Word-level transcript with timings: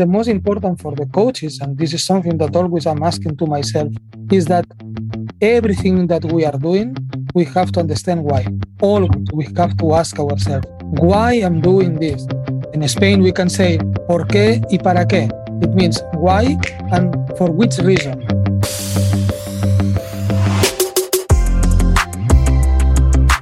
The 0.00 0.06
most 0.06 0.28
important 0.28 0.80
for 0.80 0.94
the 0.94 1.04
coaches, 1.04 1.60
and 1.60 1.76
this 1.76 1.92
is 1.92 2.02
something 2.02 2.38
that 2.38 2.56
always 2.56 2.86
I'm 2.86 3.02
asking 3.02 3.36
to 3.36 3.44
myself, 3.44 3.92
is 4.32 4.46
that 4.46 4.64
everything 5.42 6.06
that 6.06 6.24
we 6.24 6.46
are 6.46 6.56
doing, 6.56 6.96
we 7.34 7.44
have 7.44 7.70
to 7.72 7.80
understand 7.80 8.24
why. 8.24 8.46
Always 8.80 9.26
we 9.34 9.44
have 9.58 9.76
to 9.76 9.92
ask 9.92 10.18
ourselves, 10.18 10.66
why 10.80 11.34
I'm 11.34 11.60
doing 11.60 11.96
this? 11.96 12.26
In 12.72 12.88
Spain, 12.88 13.20
we 13.20 13.30
can 13.30 13.50
say, 13.50 13.76
¿por 14.08 14.26
qué 14.26 14.64
y 14.72 14.78
para 14.78 15.04
qué? 15.04 15.28
It 15.62 15.74
means 15.74 16.00
why 16.14 16.56
and 16.92 17.14
for 17.36 17.50
which 17.50 17.76
reason. 17.76 18.24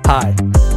Hi, 0.06 0.34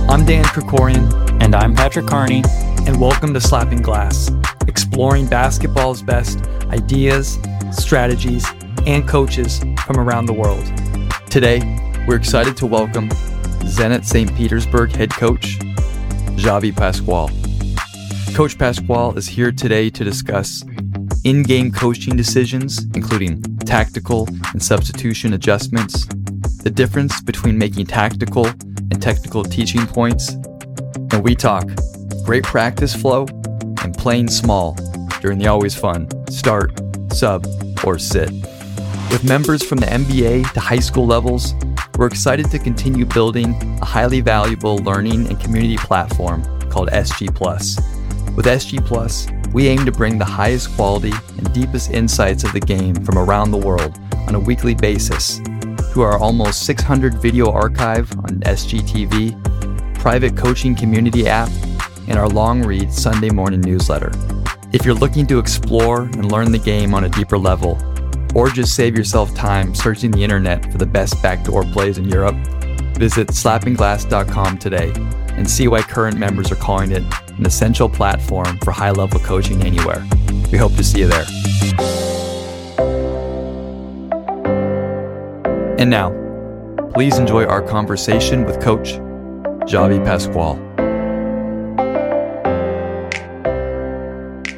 I'm 0.07 0.25
Dan 0.25 0.43
Krikorian, 0.43 1.09
And 1.41 1.55
I'm 1.55 1.73
Patrick 1.73 2.05
Carney. 2.05 2.43
and 2.87 2.99
welcome 2.99 3.31
to 3.33 3.39
Slapping 3.39 3.81
Glass, 3.81 4.31
exploring 4.71 5.27
basketball's 5.27 6.01
best 6.01 6.39
ideas, 6.69 7.37
strategies, 7.73 8.47
and 8.87 9.05
coaches 9.05 9.59
from 9.85 9.99
around 9.99 10.27
the 10.27 10.33
world. 10.33 10.65
Today, 11.29 11.59
we're 12.07 12.15
excited 12.15 12.55
to 12.55 12.65
welcome 12.65 13.09
Zenit 13.67 14.05
St. 14.05 14.33
Petersburg 14.33 14.93
head 14.93 15.09
coach, 15.09 15.59
Xavi 16.39 16.73
Pascual. 16.73 17.29
Coach 18.33 18.57
Pascual 18.57 19.17
is 19.17 19.27
here 19.27 19.51
today 19.51 19.89
to 19.89 20.05
discuss 20.05 20.63
in 21.25 21.43
game 21.43 21.69
coaching 21.69 22.15
decisions, 22.15 22.85
including 22.95 23.41
tactical 23.65 24.25
and 24.53 24.63
substitution 24.63 25.33
adjustments, 25.33 26.05
the 26.63 26.71
difference 26.73 27.19
between 27.19 27.57
making 27.57 27.87
tactical 27.87 28.45
and 28.45 29.01
technical 29.01 29.43
teaching 29.43 29.85
points, 29.85 30.29
and 31.11 31.21
we 31.25 31.35
talk 31.35 31.65
great 32.23 32.43
practice 32.43 32.95
flow 32.95 33.27
playing 34.01 34.27
small 34.27 34.75
during 35.21 35.37
the 35.37 35.45
always 35.45 35.75
fun 35.75 36.09
start, 36.27 36.71
sub, 37.13 37.45
or 37.85 37.99
sit. 37.99 38.31
With 39.11 39.23
members 39.23 39.61
from 39.61 39.77
the 39.77 39.85
NBA 39.85 40.53
to 40.53 40.59
high 40.59 40.79
school 40.79 41.05
levels, 41.05 41.53
we're 41.99 42.07
excited 42.07 42.49
to 42.49 42.57
continue 42.57 43.05
building 43.05 43.53
a 43.79 43.85
highly 43.85 44.21
valuable 44.21 44.77
learning 44.77 45.27
and 45.27 45.39
community 45.39 45.77
platform 45.77 46.41
called 46.71 46.89
SG 46.89 47.33
Plus. 47.35 47.77
With 48.35 48.47
SG 48.47 48.83
Plus, 48.83 49.27
we 49.53 49.67
aim 49.67 49.85
to 49.85 49.91
bring 49.91 50.17
the 50.17 50.25
highest 50.25 50.73
quality 50.75 51.13
and 51.37 51.53
deepest 51.53 51.91
insights 51.91 52.43
of 52.43 52.53
the 52.53 52.59
game 52.59 52.95
from 52.95 53.19
around 53.19 53.51
the 53.51 53.57
world 53.57 53.99
on 54.27 54.33
a 54.33 54.39
weekly 54.39 54.73
basis 54.73 55.37
through 55.91 56.03
our 56.03 56.17
almost 56.17 56.65
600 56.65 57.21
video 57.21 57.51
archive 57.51 58.11
on 58.17 58.39
SGTV, 58.39 59.93
private 59.99 60.35
coaching 60.35 60.75
community 60.75 61.27
app, 61.27 61.49
and 62.11 62.19
our 62.19 62.27
long 62.27 62.61
read 62.61 62.91
Sunday 62.91 63.29
morning 63.29 63.61
newsletter. 63.61 64.11
If 64.73 64.83
you're 64.83 64.93
looking 64.93 65.25
to 65.27 65.39
explore 65.39 66.01
and 66.01 66.29
learn 66.29 66.51
the 66.51 66.59
game 66.59 66.93
on 66.93 67.05
a 67.05 67.09
deeper 67.09 67.37
level, 67.37 67.81
or 68.35 68.49
just 68.49 68.75
save 68.75 68.97
yourself 68.97 69.33
time 69.33 69.73
searching 69.73 70.11
the 70.11 70.21
internet 70.21 70.69
for 70.69 70.77
the 70.77 70.85
best 70.85 71.23
backdoor 71.23 71.63
plays 71.63 71.97
in 71.97 72.09
Europe, 72.09 72.35
visit 72.97 73.29
slappingglass.com 73.29 74.57
today 74.57 74.91
and 75.37 75.49
see 75.49 75.69
why 75.69 75.81
current 75.81 76.17
members 76.17 76.51
are 76.51 76.55
calling 76.55 76.91
it 76.91 77.01
an 77.29 77.45
essential 77.45 77.87
platform 77.87 78.57
for 78.59 78.71
high 78.71 78.91
level 78.91 79.19
coaching 79.21 79.63
anywhere. 79.63 80.05
We 80.51 80.57
hope 80.57 80.75
to 80.75 80.83
see 80.83 80.99
you 80.99 81.07
there. 81.07 81.25
And 85.79 85.89
now, 85.89 86.11
please 86.93 87.17
enjoy 87.17 87.45
our 87.45 87.61
conversation 87.61 88.43
with 88.43 88.61
Coach 88.61 88.95
Xavi 89.65 90.03
Pascual. 90.03 90.70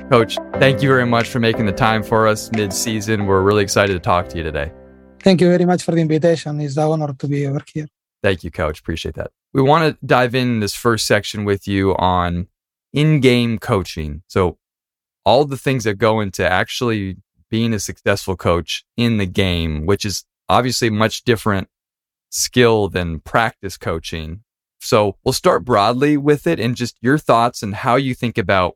Coach, 0.10 0.38
thank 0.56 0.82
you 0.82 0.90
very 0.90 1.06
much 1.06 1.30
for 1.30 1.40
making 1.40 1.66
the 1.66 1.72
time 1.72 2.04
for 2.04 2.28
us 2.28 2.52
mid 2.52 2.74
season. 2.74 3.26
We're 3.26 3.42
really 3.42 3.64
excited 3.64 3.94
to 3.94 4.00
talk 4.00 4.28
to 4.30 4.38
you 4.38 4.44
today. 4.44 4.72
Thank 5.22 5.40
you 5.40 5.48
very 5.48 5.66
much 5.66 5.82
for 5.84 5.92
the 5.92 6.02
invitation. 6.02 6.60
It's 6.60 6.76
an 6.76 6.84
honor 6.84 7.14
to 7.14 7.28
be 7.28 7.48
over 7.48 7.62
here. 7.74 7.88
Thank 8.22 8.44
you, 8.44 8.52
Coach. 8.52 8.80
Appreciate 8.80 9.16
that. 9.16 9.32
We 9.54 9.62
want 9.62 10.00
to 10.00 10.06
dive 10.06 10.36
in 10.36 10.60
this 10.60 10.76
first 10.76 11.08
section 11.08 11.46
with 11.46 11.68
you 11.68 11.96
on 11.96 12.48
in 12.92 13.22
game 13.22 13.58
coaching. 13.58 14.24
So, 14.28 14.58
all 15.26 15.46
the 15.46 15.58
things 15.58 15.86
that 15.86 15.98
go 15.98 16.20
into 16.20 16.48
actually 16.48 17.18
being 17.50 17.74
a 17.74 17.80
successful 17.80 18.36
coach 18.36 18.84
in 18.98 19.18
the 19.18 19.26
game, 19.26 19.86
which 19.86 20.04
is 20.04 20.26
obviously 20.50 20.90
much 20.90 21.24
different 21.24 21.70
skill 22.30 22.90
than 22.90 23.22
practice 23.22 23.78
coaching. 23.78 24.44
So, 24.80 25.16
we'll 25.24 25.34
start 25.34 25.64
broadly 25.64 26.18
with 26.18 26.46
it 26.46 26.60
and 26.60 26.76
just 26.76 26.98
your 27.02 27.18
thoughts 27.18 27.64
and 27.64 27.74
how 27.74 27.96
you 27.96 28.14
think 28.14 28.38
about 28.38 28.76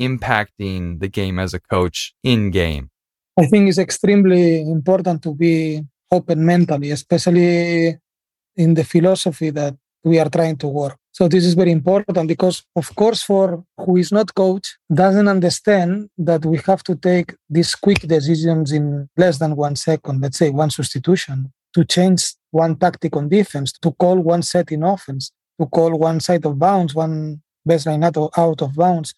impacting 0.00 1.00
the 1.00 1.08
game 1.08 1.38
as 1.38 1.54
a 1.54 1.60
coach 1.60 2.14
in 2.22 2.50
game. 2.50 2.90
I 3.38 3.46
think 3.46 3.68
it's 3.68 3.78
extremely 3.78 4.62
important 4.62 5.22
to 5.24 5.34
be 5.34 5.82
open 6.10 6.44
mentally, 6.44 6.90
especially 6.90 7.98
in 8.56 8.74
the 8.74 8.84
philosophy 8.84 9.50
that 9.50 9.74
we 10.04 10.18
are 10.18 10.30
trying 10.30 10.56
to 10.56 10.68
work. 10.68 10.96
So 11.12 11.28
this 11.28 11.44
is 11.44 11.54
very 11.54 11.72
important 11.72 12.28
because, 12.28 12.62
of 12.76 12.94
course, 12.94 13.22
for 13.22 13.64
who 13.78 13.96
is 13.96 14.12
not 14.12 14.34
coach 14.34 14.76
doesn't 14.92 15.28
understand 15.28 16.10
that 16.18 16.44
we 16.44 16.58
have 16.66 16.82
to 16.84 16.94
take 16.94 17.34
these 17.48 17.74
quick 17.74 18.00
decisions 18.00 18.70
in 18.70 19.08
less 19.16 19.38
than 19.38 19.56
one 19.56 19.76
second. 19.76 20.20
Let's 20.20 20.38
say 20.38 20.50
one 20.50 20.70
substitution 20.70 21.52
to 21.74 21.84
change 21.84 22.34
one 22.50 22.76
tactic 22.76 23.16
on 23.16 23.28
defense, 23.28 23.72
to 23.72 23.92
call 23.92 24.18
one 24.18 24.42
set 24.42 24.72
in 24.72 24.82
offense, 24.82 25.32
to 25.60 25.66
call 25.66 25.98
one 25.98 26.20
side 26.20 26.44
of 26.46 26.58
bounds, 26.58 26.94
one 26.94 27.42
baseline 27.68 28.04
out 28.04 28.16
of, 28.16 28.30
out 28.36 28.62
of 28.62 28.74
bounds. 28.74 29.14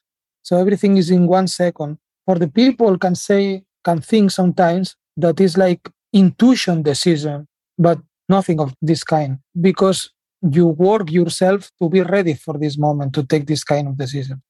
So 0.49 0.57
everything 0.57 0.97
is 0.97 1.11
in 1.11 1.27
one 1.27 1.47
second. 1.47 1.99
For 2.25 2.37
the 2.39 2.49
people 2.49 2.97
can 2.97 3.15
say, 3.15 3.65
can 3.85 4.01
think 4.01 4.31
sometimes 4.31 4.97
that 5.19 5.39
is 5.43 5.59
like 5.59 5.83
intuition 6.15 6.81
decision, 6.83 7.47
but 7.77 7.99
nothing 8.31 8.59
of 8.59 8.73
this 8.81 9.05
kind 9.05 9.41
because 9.61 10.11
you 10.41 10.69
work 10.69 11.11
yourself 11.11 11.71
to 11.79 11.91
be 11.91 12.01
ready 12.01 12.33
for 12.33 12.57
this 12.57 12.79
moment 12.79 13.13
to 13.17 13.25
take 13.25 13.47
this 13.47 13.63
kind 13.63 13.89
of 13.89 13.99
decision. 13.99 14.41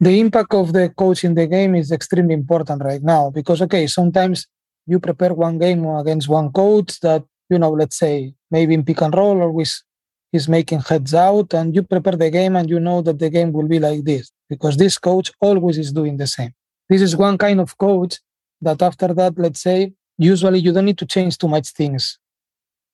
The 0.00 0.18
impact 0.18 0.54
of 0.54 0.72
the 0.72 0.88
coach 0.88 1.24
in 1.24 1.34
the 1.34 1.46
game 1.46 1.74
is 1.74 1.92
extremely 1.92 2.32
important 2.32 2.82
right 2.82 3.02
now 3.02 3.28
because, 3.28 3.60
okay, 3.60 3.86
sometimes 3.86 4.46
you 4.86 4.98
prepare 4.98 5.34
one 5.34 5.58
game 5.58 5.84
against 5.84 6.26
one 6.26 6.52
coach 6.52 7.00
that, 7.00 7.22
you 7.50 7.58
know, 7.58 7.72
let's 7.72 7.98
say 7.98 8.32
maybe 8.50 8.72
in 8.72 8.82
pick 8.82 9.02
and 9.02 9.14
roll 9.14 9.42
always 9.42 9.84
is 10.32 10.48
making 10.48 10.80
hedge 10.80 11.12
out 11.12 11.52
and 11.52 11.74
you 11.74 11.82
prepare 11.82 12.16
the 12.16 12.30
game 12.30 12.56
and 12.56 12.70
you 12.70 12.80
know 12.80 13.02
that 13.02 13.18
the 13.18 13.28
game 13.28 13.52
will 13.52 13.68
be 13.68 13.78
like 13.78 14.04
this 14.04 14.32
because 14.48 14.76
this 14.76 14.98
coach 14.98 15.32
always 15.40 15.78
is 15.78 15.92
doing 15.92 16.16
the 16.16 16.26
same. 16.26 16.52
This 16.88 17.02
is 17.02 17.16
one 17.16 17.38
kind 17.38 17.60
of 17.60 17.76
coach 17.78 18.18
that 18.60 18.82
after 18.82 19.08
that, 19.14 19.38
let's 19.38 19.62
say, 19.62 19.92
usually 20.18 20.58
you 20.60 20.72
don't 20.72 20.84
need 20.84 20.98
to 20.98 21.06
change 21.06 21.38
too 21.38 21.48
much 21.48 21.68
things 21.70 22.18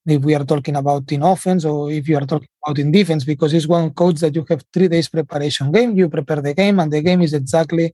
if 0.05 0.21
we 0.23 0.33
are 0.33 0.43
talking 0.43 0.75
about 0.75 1.11
in 1.11 1.21
offense 1.21 1.63
or 1.65 1.91
if 1.91 2.07
you 2.07 2.17
are 2.17 2.25
talking 2.25 2.47
about 2.65 2.79
in 2.79 2.91
defense, 2.91 3.23
because 3.23 3.53
it's 3.53 3.67
one 3.67 3.91
coach 3.91 4.15
that 4.15 4.33
you 4.35 4.45
have 4.49 4.63
three 4.73 4.87
days 4.87 5.07
preparation 5.07 5.71
game, 5.71 5.95
you 5.95 6.09
prepare 6.09 6.41
the 6.41 6.53
game, 6.53 6.79
and 6.79 6.91
the 6.91 7.01
game 7.01 7.21
is 7.21 7.33
exactly 7.33 7.93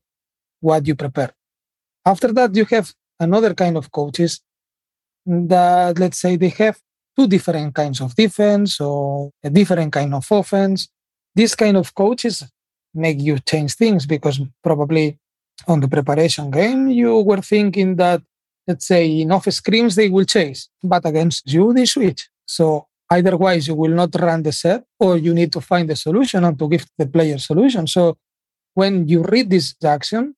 what 0.62 0.88
you 0.88 0.95
prepare. 0.95 1.31
After 2.06 2.31
that, 2.34 2.56
you 2.56 2.66
have 2.66 2.94
another 3.19 3.53
kind 3.53 3.75
of 3.75 3.91
coaches 3.91 4.39
that 5.25 6.00
let's 6.00 6.19
say 6.19 6.38
they 6.38 6.50
have 6.50 6.79
two 7.18 7.28
different 7.28 7.75
kinds 7.75 8.00
of 8.00 8.16
defense 8.16 8.79
or 8.79 9.31
a 9.44 9.50
different 9.50 9.91
kind 9.91 10.13
of 10.13 10.25
offense. 10.31 10.88
This 11.35 11.56
kind 11.56 11.75
of 11.75 11.94
coaches 11.94 12.44
make 12.97 13.21
you 13.21 13.39
change 13.39 13.75
things 13.75 14.05
because 14.05 14.41
probably 14.63 15.17
on 15.67 15.79
the 15.79 15.87
preparation 15.87 16.51
game 16.51 16.87
you 16.87 17.19
were 17.19 17.41
thinking 17.41 17.95
that 17.95 18.21
let's 18.67 18.85
say 18.85 19.21
enough 19.21 19.45
screens 19.51 19.95
they 19.95 20.09
will 20.09 20.25
chase, 20.25 20.69
but 20.83 21.05
against 21.05 21.51
you 21.51 21.73
they 21.73 21.85
switch. 21.85 22.29
So 22.45 22.87
eitherwise 23.09 23.67
you 23.67 23.75
will 23.75 23.93
not 23.93 24.13
run 24.19 24.43
the 24.43 24.51
set 24.51 24.83
or 24.99 25.17
you 25.17 25.33
need 25.33 25.51
to 25.53 25.61
find 25.61 25.89
the 25.89 25.95
solution 25.95 26.43
and 26.43 26.59
to 26.59 26.67
give 26.67 26.85
the 26.97 27.07
player 27.07 27.37
solution. 27.37 27.87
So 27.87 28.17
when 28.73 29.07
you 29.07 29.23
read 29.23 29.49
this 29.49 29.75
action, 29.83 30.35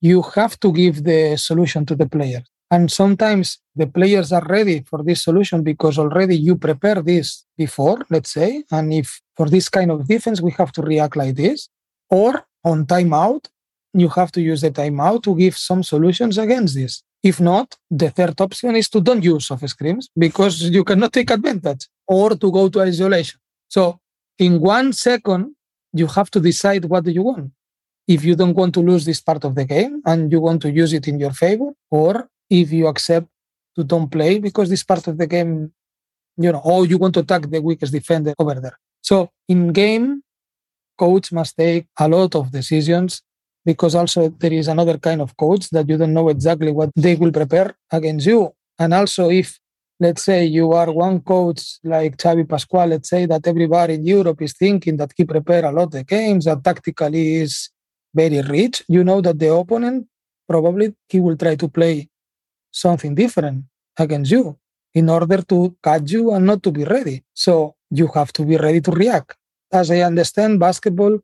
you 0.00 0.22
have 0.34 0.60
to 0.60 0.72
give 0.72 1.04
the 1.04 1.36
solution 1.36 1.86
to 1.86 1.96
the 1.96 2.06
player. 2.06 2.42
And 2.70 2.90
sometimes 2.90 3.58
the 3.76 3.86
players 3.86 4.32
are 4.32 4.44
ready 4.44 4.82
for 4.82 5.02
this 5.02 5.22
solution 5.22 5.62
because 5.62 5.98
already 5.98 6.36
you 6.36 6.56
prepare 6.56 7.00
this 7.00 7.44
before, 7.56 8.04
let's 8.10 8.32
say. 8.32 8.64
And 8.70 8.92
if 8.92 9.20
for 9.36 9.48
this 9.48 9.68
kind 9.68 9.90
of 9.90 10.06
defense, 10.06 10.40
we 10.40 10.50
have 10.52 10.72
to 10.72 10.82
react 10.82 11.16
like 11.16 11.36
this, 11.36 11.68
or 12.10 12.46
on 12.64 12.86
timeout, 12.86 13.46
you 13.94 14.08
have 14.08 14.30
to 14.32 14.40
use 14.40 14.60
the 14.60 14.70
timeout 14.70 15.22
to 15.24 15.34
give 15.34 15.56
some 15.56 15.82
solutions 15.82 16.38
against 16.38 16.74
this. 16.74 17.02
If 17.22 17.40
not, 17.40 17.76
the 17.90 18.10
third 18.10 18.40
option 18.40 18.76
is 18.76 18.88
to 18.90 19.00
don't 19.00 19.22
use 19.22 19.50
off 19.50 19.66
screens 19.68 20.08
because 20.16 20.62
you 20.62 20.84
cannot 20.84 21.12
take 21.12 21.30
advantage 21.30 21.88
or 22.06 22.30
to 22.30 22.52
go 22.52 22.68
to 22.68 22.82
isolation. 22.82 23.40
So 23.68 23.98
in 24.38 24.60
one 24.60 24.92
second, 24.92 25.54
you 25.92 26.06
have 26.06 26.30
to 26.32 26.40
decide 26.40 26.84
what 26.84 27.04
do 27.04 27.10
you 27.10 27.22
want. 27.22 27.52
If 28.06 28.24
you 28.24 28.36
don't 28.36 28.54
want 28.54 28.74
to 28.74 28.80
lose 28.80 29.04
this 29.04 29.20
part 29.20 29.44
of 29.44 29.54
the 29.54 29.64
game 29.64 30.02
and 30.04 30.30
you 30.30 30.40
want 30.40 30.62
to 30.62 30.70
use 30.70 30.92
it 30.92 31.08
in 31.08 31.18
your 31.18 31.32
favor, 31.32 31.70
or 31.90 32.28
if 32.48 32.70
you 32.70 32.86
accept 32.86 33.26
to 33.76 33.82
don't 33.82 34.10
play 34.10 34.38
because 34.38 34.68
this 34.68 34.84
part 34.84 35.06
of 35.08 35.18
the 35.18 35.26
game, 35.26 35.72
you 36.36 36.52
know, 36.52 36.60
or 36.64 36.86
you 36.86 36.98
want 36.98 37.14
to 37.14 37.20
attack 37.20 37.50
the 37.50 37.60
weakest 37.60 37.92
defender 37.92 38.34
over 38.38 38.54
there. 38.54 38.78
So 39.00 39.30
in 39.48 39.72
game, 39.72 40.22
coach 40.96 41.32
must 41.32 41.56
take 41.56 41.86
a 41.98 42.08
lot 42.08 42.34
of 42.34 42.50
decisions 42.50 43.22
because 43.64 43.94
also 43.94 44.28
there 44.28 44.52
is 44.52 44.68
another 44.68 44.98
kind 44.98 45.20
of 45.20 45.36
coach 45.36 45.70
that 45.70 45.88
you 45.88 45.96
don't 45.96 46.12
know 46.12 46.28
exactly 46.28 46.72
what 46.72 46.90
they 46.94 47.16
will 47.16 47.32
prepare 47.32 47.76
against 47.90 48.26
you. 48.26 48.52
And 48.78 48.94
also, 48.94 49.30
if 49.30 49.58
let's 49.98 50.22
say 50.22 50.44
you 50.44 50.72
are 50.72 50.92
one 50.92 51.20
coach 51.20 51.78
like 51.82 52.16
Xavi 52.16 52.48
Pascual, 52.48 52.86
let's 52.86 53.08
say 53.08 53.26
that 53.26 53.46
everybody 53.46 53.94
in 53.94 54.06
Europe 54.06 54.42
is 54.42 54.52
thinking 54.52 54.96
that 54.98 55.12
he 55.16 55.24
prepare 55.24 55.64
a 55.64 55.72
lot 55.72 55.94
of 55.94 56.06
games, 56.06 56.44
that 56.44 56.62
tactically 56.62 57.36
is 57.36 57.70
very 58.14 58.40
rich, 58.42 58.82
you 58.88 59.04
know 59.04 59.20
that 59.20 59.38
the 59.38 59.52
opponent 59.52 60.06
probably 60.48 60.94
he 61.08 61.20
will 61.20 61.36
try 61.36 61.56
to 61.56 61.68
play 61.68 62.08
something 62.70 63.14
different 63.14 63.64
against 63.98 64.30
you 64.30 64.56
in 64.94 65.10
order 65.10 65.42
to 65.42 65.76
catch 65.82 66.10
you 66.12 66.32
and 66.32 66.46
not 66.46 66.62
to 66.62 66.70
be 66.70 66.84
ready. 66.84 67.22
So 67.34 67.74
you 67.90 68.06
have 68.14 68.32
to 68.34 68.44
be 68.44 68.56
ready 68.56 68.80
to 68.80 68.90
react. 68.90 69.36
As 69.72 69.90
I 69.90 70.00
understand, 70.00 70.60
basketball 70.60 71.18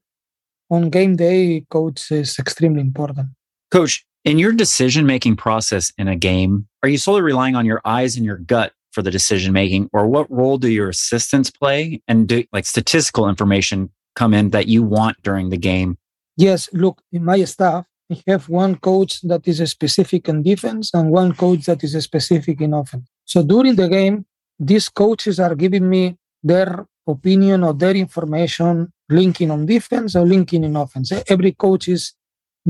on 0.71 0.91
game 0.91 1.17
day, 1.17 1.65
coach 1.71 2.11
is 2.11 2.39
extremely 2.39 2.81
important. 2.81 3.29
Coach, 3.71 4.05
in 4.25 4.39
your 4.39 4.53
decision 4.53 5.07
making 5.07 5.37
process 5.37 5.93
in 5.99 6.09
a 6.09 6.17
game, 6.17 6.67
are 6.83 6.89
you 6.89 6.99
solely 6.99 7.23
relying 7.23 7.57
on 7.57 7.67
your 7.67 7.81
eyes 7.85 8.17
and 8.17 8.25
your 8.25 8.39
gut 8.39 8.73
for 8.91 9.03
the 9.03 9.11
decision 9.11 9.53
making, 9.53 9.89
or 9.93 10.07
what 10.07 10.31
role 10.31 10.59
do 10.59 10.69
your 10.69 10.91
assistants 10.91 11.51
play? 11.51 12.03
And 12.09 12.29
do 12.29 12.45
like 12.53 12.67
statistical 12.67 13.29
information 13.29 13.91
come 14.15 14.35
in 14.35 14.51
that 14.51 14.67
you 14.67 14.83
want 14.83 15.23
during 15.23 15.49
the 15.51 15.57
game? 15.57 15.97
Yes, 16.37 16.69
look, 16.73 17.01
in 17.13 17.25
my 17.25 17.43
staff, 17.45 17.87
I 18.11 18.23
have 18.27 18.49
one 18.49 18.77
coach 18.77 19.21
that 19.23 19.47
is 19.49 19.61
a 19.61 19.67
specific 19.67 20.29
in 20.29 20.43
defense 20.43 20.91
and 20.93 21.11
one 21.11 21.35
coach 21.35 21.65
that 21.67 21.83
is 21.83 21.95
a 21.95 22.03
specific 22.03 22.61
in 22.61 22.75
offense. 22.75 23.09
So 23.25 23.43
during 23.43 23.77
the 23.77 23.89
game, 23.89 24.27
these 24.59 24.89
coaches 24.89 25.41
are 25.41 25.55
giving 25.55 25.89
me 25.89 26.19
their 26.43 26.87
opinion 27.07 27.65
or 27.65 27.75
their 27.75 27.97
information 27.97 28.93
linking 29.09 29.51
on 29.51 29.67
defense 29.67 30.17
or 30.17 30.25
linking 30.25 30.65
in 30.65 30.77
offense. 30.77 31.13
Eh, 31.13 31.23
every 31.29 31.53
coach 31.53 31.89
is 31.89 32.15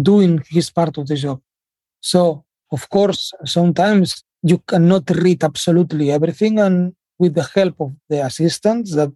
doing 0.01 0.43
his 0.49 0.71
part 0.71 0.97
of 0.99 1.07
the 1.07 1.17
job. 1.17 1.41
So, 2.01 2.45
of 2.71 2.89
course, 2.89 3.33
sometimes 3.45 4.25
you 4.43 4.59
cannot 4.59 5.09
read 5.11 5.45
absolutely 5.45 6.11
everything, 6.11 6.59
and 6.59 6.95
with 7.19 7.35
the 7.35 7.49
help 7.55 7.81
of 7.81 7.93
the 8.09 8.25
assistants, 8.25 8.95
that 8.95 9.13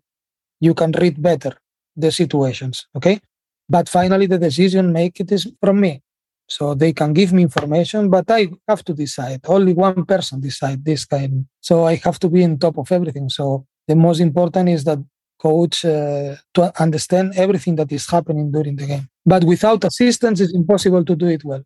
you 0.61 0.75
can 0.75 0.93
read 0.93 1.21
better 1.21 1.57
the 1.97 2.13
situations. 2.13 2.87
Okay, 2.95 3.21
but 3.69 3.89
finally, 3.89 4.27
the 4.27 4.39
decision 4.39 4.93
make 4.93 5.19
it 5.21 5.33
is 5.33 5.51
from 5.61 5.81
me. 5.81 6.03
So 6.49 6.75
they 6.75 6.93
can 6.93 7.13
give 7.13 7.33
me 7.33 7.43
information, 7.43 8.09
but 8.09 8.31
I 8.31 8.49
have 8.69 8.85
to 8.85 8.95
decide. 8.95 9.41
Only 9.49 9.73
one 9.73 10.05
person 10.05 10.41
decide 10.41 10.85
this 10.85 11.05
kind. 11.05 11.47
So 11.61 11.87
I 11.87 11.97
have 11.97 12.21
to 12.21 12.29
be 12.29 12.45
on 12.45 12.59
top 12.59 12.79
of 12.79 12.93
everything. 12.93 13.29
So 13.31 13.67
the 13.89 13.97
most 13.97 14.21
important 14.21 14.69
is 14.69 14.85
that 14.85 14.99
coach 15.39 15.85
uh, 15.85 16.37
to 16.55 16.83
understand 16.83 17.35
everything 17.37 17.77
that 17.77 17.93
is 17.93 18.09
happening 18.11 18.51
during 18.51 18.77
the 18.77 18.87
game. 18.87 19.09
But 19.25 19.45
without 19.45 19.85
assistance, 19.85 20.41
it's 20.41 20.55
impossible 20.55 21.05
to 21.05 21.17
do 21.17 21.27
it 21.27 21.45
well. 21.45 21.63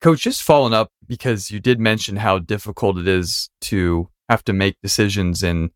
Coach, 0.00 0.22
just 0.22 0.42
following 0.42 0.74
up 0.74 0.90
because 1.06 1.50
you 1.50 1.60
did 1.60 1.80
mention 1.80 2.16
how 2.16 2.38
difficult 2.38 2.98
it 2.98 3.08
is 3.08 3.48
to 3.62 4.08
have 4.28 4.44
to 4.44 4.52
make 4.52 4.76
decisions 4.82 5.42
in 5.42 5.70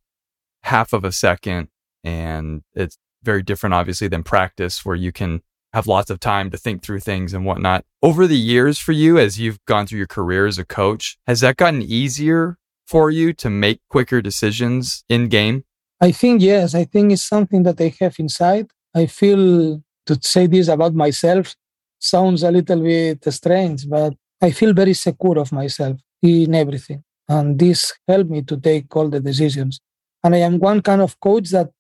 half 0.65 0.93
of 0.93 1.05
a 1.05 1.13
second. 1.13 1.69
And 2.05 2.63
it's 2.75 2.99
very 3.23 3.43
different, 3.43 3.75
obviously, 3.75 4.09
than 4.09 4.23
practice 4.23 4.85
where 4.85 4.97
you 4.97 5.13
can 5.13 5.41
have 5.73 5.87
lots 5.87 6.11
of 6.11 6.21
time 6.21 6.51
to 6.51 6.57
think 6.57 6.83
through 6.83 7.01
things 7.01 7.35
and 7.35 7.45
whatnot. 7.45 7.85
Over 8.03 8.27
the 8.27 8.39
years 8.39 8.79
for 8.79 8.93
you, 8.93 9.19
as 9.19 9.39
you've 9.39 9.65
gone 9.67 9.87
through 9.87 9.99
your 9.99 10.07
career 10.07 10.47
as 10.47 10.59
a 10.59 10.65
coach, 10.65 11.19
has 11.27 11.41
that 11.41 11.57
gotten 11.57 11.83
easier 11.83 12.59
for 12.87 13.11
you 13.11 13.33
to 13.35 13.51
make 13.51 13.81
quicker 13.91 14.23
decisions 14.23 15.05
in 15.09 15.29
game? 15.29 15.65
I 16.01 16.13
think 16.13 16.43
yes. 16.43 16.75
I 16.75 16.85
think 16.85 17.13
it's 17.13 17.23
something 17.23 17.63
that 17.65 17.81
I 17.81 17.95
have 18.01 18.17
inside. 18.19 18.69
I 18.95 19.07
feel 19.07 19.83
to 20.07 20.19
say 20.21 20.47
this 20.47 20.69
about 20.69 20.95
myself 20.95 21.55
sounds 21.99 22.43
a 22.43 22.51
little 22.51 22.83
bit 22.83 23.25
strange, 23.33 23.89
but 23.89 24.15
I 24.41 24.53
feel 24.53 24.73
very 24.73 24.95
secure 24.95 25.39
of 25.39 25.53
myself 25.53 25.99
in 26.23 26.55
everything. 26.55 27.03
And 27.29 27.59
this 27.59 27.93
helped 28.07 28.31
me 28.31 28.43
to 28.43 28.57
take 28.57 28.95
all 28.95 29.09
the 29.09 29.21
decisions. 29.21 29.81
And 30.25 30.35
I 30.35 30.39
am 30.39 30.59
one 30.59 30.81
kind 30.83 31.03
of 31.03 31.19
coach 31.21 31.51
that 31.51 31.71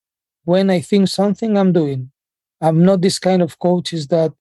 when 0.45 0.71
I 0.71 0.81
think 0.81 1.09
something, 1.09 1.57
I'm 1.57 1.73
doing. 1.73 2.11
I'm 2.61 2.85
not 2.85 3.01
this 3.01 3.19
kind 3.19 3.43
of 3.43 3.59
coach 3.59 3.93
is 3.93 4.09
that 4.09 4.33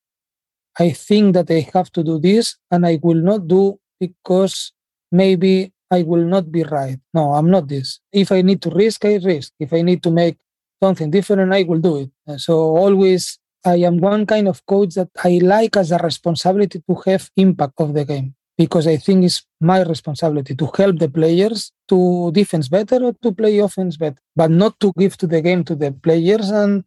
I 0.80 0.92
think 0.92 1.34
that 1.34 1.50
I 1.52 1.70
have 1.74 1.92
to 1.94 2.04
do 2.04 2.20
this 2.20 2.58
and 2.72 2.86
I 2.86 3.00
will 3.02 3.22
not 3.22 3.48
do 3.48 3.80
because 4.00 4.72
maybe 5.12 5.72
I 5.92 6.04
will 6.04 6.26
not 6.26 6.52
be 6.52 6.64
right. 6.64 7.00
No, 7.14 7.34
I'm 7.34 7.50
not 7.50 7.68
this. 7.68 8.00
If 8.12 8.32
I 8.32 8.42
need 8.42 8.62
to 8.64 8.70
risk, 8.70 9.06
I 9.06 9.16
risk. 9.18 9.54
If 9.60 9.74
I 9.74 9.82
need 9.82 10.04
to 10.04 10.12
make 10.12 10.38
something 10.82 11.10
different, 11.10 11.54
I 11.54 11.64
will 11.64 11.80
do 11.80 11.98
it. 11.98 12.12
Uh, 12.28 12.38
so 12.38 12.54
always 12.56 13.40
I 13.66 13.78
am 13.78 13.98
one 13.98 14.26
kind 14.26 14.48
of 14.48 14.66
coach 14.66 14.96
that 14.96 15.10
I 15.24 15.40
like 15.42 15.78
as 15.78 15.92
a 15.92 15.98
responsibility 15.98 16.82
to 16.90 16.96
have 17.06 17.30
impact 17.36 17.80
of 17.80 17.94
the 17.94 18.06
game 18.06 18.36
because 18.58 18.88
I 18.88 18.98
think 18.98 19.26
it's 19.26 19.44
my 19.62 19.84
responsibility 19.84 20.56
to 20.56 20.70
help 20.76 21.00
the 21.00 21.10
players 21.10 21.72
to 21.90 22.32
defense 22.32 22.68
better 22.68 23.04
or 23.04 23.14
to 23.22 23.32
play 23.32 23.60
offense 23.60 23.98
better, 23.98 24.18
but 24.36 24.52
not 24.52 24.80
to 24.80 24.92
give 24.98 25.16
to 25.18 25.28
the 25.28 25.42
game 25.42 25.64
to 25.66 25.76
the 25.76 25.92
players 25.92 26.50
and 26.50 26.84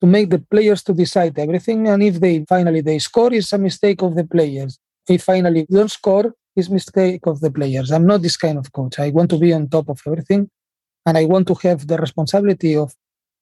to 0.00 0.06
make 0.06 0.30
the 0.30 0.38
players 0.38 0.82
to 0.84 0.92
decide 0.92 1.38
everything. 1.38 1.88
And 1.88 2.02
if 2.02 2.20
they 2.20 2.44
finally 2.48 2.80
they 2.80 2.98
score, 2.98 3.32
it's 3.32 3.52
a 3.52 3.58
mistake 3.58 4.02
of 4.02 4.16
the 4.16 4.24
players. 4.24 4.78
If 5.08 5.22
finally 5.22 5.66
don't 5.70 5.90
score, 5.90 6.34
it's 6.56 6.68
mistake 6.68 7.26
of 7.26 7.40
the 7.40 7.50
players. 7.50 7.90
I'm 7.90 8.06
not 8.06 8.22
this 8.22 8.36
kind 8.36 8.58
of 8.58 8.72
coach. 8.72 8.98
I 8.98 9.10
want 9.10 9.30
to 9.30 9.38
be 9.38 9.52
on 9.52 9.68
top 9.68 9.88
of 9.88 10.00
everything, 10.06 10.48
and 11.06 11.18
I 11.18 11.24
want 11.24 11.46
to 11.48 11.54
have 11.54 11.86
the 11.86 11.96
responsibility 11.96 12.76
of 12.76 12.94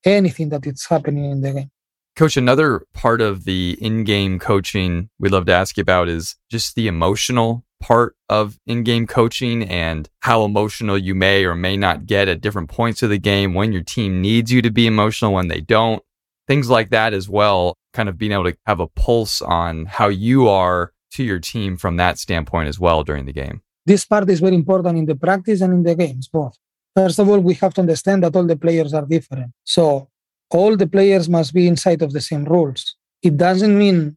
anything 0.04 0.48
that 0.50 0.66
is 0.66 0.86
happening 0.86 1.30
in 1.30 1.40
the 1.40 1.52
game. 1.52 1.70
Coach, 2.14 2.36
another 2.36 2.84
part 2.92 3.20
of 3.20 3.44
the 3.44 3.78
in-game 3.80 4.38
coaching 4.38 5.08
we'd 5.18 5.32
love 5.32 5.46
to 5.46 5.52
ask 5.52 5.76
you 5.76 5.82
about 5.82 6.08
is 6.08 6.36
just 6.50 6.74
the 6.74 6.86
emotional 6.86 7.64
part 7.80 8.14
of 8.28 8.58
in-game 8.66 9.06
coaching 9.06 9.62
and 9.64 10.08
how 10.20 10.44
emotional 10.44 10.96
you 10.96 11.14
may 11.14 11.44
or 11.44 11.54
may 11.54 11.76
not 11.76 12.06
get 12.06 12.28
at 12.28 12.40
different 12.40 12.68
points 12.68 13.02
of 13.02 13.10
the 13.10 13.18
game 13.18 13.54
when 13.54 13.72
your 13.72 13.82
team 13.82 14.20
needs 14.20 14.52
you 14.52 14.62
to 14.62 14.70
be 14.70 14.86
emotional 14.86 15.32
when 15.32 15.48
they 15.48 15.60
don't 15.60 16.02
things 16.46 16.68
like 16.68 16.90
that 16.90 17.14
as 17.14 17.28
well, 17.28 17.78
kind 17.92 18.08
of 18.08 18.18
being 18.18 18.32
able 18.32 18.44
to 18.44 18.56
have 18.66 18.80
a 18.80 18.86
pulse 18.86 19.40
on 19.42 19.86
how 19.86 20.08
you 20.08 20.48
are 20.48 20.91
to 21.12 21.22
your 21.22 21.38
team 21.38 21.76
from 21.76 21.96
that 21.96 22.18
standpoint 22.18 22.68
as 22.68 22.78
well 22.78 23.02
during 23.04 23.26
the 23.26 23.32
game. 23.32 23.62
This 23.84 24.04
part 24.04 24.28
is 24.30 24.40
very 24.40 24.54
important 24.54 24.98
in 24.98 25.06
the 25.06 25.16
practice 25.16 25.60
and 25.60 25.72
in 25.72 25.82
the 25.82 25.94
games, 25.94 26.28
both. 26.28 26.56
First 26.94 27.18
of 27.18 27.28
all, 27.28 27.40
we 27.40 27.54
have 27.54 27.74
to 27.74 27.80
understand 27.80 28.22
that 28.22 28.36
all 28.36 28.44
the 28.44 28.56
players 28.56 28.92
are 28.94 29.06
different. 29.06 29.52
So 29.64 30.08
all 30.50 30.76
the 30.76 30.86
players 30.86 31.28
must 31.28 31.54
be 31.54 31.66
inside 31.66 32.02
of 32.02 32.12
the 32.12 32.20
same 32.20 32.44
rules. 32.44 32.96
It 33.22 33.36
doesn't 33.36 33.76
mean 33.76 34.16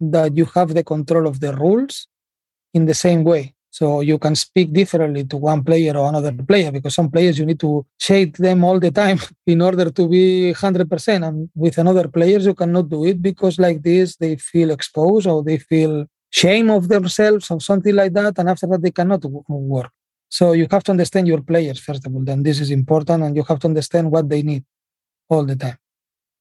that 0.00 0.36
you 0.36 0.46
have 0.54 0.74
the 0.74 0.84
control 0.84 1.26
of 1.26 1.40
the 1.40 1.54
rules 1.54 2.06
in 2.74 2.86
the 2.86 2.94
same 2.94 3.24
way. 3.24 3.54
So 3.70 4.02
you 4.02 4.18
can 4.18 4.34
speak 4.36 4.72
differently 4.72 5.24
to 5.24 5.36
one 5.38 5.64
player 5.64 5.96
or 5.96 6.08
another 6.08 6.32
player 6.32 6.70
because 6.70 6.94
some 6.94 7.10
players 7.10 7.38
you 7.38 7.46
need 7.46 7.60
to 7.60 7.86
shade 7.98 8.34
them 8.36 8.64
all 8.64 8.78
the 8.78 8.90
time 8.90 9.18
in 9.46 9.62
order 9.62 9.90
to 9.90 10.08
be 10.08 10.52
100%. 10.52 11.26
And 11.26 11.48
with 11.54 11.78
another 11.78 12.08
players, 12.08 12.44
you 12.44 12.54
cannot 12.54 12.88
do 12.90 13.06
it 13.06 13.22
because 13.22 13.58
like 13.58 13.82
this, 13.82 14.16
they 14.16 14.36
feel 14.36 14.70
exposed 14.70 15.26
or 15.26 15.42
they 15.42 15.58
feel 15.58 16.06
shame 16.32 16.70
of 16.70 16.88
themselves 16.88 17.50
or 17.50 17.60
something 17.60 17.94
like 17.94 18.12
that. 18.14 18.38
And 18.38 18.48
after 18.48 18.66
that, 18.66 18.82
they 18.82 18.90
cannot 18.90 19.24
work. 19.48 19.92
So 20.28 20.52
you 20.52 20.66
have 20.70 20.84
to 20.84 20.92
understand 20.92 21.28
your 21.28 21.42
players, 21.42 21.78
first 21.78 22.06
of 22.06 22.14
all. 22.14 22.24
Then 22.24 22.42
this 22.42 22.58
is 22.58 22.70
important 22.70 23.22
and 23.22 23.36
you 23.36 23.44
have 23.44 23.60
to 23.60 23.68
understand 23.68 24.10
what 24.10 24.28
they 24.28 24.42
need 24.42 24.64
all 25.28 25.44
the 25.44 25.56
time. 25.56 25.78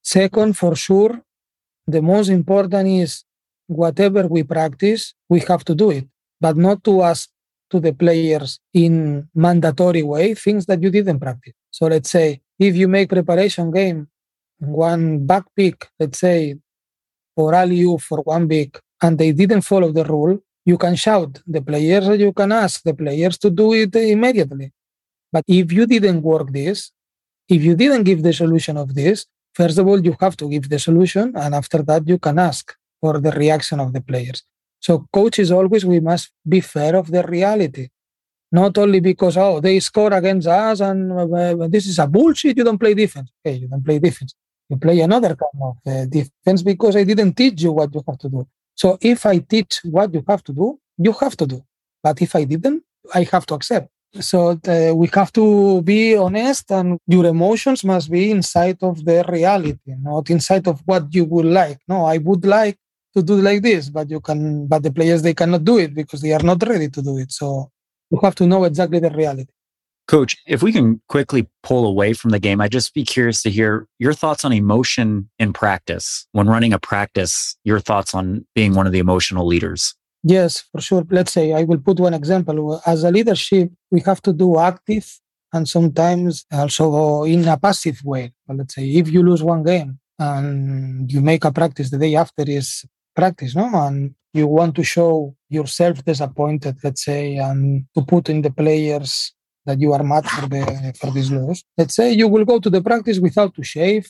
Second, 0.02 0.58
for 0.58 0.76
sure, 0.76 1.22
the 1.86 2.02
most 2.02 2.30
important 2.30 2.88
is 2.88 3.26
whatever 3.68 4.28
we 4.28 4.44
practice, 4.44 5.14
we 5.30 5.40
have 5.42 5.64
to 5.66 5.76
do 5.76 5.92
it 5.92 6.08
but 6.42 6.58
not 6.58 6.84
to 6.84 7.04
ask 7.04 7.30
to 7.70 7.80
the 7.80 7.94
players 7.94 8.60
in 8.74 9.30
mandatory 9.34 10.04
way 10.04 10.34
things 10.34 10.66
that 10.66 10.82
you 10.82 10.90
didn't 10.90 11.20
practice. 11.20 11.54
So 11.70 11.86
let's 11.86 12.10
say 12.10 12.42
if 12.60 12.76
you 12.76 12.88
make 12.88 13.10
preparation 13.10 13.72
game, 13.72 14.10
one 14.58 15.26
back 15.26 15.46
pick, 15.56 15.88
let's 16.00 16.20
say, 16.20 16.56
or 17.36 17.54
alley-oop 17.54 18.02
for 18.02 18.20
one 18.24 18.48
big, 18.48 18.78
and 19.02 19.18
they 19.18 19.32
didn't 19.32 19.62
follow 19.62 19.92
the 19.92 20.04
rule, 20.04 20.40
you 20.66 20.78
can 20.78 20.96
shout 20.96 21.42
the 21.48 21.62
players, 21.62 22.08
you 22.20 22.34
can 22.34 22.52
ask 22.52 22.84
the 22.84 22.94
players 22.94 23.38
to 23.40 23.50
do 23.50 23.74
it 23.74 23.96
immediately. 23.96 24.72
But 25.32 25.46
if 25.48 25.72
you 25.72 25.86
didn't 25.86 26.22
work 26.22 26.52
this, 26.52 26.92
if 27.48 27.64
you 27.64 27.76
didn't 27.76 28.04
give 28.04 28.22
the 28.24 28.34
solution 28.34 28.78
of 28.78 28.94
this, 28.94 29.26
first 29.54 29.78
of 29.78 29.88
all, 29.88 30.00
you 30.00 30.16
have 30.20 30.38
to 30.38 30.50
give 30.50 30.70
the 30.70 30.80
solution, 30.80 31.34
and 31.36 31.56
after 31.56 31.82
that, 31.84 32.08
you 32.08 32.20
can 32.20 32.38
ask 32.40 32.76
for 33.00 33.20
the 33.20 33.32
reaction 33.32 33.80
of 33.80 33.94
the 33.94 34.02
players. 34.02 34.44
So 34.80 35.08
coaches 35.12 35.52
always 35.52 35.86
we 35.86 36.00
must 36.00 36.32
be 36.48 36.60
fair 36.60 36.96
of 36.96 37.10
the 37.12 37.24
reality, 37.24 37.90
not 38.52 38.78
only 38.78 39.00
because 39.00 39.38
oh 39.38 39.60
they 39.60 39.80
score 39.80 40.14
against 40.14 40.48
us 40.48 40.80
and 40.82 41.12
uh, 41.12 41.68
this 41.68 41.88
is 41.88 42.00
a 42.00 42.08
bullshit. 42.08 42.58
You 42.58 42.64
don't 42.64 42.80
play 42.80 42.94
defense. 42.94 43.32
Okay, 43.46 43.58
you 43.58 43.68
don't 43.68 43.86
play 43.86 44.00
defense. 44.00 44.34
You 44.70 44.78
play 44.78 45.00
another 45.02 45.36
kind 45.36 45.60
of 45.62 45.78
uh, 45.86 46.06
defense 46.06 46.64
because 46.64 46.96
I 46.96 47.04
didn't 47.04 47.34
teach 47.34 47.62
you 47.62 47.74
what 47.74 47.94
you 47.94 48.02
have 48.08 48.18
to 48.20 48.30
do. 48.30 48.48
So 48.76 48.98
if 49.02 49.26
I 49.26 49.40
teach 49.40 49.82
what 49.84 50.14
you 50.14 50.24
have 50.28 50.44
to 50.46 50.54
do, 50.54 50.80
you 50.98 51.14
have 51.14 51.36
to 51.38 51.46
do. 51.46 51.64
But 52.04 52.22
if 52.22 52.36
I 52.36 52.44
didn't, 52.46 52.84
I 53.14 53.24
have 53.32 53.46
to 53.48 53.56
accept. 53.56 53.90
So 54.20 54.60
uh, 54.68 54.94
we 54.94 55.08
have 55.14 55.32
to 55.34 55.82
be 55.84 56.18
honest, 56.18 56.70
and 56.72 57.00
your 57.08 57.26
emotions 57.26 57.84
must 57.84 58.12
be 58.12 58.30
inside 58.30 58.78
of 58.82 59.06
the 59.06 59.24
reality, 59.30 59.96
not 60.02 60.30
inside 60.30 60.68
of 60.68 60.82
what 60.86 61.14
you 61.14 61.26
would 61.26 61.46
like. 61.46 61.80
No, 61.88 62.06
I 62.06 62.18
would 62.18 62.46
like 62.46 62.78
to 63.16 63.24
do 63.24 63.36
like 63.42 63.62
this, 63.62 63.90
but 63.90 64.10
you 64.10 64.20
can, 64.20 64.68
but 64.68 64.84
the 64.84 64.92
players 64.92 65.22
they 65.22 65.34
cannot 65.34 65.64
do 65.64 65.78
it 65.78 65.94
because 65.94 66.22
they 66.22 66.34
are 66.34 66.44
not 66.44 66.62
ready 66.68 66.90
to 66.90 67.02
do 67.02 67.18
it. 67.20 67.32
So 67.32 67.72
you 68.10 68.20
have 68.22 68.36
to 68.36 68.48
know 68.48 68.66
exactly 68.66 69.00
the 69.00 69.12
reality. 69.12 69.52
Coach, 70.12 70.36
if 70.46 70.62
we 70.62 70.74
can 70.74 71.02
quickly 71.08 71.48
pull 71.64 71.86
away 71.88 72.12
from 72.12 72.32
the 72.32 72.40
game, 72.40 72.60
I'd 72.60 72.74
just 72.74 72.94
be 72.94 73.06
curious 73.06 73.42
to 73.44 73.50
hear 73.50 73.88
your 73.98 74.12
thoughts 74.12 74.44
on 74.44 74.52
emotion 74.52 75.30
in 75.40 75.54
practice. 75.54 76.28
When 76.34 76.48
running 76.48 76.74
a 76.74 76.80
practice, 76.80 77.56
your 77.64 77.80
thoughts 77.80 78.14
on 78.14 78.46
being 78.54 78.76
one 78.76 78.86
of 78.86 78.92
the 78.92 79.00
emotional 79.00 79.48
leaders. 79.48 79.96
Yes, 80.22 80.66
for 80.70 80.82
sure. 80.82 81.08
Let's 81.10 81.32
say 81.32 81.54
I 81.54 81.64
will 81.64 81.78
put 81.78 81.98
one 81.98 82.14
example. 82.14 82.82
As 82.86 83.06
a 83.06 83.10
leadership, 83.10 83.72
we 83.90 84.02
have 84.02 84.22
to 84.24 84.34
do 84.34 84.60
active 84.60 85.08
and 85.54 85.66
sometimes 85.66 86.46
also 86.52 87.24
in 87.24 87.48
a 87.48 87.56
passive 87.58 88.04
way. 88.04 88.34
Let's 88.50 88.76
say 88.76 88.90
if 88.90 89.08
you 89.10 89.24
lose 89.24 89.42
one 89.42 89.64
game 89.64 89.98
and 90.20 91.10
you 91.10 91.22
make 91.22 91.46
a 91.46 91.54
practice 91.54 91.90
the 91.90 91.98
day 91.98 92.16
after 92.16 92.44
is 92.46 92.84
practice, 93.16 93.56
no? 93.56 93.70
And 93.74 94.14
you 94.34 94.48
want 94.48 94.76
to 94.76 94.84
show 94.84 95.38
yourself 95.48 96.04
disappointed, 96.04 96.80
let's 96.84 97.06
say, 97.06 97.38
and 97.38 97.86
to 97.96 98.02
put 98.02 98.28
in 98.28 98.42
the 98.42 98.52
players 98.52 99.32
that 99.66 99.80
you 99.80 99.94
are 99.94 100.04
mad 100.04 100.26
for 100.30 100.48
the 100.48 100.94
for 101.00 101.12
this 101.12 101.32
loss. 101.32 101.64
Let's 101.78 101.96
say 101.96 102.14
you 102.14 102.28
will 102.28 102.46
go 102.46 102.60
to 102.60 102.70
the 102.70 102.82
practice 102.82 103.20
without 103.20 103.54
to 103.56 103.64
shave. 103.64 104.10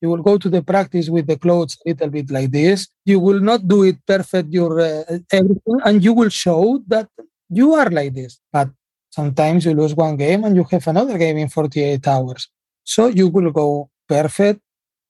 You 0.00 0.10
will 0.10 0.22
go 0.22 0.38
to 0.38 0.48
the 0.48 0.62
practice 0.62 1.08
with 1.08 1.26
the 1.26 1.36
clothes 1.36 1.76
a 1.84 1.90
little 1.90 2.10
bit 2.10 2.30
like 2.30 2.50
this. 2.50 2.88
You 3.04 3.18
will 3.18 3.40
not 3.40 3.66
do 3.66 3.82
it 3.82 3.96
perfect 4.06 4.52
your 4.52 4.80
uh, 4.80 5.18
everything, 5.32 5.78
and 5.84 6.02
you 6.02 6.12
will 6.12 6.28
show 6.28 6.82
that 6.86 7.08
you 7.48 7.74
are 7.74 7.90
like 7.90 8.14
this. 8.14 8.38
But 8.52 8.70
sometimes 9.10 9.64
you 9.64 9.74
lose 9.74 9.94
one 9.94 10.16
game 10.16 10.44
and 10.44 10.54
you 10.54 10.64
have 10.70 10.86
another 10.86 11.18
game 11.18 11.38
in 11.38 11.48
48 11.48 12.06
hours. 12.06 12.48
So 12.84 13.08
you 13.08 13.28
will 13.28 13.50
go 13.50 13.90
perfect. 14.08 14.60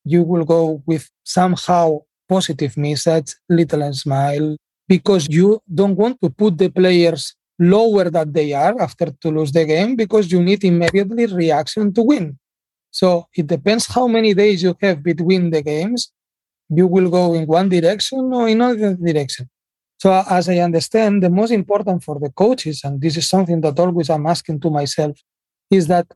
You 0.05 0.23
will 0.23 0.45
go 0.45 0.83
with 0.87 1.11
somehow 1.25 2.01
positive 2.29 2.77
message, 2.77 3.35
little 3.49 3.83
and 3.83 3.97
smile, 3.97 4.57
because 4.87 5.27
you 5.29 5.61
don't 5.73 5.97
want 5.97 6.21
to 6.23 6.31
put 6.31 6.57
the 6.57 6.71
players 6.71 7.35
lower 7.59 8.11
that 8.11 8.33
they 8.33 8.53
are 8.53 8.81
after 8.81 9.11
to 9.21 9.31
lose 9.31 9.53
the 9.53 9.65
game 9.65 9.97
because 9.97 10.31
you 10.31 10.43
need 10.43 10.63
immediately 10.65 11.27
reaction 11.27 11.93
to 11.93 12.03
win. 12.03 12.39
So 12.91 13.27
it 13.35 13.47
depends 13.47 13.87
how 13.87 14.07
many 14.07 14.35
days 14.35 14.63
you 14.63 14.77
have 14.81 15.03
between 15.03 15.51
the 15.51 15.63
games. 15.63 16.13
You 16.69 16.87
will 16.87 17.11
go 17.11 17.35
in 17.35 17.47
one 17.47 17.69
direction 17.69 18.31
or 18.33 18.49
in 18.49 18.61
another 18.61 18.95
direction. 18.95 19.49
So 19.99 20.13
as 20.31 20.49
I 20.49 20.59
understand, 20.59 21.23
the 21.23 21.31
most 21.31 21.51
important 21.51 22.05
for 22.05 22.21
the 22.21 22.31
coaches, 22.31 22.83
and 22.85 23.01
this 23.01 23.17
is 23.17 23.29
something 23.29 23.61
that 23.63 23.79
always 23.79 24.09
I'm 24.11 24.27
asking 24.27 24.61
to 24.61 24.71
myself, 24.71 25.19
is 25.71 25.89
that 25.89 26.07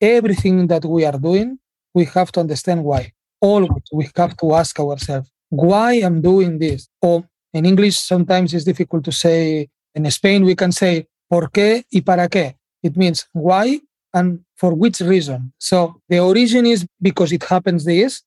everything 0.00 0.68
that 0.68 0.84
we 0.84 1.04
are 1.04 1.18
doing, 1.18 1.58
we 1.94 2.04
have 2.04 2.30
to 2.32 2.40
understand 2.40 2.84
why. 2.84 3.12
Always 3.40 3.82
we 3.92 4.08
have 4.16 4.36
to 4.36 4.54
ask 4.54 4.78
ourselves, 4.78 5.28
why 5.48 5.94
I'm 5.94 6.20
doing 6.20 6.58
this? 6.58 6.88
Or 7.02 7.24
in 7.52 7.66
English, 7.66 7.98
sometimes 7.98 8.54
it's 8.54 8.64
difficult 8.64 9.04
to 9.04 9.12
say 9.12 9.68
in 9.98 10.10
Spain, 10.10 10.44
we 10.44 10.54
can 10.54 10.72
say 10.72 11.08
por 11.28 11.50
qué 11.50 11.84
y 11.90 12.00
para 12.00 12.28
qué. 12.28 12.56
It 12.82 12.96
means 12.96 13.26
why 13.32 13.80
and 14.14 14.40
for 14.54 14.74
which 14.74 15.00
reason. 15.00 15.52
So 15.58 16.00
the 16.08 16.20
origin 16.20 16.66
is 16.66 16.86
because 17.00 17.32
it 17.32 17.44
happens 17.44 17.84
this, 17.84 18.22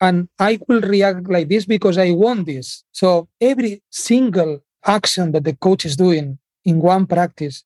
and 0.00 0.28
I 0.38 0.58
will 0.68 0.82
react 0.82 1.28
like 1.28 1.48
this 1.48 1.64
because 1.64 1.96
I 1.98 2.12
want 2.12 2.46
this. 2.46 2.84
So 2.92 3.28
every 3.40 3.82
single 3.90 4.62
action 4.84 5.32
that 5.32 5.44
the 5.44 5.56
coach 5.56 5.84
is 5.84 5.96
doing 5.96 6.38
in 6.64 6.80
one 6.80 7.06
practice, 7.06 7.64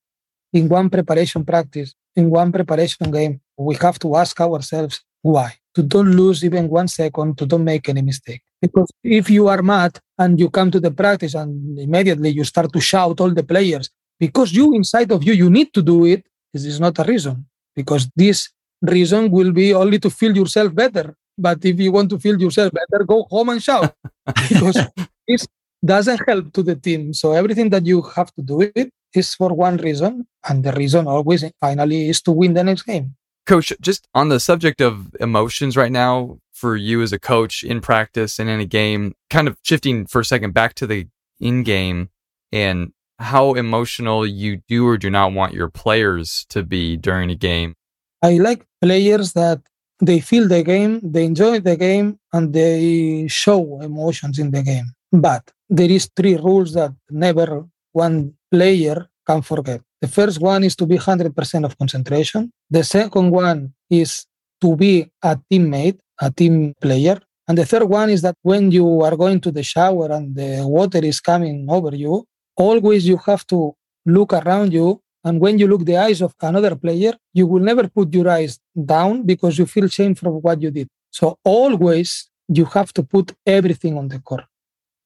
in 0.53 0.69
one 0.69 0.89
preparation 0.89 1.45
practice, 1.45 1.95
in 2.17 2.31
one 2.31 2.53
preparation 2.53 3.11
game, 3.11 3.41
we 3.57 3.75
have 3.77 3.99
to 4.01 4.17
ask 4.17 4.41
ourselves 4.41 5.01
why. 5.23 5.55
To 5.75 5.83
don't 5.83 6.13
lose 6.13 6.45
even 6.45 6.69
one 6.69 6.89
second, 6.89 7.39
to 7.39 7.47
don't 7.47 7.65
make 7.65 7.89
any 7.89 8.03
mistake. 8.03 8.43
Because 8.61 8.91
if 9.03 9.31
you 9.31 9.49
are 9.49 9.63
mad 9.63 9.99
and 10.19 10.39
you 10.39 10.51
come 10.51 10.71
to 10.71 10.81
the 10.81 10.91
practice 10.91 11.35
and 11.35 11.79
immediately 11.79 12.31
you 12.31 12.45
start 12.45 12.73
to 12.73 12.81
shout 12.81 13.21
all 13.21 13.31
the 13.31 13.43
players, 13.43 13.91
because 14.19 14.53
you 14.53 14.75
inside 14.75 15.11
of 15.13 15.25
you, 15.25 15.33
you 15.33 15.49
need 15.49 15.73
to 15.73 15.83
do 15.83 16.05
it, 16.05 16.27
this 16.53 16.65
is 16.65 16.79
not 16.79 16.99
a 16.99 17.05
reason. 17.05 17.47
Because 17.75 18.11
this 18.15 18.51
reason 18.83 19.31
will 19.31 19.53
be 19.53 19.73
only 19.73 19.99
to 19.99 20.11
feel 20.11 20.37
yourself 20.37 20.75
better. 20.75 21.15
But 21.39 21.65
if 21.65 21.81
you 21.81 21.93
want 21.93 22.11
to 22.11 22.19
feel 22.19 22.39
yourself 22.39 22.73
better, 22.73 23.05
go 23.05 23.27
home 23.31 23.49
and 23.49 23.63
shout. 23.63 23.95
because 24.49 24.79
this 25.27 25.47
doesn't 25.85 26.21
help 26.29 26.53
to 26.53 26.63
the 26.63 26.77
team. 26.77 27.15
So 27.15 27.33
everything 27.33 27.71
that 27.71 27.87
you 27.87 28.03
have 28.03 28.33
to 28.35 28.43
do 28.43 28.61
it 28.61 28.93
is 29.15 29.35
for 29.35 29.55
one 29.55 29.79
reason. 29.79 30.27
And 30.47 30.63
the 30.63 30.73
reason 30.73 31.07
always 31.07 31.45
finally 31.59 32.11
is 32.11 32.21
to 32.23 32.33
win 32.33 32.53
the 32.53 32.65
next 32.65 32.83
game. 32.83 33.15
Coach, 33.47 33.73
just 33.81 34.07
on 34.15 34.29
the 34.29 34.41
subject 34.41 34.81
of 34.81 35.15
emotions 35.19 35.77
right 35.77 35.93
now, 35.93 36.39
for 36.61 36.77
you 36.77 37.01
as 37.01 37.13
a 37.13 37.19
coach 37.19 37.65
in 37.65 37.81
practice 37.81 38.39
and 38.39 38.51
in 38.51 38.61
a 38.61 38.67
game, 38.67 39.15
kind 39.31 39.49
of 39.49 39.57
shifting 39.63 40.07
for 40.07 40.21
a 40.21 40.25
second 40.25 40.53
back 40.53 40.75
to 40.75 40.87
the 40.87 41.09
in 41.41 41.63
game 41.63 42.11
and 42.53 42.93
how 43.19 43.55
emotional 43.55 44.27
you 44.27 44.61
do 44.69 44.87
or 44.87 44.99
do 44.99 45.09
not 45.09 45.33
want 45.33 45.55
your 45.55 45.71
players 45.71 46.45
to 46.51 46.63
be 46.63 46.97
during 46.97 47.31
a 47.31 47.35
game. 47.35 47.75
I 48.23 48.33
like 48.39 48.67
players 48.83 49.33
that 49.33 49.61
they 50.01 50.21
feel 50.21 50.49
the 50.49 50.63
game, 50.63 51.01
they 51.03 51.25
enjoy 51.25 51.61
the 51.61 51.77
game, 51.77 52.19
and 52.33 52.53
they 52.53 53.27
show 53.29 53.81
emotions 53.81 54.39
in 54.39 54.51
the 54.51 54.63
game. 54.63 54.93
But 55.13 55.51
there 55.69 55.91
is 55.91 56.11
three 56.15 56.37
rules 56.37 56.75
that 56.75 56.93
never 57.11 57.67
one 57.93 58.35
player 58.51 59.09
can 59.27 59.43
forget. 59.43 59.81
The 60.01 60.09
first 60.09 60.41
one 60.41 60.65
is 60.65 60.75
to 60.77 60.87
be 60.87 60.97
100% 60.97 61.65
of 61.65 61.77
concentration. 61.77 62.51
The 62.71 62.85
second 62.85 63.31
one 63.31 63.75
is 63.91 64.25
to 64.63 64.75
be 64.75 65.11
a 65.23 65.39
teammate, 65.51 65.99
a 66.19 66.31
team 66.31 66.75
player. 66.81 67.21
And 67.47 67.59
the 67.59 67.67
third 67.67 67.85
one 67.85 68.09
is 68.09 68.23
that 68.23 68.37
when 68.43 68.71
you 68.71 69.03
are 69.03 69.15
going 69.15 69.41
to 69.41 69.51
the 69.51 69.63
shower 69.63 70.11
and 70.11 70.35
the 70.35 70.67
water 70.67 71.05
is 71.05 71.21
coming 71.21 71.67
over 71.69 71.95
you, 71.95 72.25
always 72.57 73.07
you 73.07 73.19
have 73.27 73.47
to 73.49 73.75
look 74.07 74.33
around 74.33 74.73
you. 74.73 75.03
And 75.23 75.39
when 75.39 75.59
you 75.59 75.67
look 75.67 75.85
the 75.85 75.99
eyes 75.99 76.23
of 76.23 76.35
another 76.41 76.77
player, 76.77 77.13
you 77.35 77.47
will 77.47 77.61
never 77.61 77.87
put 77.87 78.15
your 78.15 78.29
eyes 78.31 78.59
down 78.87 79.25
because 79.25 79.59
you 79.59 79.67
feel 79.67 79.89
shame 79.89 80.15
for 80.15 80.31
what 80.31 80.63
you 80.63 80.71
did. 80.71 80.89
So 81.11 81.39
always 81.45 82.31
you 82.49 82.65
have 82.67 82.95
to 82.95 83.03
put 83.03 83.35
everything 83.45 83.99
on 83.99 84.09
the 84.09 84.21
core. 84.21 84.45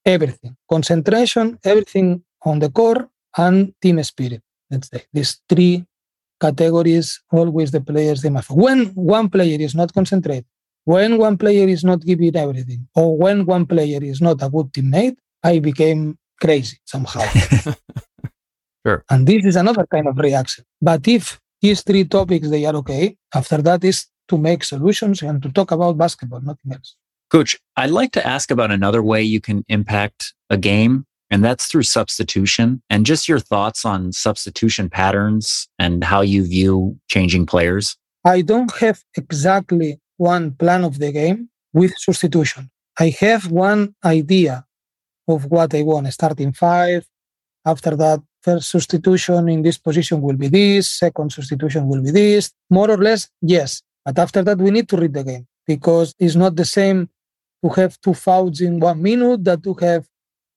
Everything. 0.07 0.57
Concentration, 0.71 1.59
everything 1.65 2.23
on 2.43 2.61
the 2.61 2.71
core, 2.71 3.09
and 3.37 3.75
team 3.83 4.01
spirit 4.05 4.43
let's 4.75 4.89
say 4.93 5.03
these 5.17 5.33
three 5.49 5.75
categories 6.41 7.09
always 7.39 7.71
the 7.71 7.81
players 7.91 8.23
they 8.23 8.33
must 8.37 8.51
when 8.51 8.79
one 9.17 9.29
player 9.35 9.59
is 9.69 9.75
not 9.81 9.93
concentrated 9.99 10.47
when 10.85 11.17
one 11.27 11.37
player 11.43 11.67
is 11.77 11.83
not 11.91 12.01
giving 12.11 12.37
everything 12.45 12.81
or 12.95 13.17
when 13.25 13.47
one 13.57 13.65
player 13.73 14.03
is 14.13 14.21
not 14.27 14.43
a 14.47 14.49
good 14.55 14.69
teammate 14.75 15.17
i 15.43 15.59
became 15.71 16.03
crazy 16.41 16.79
somehow. 16.85 17.25
Sure. 18.87 19.03
And 19.09 19.27
this 19.27 19.47
is 19.47 19.57
another 19.57 19.87
kind 19.87 20.07
of 20.07 20.19
reaction. 20.19 20.63
But 20.83 21.09
if 21.09 21.41
these 21.63 21.81
three 21.81 22.05
topics 22.05 22.51
they 22.51 22.67
are 22.67 22.75
okay 22.77 23.17
after 23.35 23.63
that 23.63 23.83
is 23.83 24.07
to 24.29 24.37
make 24.37 24.63
solutions 24.63 25.23
and 25.23 25.43
to 25.43 25.51
talk 25.51 25.71
about 25.71 25.97
basketball 25.97 26.43
nothing 26.43 26.71
else. 26.73 26.95
Coach 27.31 27.59
i'd 27.79 27.89
like 28.01 28.13
to 28.13 28.27
ask 28.27 28.51
about 28.51 28.71
another 28.71 29.03
way 29.03 29.23
you 29.23 29.41
can 29.41 29.65
impact 29.69 30.35
a 30.51 30.59
game 30.59 31.07
and 31.35 31.43
that's 31.45 31.67
through 31.67 31.83
substitution. 31.83 32.81
And 32.89 33.05
just 33.05 33.29
your 33.29 33.41
thoughts 33.41 33.85
on 33.85 34.13
substitution 34.13 34.89
patterns 34.89 35.67
and 35.81 36.05
how 36.05 36.21
you 36.21 36.41
view 36.47 36.97
changing 37.09 37.45
players. 37.47 37.97
I 38.25 38.43
don't 38.43 38.73
have 38.77 39.03
exactly 39.17 39.99
one 40.17 40.53
plan 40.53 40.85
of 40.85 41.01
the 41.01 41.11
game 41.11 41.49
with 41.73 41.93
substitution. 41.99 42.71
I 43.01 43.09
have 43.19 43.51
one 43.51 43.97
idea 44.05 44.65
of 45.27 45.47
what 45.47 45.75
I 45.75 45.83
want. 45.83 46.07
Starting 46.13 46.53
five. 46.53 47.05
After 47.67 47.97
that, 47.97 48.21
first 48.41 48.71
substitution 48.71 49.49
in 49.49 49.63
this 49.63 49.79
position 49.79 50.23
will 50.23 50.37
be 50.37 50.47
this. 50.47 50.89
Second 50.89 51.33
substitution 51.33 51.89
will 51.89 52.01
be 52.01 52.13
this. 52.13 52.53
More 52.71 52.91
or 52.93 52.99
less, 53.09 53.29
yes. 53.43 53.83
But 54.05 54.21
after 54.21 54.43
that, 54.45 54.59
we 54.59 54.71
need 54.71 54.89
to 54.91 54.97
read 54.97 55.15
the 55.15 55.25
game 55.25 55.49
because 55.67 56.15
it's 56.21 56.37
not 56.37 56.55
the 56.55 56.65
same 56.65 57.09
to 57.65 57.71
have 57.71 58.01
two 58.01 58.15
fouls 58.15 58.61
in 58.61 58.79
one 58.79 59.03
minute 59.03 59.43
that 59.43 59.65
to 59.65 59.75
have 59.81 60.07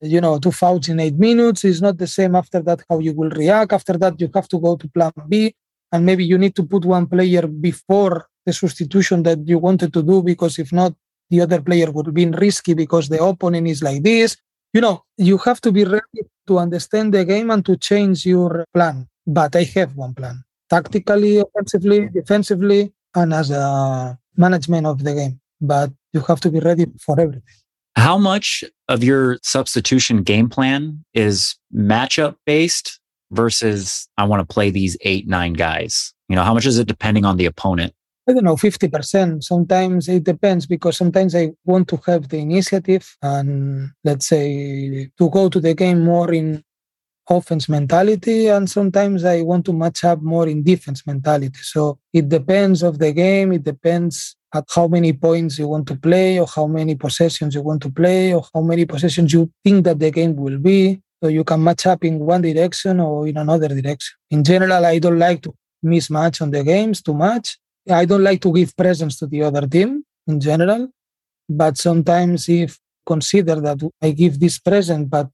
you 0.01 0.21
know, 0.21 0.39
two 0.39 0.51
fouls 0.51 0.87
in 0.89 0.99
eight 0.99 1.15
minutes 1.15 1.65
is 1.65 1.81
not 1.81 1.97
the 1.97 2.07
same 2.07 2.35
after 2.35 2.61
that 2.61 2.81
how 2.89 2.99
you 2.99 3.13
will 3.13 3.29
react. 3.31 3.73
After 3.73 3.93
that, 3.97 4.19
you 4.19 4.29
have 4.33 4.47
to 4.49 4.59
go 4.59 4.75
to 4.75 4.87
plan 4.89 5.11
B, 5.27 5.55
and 5.91 6.05
maybe 6.05 6.25
you 6.25 6.37
need 6.37 6.55
to 6.55 6.63
put 6.63 6.85
one 6.85 7.07
player 7.07 7.47
before 7.47 8.27
the 8.45 8.53
substitution 8.53 9.23
that 9.23 9.39
you 9.45 9.59
wanted 9.59 9.93
to 9.93 10.03
do 10.03 10.23
because 10.23 10.59
if 10.59 10.71
not, 10.71 10.93
the 11.29 11.41
other 11.41 11.61
player 11.61 11.91
would 11.91 12.13
be 12.13 12.25
risky 12.25 12.73
because 12.73 13.09
the 13.09 13.21
opponent 13.23 13.67
is 13.67 13.83
like 13.83 14.03
this. 14.03 14.37
You 14.73 14.81
know, 14.81 15.03
you 15.17 15.37
have 15.39 15.59
to 15.61 15.71
be 15.71 15.83
ready 15.83 16.21
to 16.47 16.57
understand 16.59 17.13
the 17.13 17.25
game 17.25 17.51
and 17.51 17.65
to 17.65 17.75
change 17.77 18.25
your 18.25 18.65
plan. 18.73 19.07
But 19.25 19.55
I 19.55 19.63
have 19.75 19.95
one 19.95 20.13
plan 20.13 20.43
tactically, 20.69 21.39
offensively, 21.39 22.09
defensively, 22.09 22.93
and 23.15 23.33
as 23.33 23.51
a 23.51 24.17
management 24.35 24.85
of 24.85 25.03
the 25.03 25.13
game. 25.13 25.39
But 25.59 25.91
you 26.13 26.21
have 26.21 26.39
to 26.41 26.51
be 26.51 26.59
ready 26.59 26.85
for 26.99 27.19
everything. 27.19 27.43
How 27.97 28.19
much 28.19 28.63
of 28.89 29.03
your 29.03 29.39
substitution 29.41 30.21
game 30.21 30.49
plan 30.49 31.03
is 31.15 31.55
matchup 31.75 32.35
based 32.45 32.99
versus 33.31 34.07
I 34.19 34.23
want 34.25 34.47
to 34.47 34.53
play 34.53 34.69
these 34.69 34.95
eight, 35.01 35.27
nine 35.27 35.53
guys? 35.53 36.13
You 36.29 36.35
know, 36.35 36.43
how 36.43 36.53
much 36.53 36.67
is 36.67 36.77
it 36.77 36.87
depending 36.87 37.25
on 37.25 37.37
the 37.37 37.47
opponent? 37.47 37.93
I 38.29 38.33
don't 38.33 38.43
know, 38.43 38.55
50%. 38.55 39.43
Sometimes 39.43 40.07
it 40.09 40.25
depends 40.25 40.67
because 40.67 40.95
sometimes 40.95 41.33
I 41.33 41.53
want 41.65 41.87
to 41.87 41.99
have 42.05 42.29
the 42.29 42.37
initiative 42.37 43.17
and 43.23 43.89
let's 44.03 44.27
say 44.27 45.09
to 45.17 45.29
go 45.31 45.49
to 45.49 45.59
the 45.59 45.73
game 45.73 46.03
more 46.03 46.31
in 46.31 46.63
offense 47.29 47.67
mentality 47.67 48.47
and 48.47 48.69
sometimes 48.69 49.25
I 49.25 49.41
want 49.41 49.65
to 49.65 49.73
match 49.73 50.03
up 50.03 50.21
more 50.21 50.47
in 50.47 50.63
defense 50.63 51.05
mentality. 51.05 51.59
So 51.61 51.99
it 52.13 52.29
depends 52.29 52.83
of 52.83 52.99
the 52.99 53.11
game. 53.11 53.51
It 53.51 53.63
depends 53.63 54.35
at 54.53 54.65
how 54.73 54.87
many 54.87 55.13
points 55.13 55.59
you 55.59 55.67
want 55.67 55.87
to 55.87 55.95
play 55.95 56.39
or 56.39 56.47
how 56.47 56.67
many 56.67 56.95
possessions 56.95 57.55
you 57.55 57.61
want 57.61 57.81
to 57.81 57.91
play 57.91 58.33
or 58.33 58.45
how 58.53 58.61
many 58.61 58.85
possessions 58.85 59.33
you 59.33 59.51
think 59.63 59.83
that 59.85 59.99
the 59.99 60.11
game 60.11 60.35
will 60.35 60.57
be. 60.57 61.01
So 61.21 61.29
you 61.29 61.43
can 61.43 61.63
match 61.63 61.85
up 61.85 62.05
in 62.05 62.19
one 62.19 62.41
direction 62.41 62.99
or 62.99 63.27
in 63.27 63.37
another 63.37 63.69
direction. 63.69 64.15
In 64.31 64.43
general, 64.43 64.85
I 64.85 64.99
don't 64.99 65.19
like 65.19 65.41
to 65.43 65.53
mismatch 65.83 66.41
on 66.41 66.51
the 66.51 66.63
games 66.63 67.01
too 67.01 67.13
much. 67.13 67.57
I 67.89 68.05
don't 68.05 68.23
like 68.23 68.41
to 68.41 68.53
give 68.53 68.75
presents 68.75 69.17
to 69.19 69.27
the 69.27 69.43
other 69.43 69.67
team 69.67 70.03
in 70.27 70.39
general. 70.39 70.89
But 71.49 71.77
sometimes 71.77 72.49
if 72.49 72.79
consider 73.05 73.55
that 73.61 73.79
I 74.01 74.11
give 74.11 74.39
this 74.39 74.59
present, 74.59 75.09
but 75.09 75.29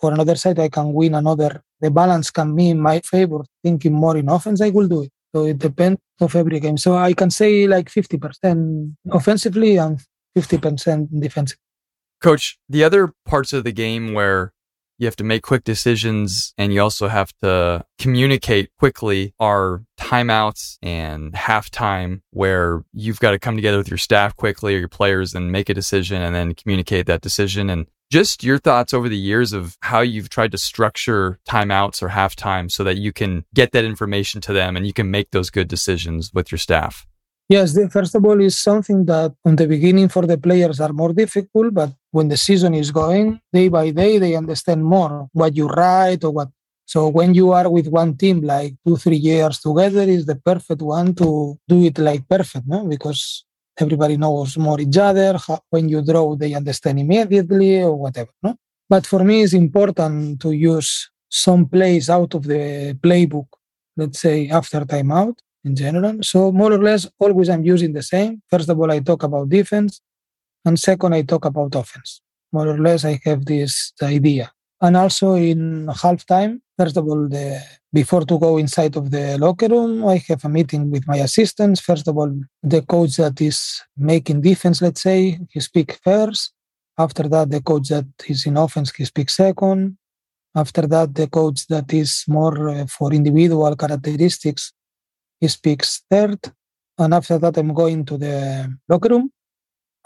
for 0.00 0.12
another 0.12 0.36
side 0.36 0.58
I 0.58 0.68
can 0.68 0.92
win 0.92 1.14
another, 1.14 1.62
the 1.80 1.90
balance 1.90 2.30
can 2.30 2.54
be 2.54 2.70
in 2.70 2.80
my 2.80 3.00
favor, 3.00 3.44
thinking 3.62 3.94
more 3.94 4.16
in 4.16 4.28
offense, 4.28 4.60
I 4.60 4.70
will 4.70 4.88
do 4.88 5.02
it. 5.02 5.10
So 5.34 5.46
it 5.46 5.58
depends 5.58 6.00
of 6.20 6.34
every 6.36 6.60
game. 6.60 6.78
So 6.78 6.96
I 6.96 7.12
can 7.12 7.30
say 7.30 7.66
like 7.66 7.90
50% 7.90 8.94
offensively 9.10 9.76
and 9.76 10.00
50% 10.36 11.20
defensive. 11.20 11.58
Coach, 12.20 12.58
the 12.68 12.84
other 12.84 13.12
parts 13.26 13.52
of 13.52 13.64
the 13.64 13.72
game 13.72 14.14
where 14.14 14.52
you 14.98 15.06
have 15.06 15.16
to 15.16 15.24
make 15.24 15.42
quick 15.42 15.64
decisions 15.64 16.54
and 16.56 16.72
you 16.72 16.80
also 16.80 17.08
have 17.08 17.32
to 17.42 17.84
communicate 17.98 18.70
quickly 18.78 19.34
are 19.40 19.82
timeouts 19.98 20.78
and 20.82 21.32
halftime 21.32 22.20
where 22.30 22.84
you've 22.92 23.18
got 23.18 23.32
to 23.32 23.38
come 23.38 23.56
together 23.56 23.78
with 23.78 23.90
your 23.90 23.98
staff 23.98 24.36
quickly 24.36 24.76
or 24.76 24.78
your 24.78 24.88
players 24.88 25.34
and 25.34 25.50
make 25.50 25.68
a 25.68 25.74
decision 25.74 26.22
and 26.22 26.34
then 26.34 26.54
communicate 26.54 27.06
that 27.06 27.20
decision 27.20 27.68
and 27.68 27.86
just 28.14 28.44
your 28.44 28.58
thoughts 28.58 28.94
over 28.94 29.08
the 29.08 29.24
years 29.30 29.52
of 29.52 29.76
how 29.80 30.00
you've 30.00 30.28
tried 30.28 30.52
to 30.52 30.56
structure 30.70 31.40
timeouts 31.48 32.00
or 32.00 32.10
halftime 32.10 32.70
so 32.70 32.84
that 32.84 32.96
you 32.96 33.12
can 33.12 33.44
get 33.52 33.72
that 33.72 33.84
information 33.84 34.40
to 34.40 34.52
them 34.52 34.76
and 34.76 34.86
you 34.86 34.92
can 34.92 35.10
make 35.10 35.28
those 35.32 35.50
good 35.50 35.66
decisions 35.66 36.32
with 36.32 36.52
your 36.52 36.60
staff. 36.68 37.08
Yes, 37.48 37.74
the, 37.74 37.90
first 37.90 38.14
of 38.14 38.24
all, 38.24 38.40
is 38.40 38.56
something 38.56 39.04
that 39.06 39.34
on 39.44 39.56
the 39.56 39.66
beginning 39.66 40.08
for 40.08 40.24
the 40.26 40.38
players 40.38 40.78
are 40.80 40.92
more 40.92 41.12
difficult, 41.12 41.74
but 41.74 41.90
when 42.12 42.28
the 42.28 42.36
season 42.36 42.72
is 42.74 42.92
going, 42.92 43.40
day 43.52 43.66
by 43.66 43.90
day, 43.90 44.18
they 44.18 44.36
understand 44.36 44.84
more 44.84 45.28
what 45.32 45.56
you 45.56 45.66
write 45.66 46.22
or 46.22 46.30
what. 46.30 46.50
So 46.86 47.08
when 47.08 47.34
you 47.34 47.50
are 47.50 47.68
with 47.68 47.88
one 47.88 48.16
team 48.16 48.42
like 48.42 48.74
two, 48.86 48.96
three 48.96 49.16
years 49.16 49.58
together, 49.58 50.02
is 50.02 50.24
the 50.24 50.36
perfect 50.36 50.82
one 50.82 51.16
to 51.16 51.58
do 51.66 51.82
it 51.82 51.98
like 51.98 52.28
perfect, 52.28 52.64
no? 52.68 52.86
Because 52.86 53.44
everybody 53.78 54.16
knows 54.16 54.56
more 54.56 54.80
each 54.80 54.96
other. 54.96 55.38
How, 55.38 55.60
when 55.70 55.88
you 55.88 56.02
draw, 56.04 56.36
they 56.36 56.54
understand 56.54 56.98
immediately 56.98 57.82
or 57.82 57.94
whatever, 57.94 58.30
no? 58.42 58.56
But 58.88 59.06
for 59.06 59.24
me, 59.24 59.42
it's 59.42 59.54
important 59.54 60.40
to 60.42 60.52
use 60.52 61.10
some 61.28 61.66
plays 61.66 62.10
out 62.10 62.34
of 62.34 62.44
the 62.44 62.96
playbook, 63.02 63.46
let's 63.96 64.20
say 64.20 64.48
after 64.48 64.80
timeout 64.80 65.36
in 65.64 65.74
general. 65.74 66.18
So 66.22 66.52
more 66.52 66.72
or 66.72 66.82
less, 66.82 67.08
always 67.18 67.48
I'm 67.48 67.64
using 67.64 67.92
the 67.92 68.02
same. 68.02 68.42
First 68.50 68.68
of 68.68 68.78
all, 68.78 68.90
I 68.90 69.00
talk 69.00 69.22
about 69.22 69.48
defense, 69.48 70.00
and 70.64 70.78
second, 70.78 71.14
I 71.14 71.22
talk 71.22 71.44
about 71.44 71.74
offense. 71.74 72.20
More 72.52 72.68
or 72.68 72.78
less, 72.78 73.04
I 73.04 73.20
have 73.24 73.44
this 73.46 73.92
idea. 74.02 74.52
And 74.80 74.96
also 74.96 75.34
in 75.34 75.86
halftime, 75.86 76.60
first 76.78 76.96
of 76.96 77.06
all, 77.08 77.28
the 77.28 77.60
before 77.92 78.24
to 78.24 78.38
go 78.38 78.56
inside 78.58 78.96
of 78.96 79.10
the 79.10 79.38
locker 79.38 79.68
room, 79.68 80.06
I 80.06 80.16
have 80.28 80.44
a 80.44 80.48
meeting 80.48 80.90
with 80.90 81.06
my 81.06 81.18
assistants. 81.18 81.80
First 81.80 82.08
of 82.08 82.18
all, 82.18 82.32
the 82.62 82.82
coach 82.82 83.16
that 83.16 83.40
is 83.40 83.80
making 83.96 84.40
defense, 84.40 84.82
let's 84.82 85.02
say, 85.02 85.38
he 85.50 85.60
speaks 85.60 85.98
first. 86.02 86.52
After 86.98 87.28
that, 87.28 87.50
the 87.50 87.60
coach 87.60 87.88
that 87.88 88.06
is 88.26 88.46
in 88.46 88.56
offense, 88.56 88.92
he 88.92 89.04
speaks 89.04 89.36
second. 89.36 89.96
After 90.54 90.82
that, 90.86 91.14
the 91.14 91.26
coach 91.26 91.66
that 91.68 91.92
is 91.92 92.24
more 92.28 92.68
uh, 92.68 92.86
for 92.86 93.12
individual 93.12 93.74
characteristics, 93.76 94.72
he 95.40 95.48
speaks 95.48 96.02
third. 96.10 96.38
And 96.98 97.12
after 97.12 97.38
that, 97.38 97.56
I'm 97.56 97.74
going 97.74 98.04
to 98.04 98.16
the 98.16 98.76
locker 98.88 99.08
room 99.08 99.30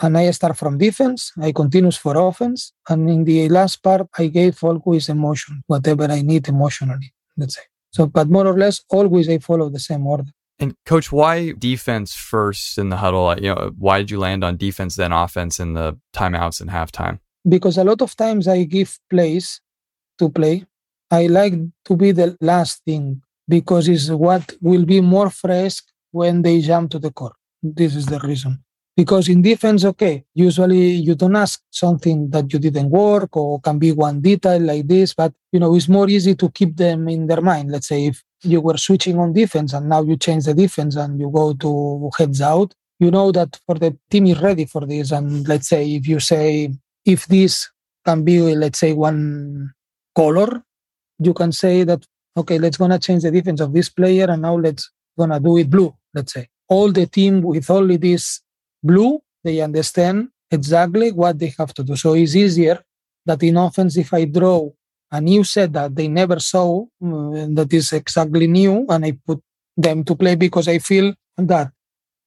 and 0.00 0.16
I 0.16 0.30
start 0.30 0.56
from 0.56 0.78
defense. 0.78 1.32
I 1.40 1.52
continue 1.52 1.90
for 1.90 2.16
offense. 2.16 2.72
And 2.88 3.08
in 3.10 3.24
the 3.24 3.48
last 3.48 3.82
part, 3.82 4.08
I 4.16 4.28
gave 4.28 4.62
always 4.62 5.08
emotion, 5.08 5.62
whatever 5.66 6.04
I 6.04 6.22
need 6.22 6.48
emotionally, 6.48 7.12
let's 7.36 7.56
say. 7.56 7.62
So, 7.90 8.06
but 8.06 8.28
more 8.28 8.46
or 8.46 8.56
less, 8.56 8.82
always 8.90 9.28
I 9.28 9.38
follow 9.38 9.70
the 9.70 9.80
same 9.80 10.06
order. 10.06 10.24
And 10.60 10.74
coach, 10.84 11.12
why 11.12 11.52
defense 11.52 12.14
first 12.14 12.78
in 12.78 12.88
the 12.88 12.96
huddle? 12.96 13.34
You 13.38 13.54
know, 13.54 13.72
why 13.78 13.98
did 13.98 14.10
you 14.10 14.18
land 14.18 14.44
on 14.44 14.56
defense 14.56 14.96
then 14.96 15.12
offense 15.12 15.60
in 15.60 15.74
the 15.74 15.96
timeouts 16.14 16.60
and 16.60 16.70
halftime? 16.70 17.20
Because 17.48 17.78
a 17.78 17.84
lot 17.84 18.02
of 18.02 18.16
times 18.16 18.48
I 18.48 18.64
give 18.64 18.98
plays 19.08 19.60
to 20.18 20.28
play. 20.28 20.66
I 21.10 21.26
like 21.26 21.54
to 21.86 21.96
be 21.96 22.12
the 22.12 22.36
last 22.40 22.84
thing 22.84 23.22
because 23.48 23.88
it's 23.88 24.10
what 24.10 24.52
will 24.60 24.84
be 24.84 25.00
more 25.00 25.30
fresh 25.30 25.80
when 26.10 26.42
they 26.42 26.60
jump 26.60 26.90
to 26.90 26.98
the 26.98 27.10
court. 27.10 27.34
This 27.62 27.94
is 27.96 28.06
the 28.06 28.18
reason. 28.20 28.62
Because 28.98 29.28
in 29.28 29.42
defense, 29.42 29.84
okay, 29.84 30.24
usually 30.34 30.90
you 30.90 31.14
don't 31.14 31.36
ask 31.36 31.62
something 31.70 32.30
that 32.30 32.52
you 32.52 32.58
didn't 32.58 32.90
work 32.90 33.36
or 33.36 33.60
can 33.60 33.78
be 33.78 33.92
one 33.92 34.20
detail 34.20 34.60
like 34.60 34.88
this, 34.88 35.14
but 35.14 35.32
you 35.52 35.60
know, 35.60 35.76
it's 35.76 35.88
more 35.88 36.10
easy 36.10 36.34
to 36.34 36.50
keep 36.50 36.76
them 36.76 37.08
in 37.08 37.28
their 37.28 37.40
mind. 37.40 37.70
Let's 37.70 37.86
say 37.86 38.06
if 38.06 38.24
you 38.42 38.60
were 38.60 38.76
switching 38.76 39.16
on 39.20 39.32
defense 39.32 39.72
and 39.72 39.88
now 39.88 40.02
you 40.02 40.16
change 40.16 40.46
the 40.46 40.54
defense 40.54 40.96
and 40.96 41.20
you 41.20 41.30
go 41.30 41.54
to 41.54 42.10
hedge 42.18 42.40
out, 42.40 42.74
you 42.98 43.12
know 43.12 43.30
that 43.30 43.60
for 43.66 43.76
the 43.76 43.96
team 44.10 44.26
is 44.26 44.40
ready 44.40 44.64
for 44.64 44.84
this. 44.84 45.12
And 45.12 45.46
let's 45.46 45.68
say 45.68 45.88
if 45.94 46.08
you 46.08 46.18
say 46.18 46.74
if 47.04 47.24
this 47.26 47.70
can 48.04 48.24
be, 48.24 48.40
let's 48.56 48.80
say, 48.80 48.94
one 48.94 49.74
color, 50.16 50.64
you 51.20 51.34
can 51.34 51.52
say 51.52 51.84
that 51.84 52.04
okay, 52.36 52.58
let's 52.58 52.76
gonna 52.76 52.98
change 52.98 53.22
the 53.22 53.30
defense 53.30 53.60
of 53.60 53.72
this 53.72 53.90
player 53.90 54.26
and 54.28 54.42
now 54.42 54.56
let's 54.56 54.90
gonna 55.16 55.38
do 55.38 55.56
it 55.56 55.70
blue, 55.70 55.94
let's 56.14 56.32
say. 56.32 56.48
All 56.68 56.90
the 56.90 57.06
team 57.06 57.42
with 57.42 57.70
only 57.70 57.96
this 57.96 58.40
blue, 58.82 59.20
they 59.44 59.60
understand 59.60 60.28
exactly 60.50 61.12
what 61.12 61.38
they 61.38 61.52
have 61.58 61.74
to 61.74 61.84
do. 61.84 61.96
So 61.96 62.14
it's 62.14 62.34
easier 62.34 62.82
that 63.26 63.42
in 63.42 63.56
offense, 63.56 63.96
if 63.96 64.12
I 64.14 64.24
draw 64.24 64.70
a 65.10 65.20
new 65.20 65.44
set 65.44 65.72
that 65.72 65.94
they 65.94 66.08
never 66.08 66.40
saw, 66.40 66.82
uh, 66.82 67.46
that 67.50 67.68
is 67.72 67.92
exactly 67.92 68.46
new, 68.46 68.86
and 68.88 69.04
I 69.04 69.18
put 69.26 69.40
them 69.76 70.04
to 70.04 70.14
play 70.14 70.34
because 70.34 70.68
I 70.68 70.78
feel 70.78 71.14
that 71.36 71.70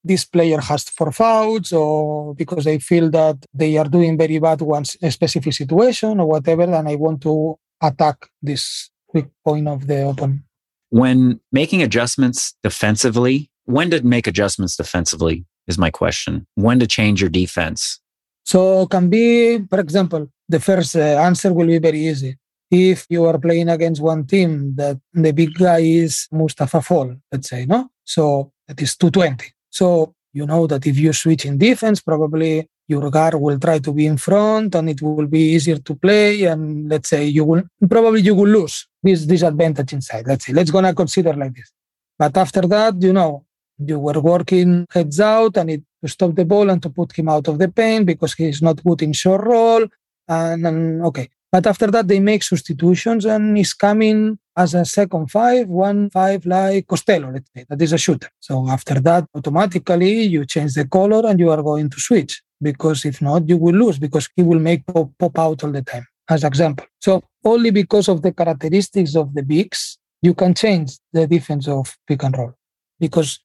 this 0.03 0.25
player 0.25 0.59
has 0.59 0.83
four 0.89 1.11
fouls 1.11 1.71
or 1.73 2.33
because 2.33 2.65
I 2.65 2.79
feel 2.79 3.09
that 3.11 3.37
they 3.53 3.77
are 3.77 3.87
doing 3.87 4.17
very 4.17 4.39
bad 4.39 4.61
one 4.61 4.85
specific 4.85 5.53
situation 5.53 6.19
or 6.19 6.27
whatever, 6.27 6.63
and 6.63 6.87
I 6.87 6.95
want 6.95 7.21
to 7.23 7.57
attack 7.81 8.27
this 8.41 8.89
quick 9.07 9.27
point 9.43 9.67
of 9.67 9.85
the 9.85 10.01
open. 10.03 10.43
When 10.89 11.39
making 11.51 11.83
adjustments 11.83 12.55
defensively, 12.63 13.49
when 13.65 13.91
to 13.91 14.01
make 14.03 14.27
adjustments 14.27 14.75
defensively 14.75 15.45
is 15.67 15.77
my 15.77 15.89
question. 15.89 16.47
When 16.55 16.79
to 16.79 16.87
change 16.87 17.21
your 17.21 17.29
defense? 17.29 17.99
So 18.43 18.85
can 18.87 19.09
be, 19.09 19.59
for 19.69 19.79
example, 19.79 20.27
the 20.49 20.59
first 20.59 20.95
uh, 20.95 20.99
answer 20.99 21.53
will 21.53 21.67
be 21.67 21.79
very 21.79 22.07
easy. 22.07 22.37
If 22.69 23.05
you 23.09 23.25
are 23.25 23.37
playing 23.37 23.69
against 23.69 24.01
one 24.01 24.25
team 24.25 24.75
that 24.75 24.97
the 25.13 25.31
big 25.31 25.53
guy 25.53 25.79
is 25.79 26.27
Moustapha 26.31 26.81
Fall, 26.81 27.15
let's 27.31 27.49
say, 27.49 27.65
no? 27.65 27.89
So 28.03 28.51
that 28.67 28.81
is 28.81 28.95
220. 28.95 29.53
So 29.69 30.13
you 30.33 30.45
know 30.45 30.67
that 30.67 30.85
if 30.87 30.97
you 30.97 31.11
switch 31.13 31.45
in 31.45 31.57
defense, 31.57 32.01
probably 32.01 32.67
your 32.87 33.09
guard 33.09 33.35
will 33.35 33.59
try 33.59 33.79
to 33.79 33.91
be 33.91 34.05
in 34.05 34.17
front 34.17 34.75
and 34.75 34.89
it 34.89 35.01
will 35.01 35.27
be 35.27 35.53
easier 35.55 35.77
to 35.77 35.95
play. 35.95 36.43
And 36.45 36.89
let's 36.89 37.09
say 37.09 37.25
you 37.25 37.45
will 37.45 37.63
probably 37.89 38.21
you 38.21 38.35
will 38.35 38.47
lose 38.47 38.87
this 39.03 39.25
disadvantage 39.25 39.93
inside. 39.93 40.27
Let's 40.27 40.45
say, 40.45 40.53
let's 40.53 40.71
gonna 40.71 40.93
consider 40.93 41.33
like 41.33 41.53
this. 41.53 41.71
But 42.17 42.35
after 42.37 42.61
that, 42.61 43.01
you 43.01 43.13
know, 43.13 43.45
you 43.87 43.99
were 43.99 44.19
working 44.19 44.85
hedge 44.91 45.19
out 45.19 45.57
and 45.57 45.69
it 45.71 45.83
to 46.01 46.09
stop 46.09 46.35
the 46.35 46.45
ball 46.45 46.69
and 46.69 46.81
to 46.81 46.89
put 46.89 47.17
him 47.17 47.29
out 47.29 47.47
of 47.47 47.57
the 47.59 47.69
paint 47.69 48.05
because 48.05 48.33
he's 48.33 48.61
not 48.61 48.83
good 48.83 49.01
in 49.01 49.13
short 49.13 49.43
roll. 49.45 49.85
And, 50.27 50.65
and 50.65 51.05
okay. 51.05 51.29
But 51.51 51.67
after 51.67 51.87
that, 51.87 52.07
they 52.07 52.19
make 52.19 52.43
substitutions 52.43 53.25
and 53.25 53.57
he's 53.57 53.73
coming 53.73 54.39
as 54.55 54.73
a 54.73 54.85
second 54.85 55.29
five, 55.29 55.67
one 55.67 56.09
five 56.09 56.45
like 56.45 56.87
Costello, 56.87 57.31
let's 57.31 57.49
say, 57.55 57.65
that 57.67 57.81
is 57.81 57.93
a 57.93 57.97
shooter. 57.97 58.29
So 58.39 58.67
after 58.69 58.99
that, 59.01 59.25
automatically 59.35 60.23
you 60.23 60.45
change 60.45 60.73
the 60.75 60.85
color 60.85 61.27
and 61.27 61.39
you 61.39 61.49
are 61.51 61.61
going 61.61 61.89
to 61.89 61.99
switch 61.99 62.41
because 62.61 63.05
if 63.05 63.21
not, 63.21 63.49
you 63.49 63.57
will 63.57 63.75
lose 63.75 63.99
because 63.99 64.29
he 64.35 64.43
will 64.43 64.59
make 64.59 64.85
pop, 64.85 65.09
pop 65.19 65.37
out 65.39 65.63
all 65.63 65.71
the 65.71 65.81
time, 65.81 66.07
as 66.29 66.43
example. 66.43 66.85
So 66.99 67.23
only 67.43 67.71
because 67.71 68.07
of 68.07 68.21
the 68.21 68.31
characteristics 68.31 69.15
of 69.15 69.33
the 69.33 69.43
bigs, 69.43 69.97
you 70.21 70.33
can 70.33 70.53
change 70.53 70.99
the 71.11 71.27
defense 71.27 71.67
of 71.67 71.97
pick 72.07 72.23
and 72.23 72.37
roll. 72.37 72.53
Because 72.99 73.39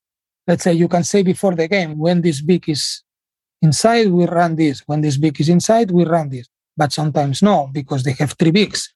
let's 0.47 0.65
say 0.65 0.73
you 0.73 0.89
can 0.89 1.05
say 1.05 1.23
before 1.23 1.55
the 1.55 1.69
game, 1.69 1.99
when 1.99 2.21
this 2.23 2.41
big 2.41 2.69
is 2.69 3.03
inside, 3.63 4.09
we 4.09 4.27
run 4.27 4.57
this. 4.57 4.83
When 4.87 5.01
this 5.01 5.17
big 5.17 5.41
is 5.41 5.49
inside, 5.49 5.91
we 5.91 6.05
run 6.05 6.29
this. 6.29 6.49
But 6.77 6.93
sometimes 6.93 7.43
no, 7.43 7.71
because 7.73 8.03
they 8.03 8.13
have 8.13 8.33
three 8.33 8.51
bigs. 8.51 8.93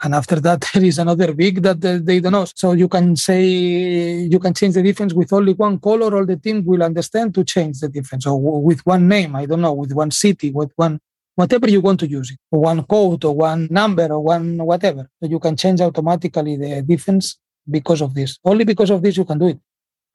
And 0.00 0.14
after 0.14 0.38
that, 0.40 0.64
there 0.74 0.84
is 0.84 0.98
another 0.98 1.32
big 1.34 1.62
that 1.62 1.80
they 1.80 2.20
don't 2.20 2.32
know. 2.32 2.46
So 2.54 2.72
you 2.72 2.88
can 2.88 3.16
say 3.16 3.44
you 3.44 4.38
can 4.38 4.54
change 4.54 4.74
the 4.74 4.82
defense 4.82 5.12
with 5.12 5.32
only 5.32 5.54
one 5.54 5.78
color. 5.78 6.14
All 6.16 6.24
the 6.24 6.36
team 6.36 6.64
will 6.64 6.82
understand 6.82 7.34
to 7.34 7.44
change 7.44 7.80
the 7.80 7.88
defense. 7.88 8.26
Or 8.26 8.62
with 8.62 8.84
one 8.86 9.08
name, 9.08 9.34
I 9.34 9.46
don't 9.46 9.60
know, 9.60 9.72
with 9.72 9.92
one 9.92 10.10
city, 10.10 10.50
with 10.50 10.72
one 10.76 11.00
whatever 11.34 11.68
you 11.68 11.80
want 11.80 12.00
to 12.00 12.08
use 12.08 12.32
it, 12.32 12.38
or 12.50 12.60
one 12.62 12.82
code, 12.82 13.24
or 13.24 13.34
one 13.34 13.68
number, 13.70 14.06
or 14.06 14.20
one 14.20 14.58
whatever. 14.58 15.08
You 15.20 15.38
can 15.38 15.56
change 15.56 15.80
automatically 15.80 16.56
the 16.56 16.82
defense 16.82 17.38
because 17.68 18.00
of 18.00 18.14
this. 18.14 18.38
Only 18.44 18.64
because 18.64 18.90
of 18.90 19.02
this 19.02 19.16
you 19.16 19.24
can 19.24 19.38
do 19.38 19.48
it. 19.48 19.58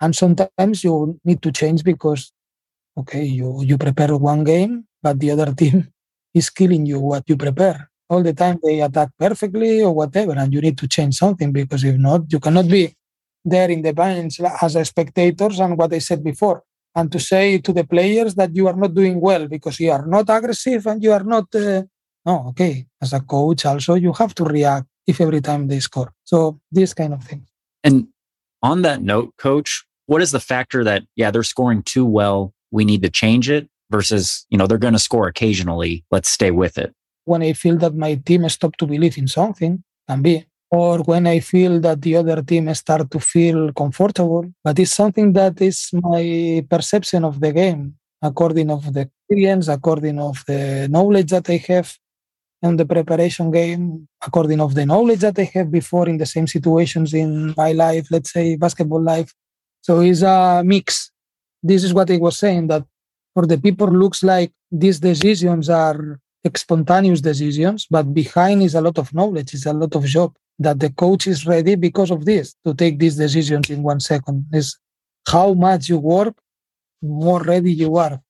And 0.03 0.15
sometimes 0.15 0.83
you 0.83 1.19
need 1.23 1.41
to 1.41 1.51
change 1.51 1.83
because, 1.83 2.31
okay, 2.99 3.23
you 3.23 3.63
you 3.63 3.77
prepare 3.77 4.15
one 4.17 4.43
game, 4.43 4.73
but 5.01 5.15
the 5.19 5.31
other 5.31 5.53
team 5.61 5.87
is 6.33 6.49
killing 6.49 6.85
you 6.85 6.99
what 6.99 7.23
you 7.29 7.37
prepare. 7.37 7.89
All 8.09 8.21
the 8.21 8.33
time 8.33 8.59
they 8.63 8.81
attack 8.81 9.09
perfectly 9.17 9.81
or 9.81 9.93
whatever 10.01 10.33
and 10.33 10.53
you 10.53 10.61
need 10.61 10.77
to 10.77 10.87
change 10.87 11.15
something 11.15 11.51
because 11.51 11.83
if 11.83 11.95
not 11.95 12.21
you 12.33 12.39
cannot 12.39 12.67
be 12.67 12.93
there 13.53 13.69
in 13.71 13.81
the 13.81 13.93
bench 13.93 14.39
as 14.61 14.73
spectators 14.87 15.59
and 15.59 15.77
what 15.77 15.91
i 15.93 15.99
said 15.99 16.23
before 16.23 16.63
and 16.95 17.11
to 17.11 17.19
say 17.19 17.57
to 17.57 17.73
the 17.73 17.83
players 17.83 18.35
that 18.35 18.55
you 18.55 18.67
are 18.67 18.79
not 18.83 18.93
doing 18.93 19.19
well 19.19 19.47
because 19.47 19.79
you 19.79 19.91
are 19.91 20.05
not 20.05 20.25
aggressive 20.29 20.85
and 20.87 21.03
you 21.03 21.11
are 21.11 21.25
not 21.35 21.47
uh, 21.55 21.81
no 22.25 22.35
okay 22.49 22.85
as 23.01 23.11
a 23.13 23.21
coach 23.21 23.65
also 23.65 23.95
you 23.95 24.13
have 24.13 24.33
to 24.35 24.45
react 24.45 24.87
if 25.07 25.19
every 25.19 25.41
time 25.41 25.67
they 25.67 25.79
score. 25.79 26.13
So 26.23 26.59
this 26.71 26.93
kind 26.93 27.13
of 27.13 27.23
thing. 27.23 27.45
And 27.83 28.07
on 28.61 28.81
that 28.83 29.01
note 29.01 29.33
coach 29.37 29.85
what 30.05 30.21
is 30.21 30.31
the 30.31 30.39
factor 30.39 30.83
that 30.83 31.03
yeah 31.15 31.31
they're 31.31 31.43
scoring 31.43 31.83
too 31.83 32.05
well 32.05 32.53
we 32.71 32.85
need 32.85 33.01
to 33.01 33.09
change 33.09 33.49
it 33.49 33.69
versus 33.89 34.45
you 34.49 34.57
know 34.57 34.67
they're 34.67 34.77
going 34.77 34.93
to 34.93 34.99
score 34.99 35.27
occasionally 35.27 36.03
let's 36.11 36.29
stay 36.29 36.51
with 36.51 36.77
it 36.77 36.93
when 37.25 37.41
I 37.41 37.53
feel 37.53 37.77
that 37.77 37.95
my 37.95 38.15
team 38.15 38.47
stop 38.49 38.75
to 38.77 38.85
believe 38.85 39.17
in 39.17 39.27
something, 39.27 39.83
can 40.07 40.21
be, 40.21 40.45
or 40.71 40.99
when 40.99 41.27
I 41.27 41.39
feel 41.39 41.79
that 41.81 42.01
the 42.01 42.15
other 42.15 42.41
team 42.41 42.73
start 42.73 43.09
to 43.11 43.19
feel 43.19 43.71
comfortable. 43.73 44.45
But 44.63 44.79
it's 44.79 44.91
something 44.91 45.33
that 45.33 45.61
is 45.61 45.89
my 45.93 46.65
perception 46.69 47.23
of 47.23 47.39
the 47.39 47.51
game, 47.51 47.95
according 48.21 48.71
of 48.71 48.93
the 48.93 49.01
experience, 49.01 49.67
according 49.67 50.19
of 50.19 50.43
the 50.47 50.87
knowledge 50.89 51.31
that 51.31 51.49
I 51.49 51.63
have 51.67 51.95
in 52.61 52.77
the 52.77 52.85
preparation 52.85 53.51
game, 53.51 54.07
according 54.25 54.61
of 54.61 54.73
the 54.73 54.85
knowledge 54.85 55.19
that 55.19 55.37
I 55.37 55.43
have 55.53 55.69
before 55.71 56.07
in 56.07 56.17
the 56.17 56.25
same 56.25 56.47
situations 56.47 57.13
in 57.13 57.53
my 57.57 57.73
life, 57.73 58.07
let's 58.09 58.31
say 58.31 58.55
basketball 58.55 59.01
life. 59.01 59.33
So 59.83 59.99
it's 59.99 60.21
a 60.21 60.63
mix. 60.65 61.11
This 61.61 61.83
is 61.83 61.93
what 61.93 62.09
I 62.09 62.17
was 62.17 62.39
saying 62.39 62.67
that 62.67 62.85
for 63.33 63.45
the 63.45 63.57
people 63.57 63.87
looks 63.87 64.23
like 64.23 64.51
these 64.71 64.99
decisions 64.99 65.69
are 65.69 66.19
spontaneous 66.55 67.19
decisions, 67.19 67.85
but 67.89 68.13
behind 68.13 68.63
is 68.63 68.75
a 68.75 68.81
lot 68.81 68.97
of 68.97 69.13
knowledge, 69.13 69.53
is 69.53 69.65
a 69.65 69.73
lot 69.73 69.93
of 69.95 70.05
job 70.05 70.35
that 70.59 70.79
the 70.79 70.89
coach 70.89 71.27
is 71.27 71.45
ready 71.45 71.75
because 71.75 72.11
of 72.11 72.23
this 72.23 72.55
to 72.65 72.73
take 72.73 72.97
these 72.97 73.17
decisions 73.17 73.69
in 73.69 73.83
one 73.83 73.99
second. 73.99 74.45
Is 74.53 74.77
how 75.27 75.53
much 75.53 75.89
you 75.89 75.97
work, 75.97 76.35
more 77.01 77.41
ready 77.41 77.73
you 77.73 77.97
are. 77.97 78.21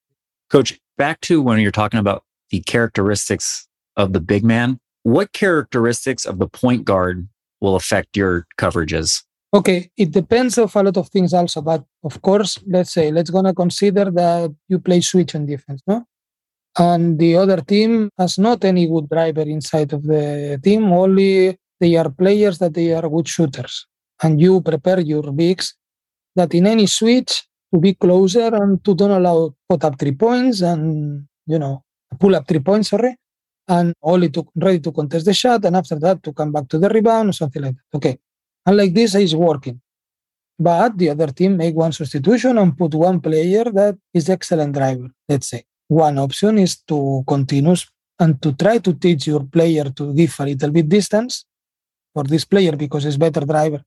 Coach, 0.49 0.79
back 0.97 1.21
to 1.21 1.39
when 1.39 1.59
you're 1.59 1.71
talking 1.71 1.99
about 1.99 2.23
the 2.49 2.61
characteristics 2.61 3.67
of 3.95 4.13
the 4.13 4.19
big 4.19 4.43
man, 4.43 4.79
what 5.03 5.33
characteristics 5.33 6.25
of 6.25 6.39
the 6.39 6.47
point 6.47 6.83
guard 6.83 7.27
will 7.61 7.75
affect 7.75 8.17
your 8.17 8.47
coverages? 8.57 9.23
Okay, 9.53 9.91
it 9.95 10.11
depends 10.11 10.57
of 10.57 10.75
a 10.75 10.83
lot 10.83 10.97
of 10.97 11.09
things 11.09 11.33
also, 11.33 11.61
but 11.61 11.83
of 12.03 12.21
course, 12.21 12.57
let's 12.65 12.91
say 12.91 13.11
let's 13.11 13.29
gonna 13.29 13.53
consider 13.53 14.09
that 14.11 14.51
you 14.67 14.79
play 14.79 14.99
switch 15.01 15.35
on 15.35 15.45
defense, 15.45 15.81
no? 15.85 16.07
and 16.77 17.19
the 17.19 17.35
other 17.35 17.61
team 17.61 18.09
has 18.17 18.37
not 18.37 18.63
any 18.65 18.87
good 18.87 19.07
driver 19.09 19.41
inside 19.41 19.93
of 19.93 20.03
the 20.03 20.59
team 20.63 20.91
only 20.91 21.57
they 21.79 21.95
are 21.95 22.09
players 22.09 22.57
that 22.57 22.73
they 22.73 22.93
are 22.93 23.07
good 23.07 23.27
shooters 23.27 23.85
and 24.23 24.41
you 24.41 24.61
prepare 24.61 24.99
your 24.99 25.31
bigs 25.31 25.75
that 26.35 26.53
in 26.53 26.65
any 26.65 26.87
switch 26.87 27.43
to 27.71 27.79
be 27.79 27.93
closer 27.93 28.49
and 28.55 28.83
to 28.83 28.95
don't 28.95 29.11
allow 29.11 29.53
put 29.69 29.83
up 29.83 29.99
three 29.99 30.13
points 30.13 30.61
and 30.61 31.25
you 31.45 31.59
know 31.59 31.83
pull 32.19 32.35
up 32.35 32.47
three 32.47 32.59
points 32.59 32.89
sorry 32.89 33.15
and 33.67 33.93
only 34.01 34.29
to 34.29 34.45
ready 34.55 34.79
to 34.79 34.91
contest 34.91 35.25
the 35.25 35.33
shot 35.33 35.63
and 35.65 35.75
after 35.75 35.99
that 35.99 36.23
to 36.23 36.33
come 36.33 36.51
back 36.51 36.67
to 36.67 36.79
the 36.79 36.89
rebound 36.89 37.29
or 37.29 37.33
something 37.33 37.61
like 37.61 37.75
that 37.75 37.97
okay 37.97 38.17
and 38.65 38.77
like 38.77 38.93
this 38.93 39.15
is 39.15 39.35
working 39.35 39.79
but 40.59 40.97
the 40.97 41.09
other 41.09 41.27
team 41.27 41.57
make 41.57 41.75
one 41.75 41.91
substitution 41.91 42.57
and 42.57 42.77
put 42.77 42.93
one 42.93 43.19
player 43.19 43.65
that 43.65 43.95
is 44.13 44.29
excellent 44.29 44.73
driver 44.73 45.09
let's 45.27 45.47
say 45.47 45.63
one 45.87 46.17
option 46.17 46.57
is 46.57 46.77
to 46.77 47.23
continue 47.27 47.75
and 48.19 48.41
to 48.41 48.53
try 48.53 48.77
to 48.79 48.93
teach 48.93 49.27
your 49.27 49.43
player 49.43 49.85
to 49.89 50.13
give 50.13 50.39
a 50.39 50.45
little 50.45 50.71
bit 50.71 50.87
distance 50.89 51.45
for 52.13 52.23
this 52.23 52.45
player 52.45 52.75
because 52.75 53.03
he's 53.03 53.17
better 53.17 53.41
driver 53.41 53.83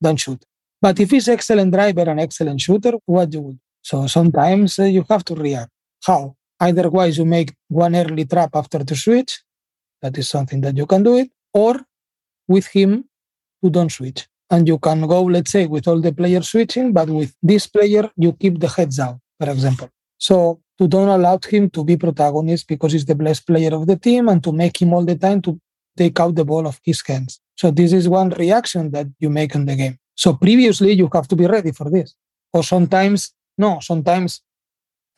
than 0.00 0.16
shoot. 0.16 0.42
But 0.80 0.98
if 1.00 1.10
he's 1.10 1.28
excellent 1.28 1.72
driver 1.72 2.02
and 2.02 2.20
excellent 2.20 2.60
shooter, 2.60 2.94
what 3.06 3.32
you 3.32 3.40
would? 3.40 3.58
So 3.82 4.06
sometimes 4.06 4.78
uh, 4.78 4.84
you 4.84 5.04
have 5.08 5.24
to 5.26 5.34
react. 5.34 5.70
How? 6.04 6.36
Either 6.60 6.90
wise 6.90 7.18
you 7.18 7.24
make 7.24 7.54
one 7.68 7.96
early 7.96 8.24
trap 8.24 8.50
after 8.54 8.78
the 8.84 8.96
switch. 8.96 9.42
That 10.02 10.16
is 10.16 10.28
something 10.28 10.60
that 10.62 10.76
you 10.76 10.86
can 10.86 11.02
do 11.02 11.16
it. 11.16 11.30
Or 11.52 11.80
with 12.48 12.66
him, 12.66 13.04
you 13.62 13.70
don't 13.70 13.90
switch. 13.90 14.26
And 14.50 14.66
you 14.66 14.78
can 14.78 15.06
go, 15.06 15.22
let's 15.22 15.52
say, 15.52 15.66
with 15.66 15.86
all 15.86 16.00
the 16.00 16.12
players 16.12 16.48
switching, 16.48 16.92
but 16.92 17.08
with 17.08 17.34
this 17.42 17.66
player, 17.66 18.10
you 18.16 18.32
keep 18.32 18.58
the 18.58 18.68
heads 18.68 18.96
down, 18.96 19.20
for 19.38 19.48
example. 19.48 19.88
So 20.18 20.60
to 20.78 20.88
don't 20.88 21.08
allow 21.08 21.38
him 21.48 21.70
to 21.70 21.84
be 21.84 21.96
protagonist 21.96 22.66
because 22.66 22.92
he's 22.92 23.04
the 23.04 23.14
best 23.14 23.46
player 23.46 23.72
of 23.74 23.86
the 23.86 23.96
team 23.96 24.28
and 24.28 24.42
to 24.42 24.52
make 24.52 24.80
him 24.80 24.92
all 24.92 25.04
the 25.04 25.14
time 25.14 25.40
to 25.42 25.60
take 25.96 26.18
out 26.18 26.34
the 26.34 26.44
ball 26.44 26.66
of 26.66 26.80
his 26.82 27.02
hands. 27.06 27.40
So 27.56 27.70
this 27.70 27.92
is 27.92 28.08
one 28.08 28.30
reaction 28.30 28.90
that 28.92 29.06
you 29.18 29.30
make 29.30 29.54
in 29.54 29.66
the 29.66 29.76
game. 29.76 29.98
So 30.14 30.34
previously 30.34 30.92
you 30.92 31.08
have 31.12 31.28
to 31.28 31.36
be 31.36 31.46
ready 31.46 31.72
for 31.72 31.90
this. 31.90 32.14
Or 32.52 32.64
sometimes, 32.64 33.32
no, 33.56 33.78
sometimes 33.80 34.42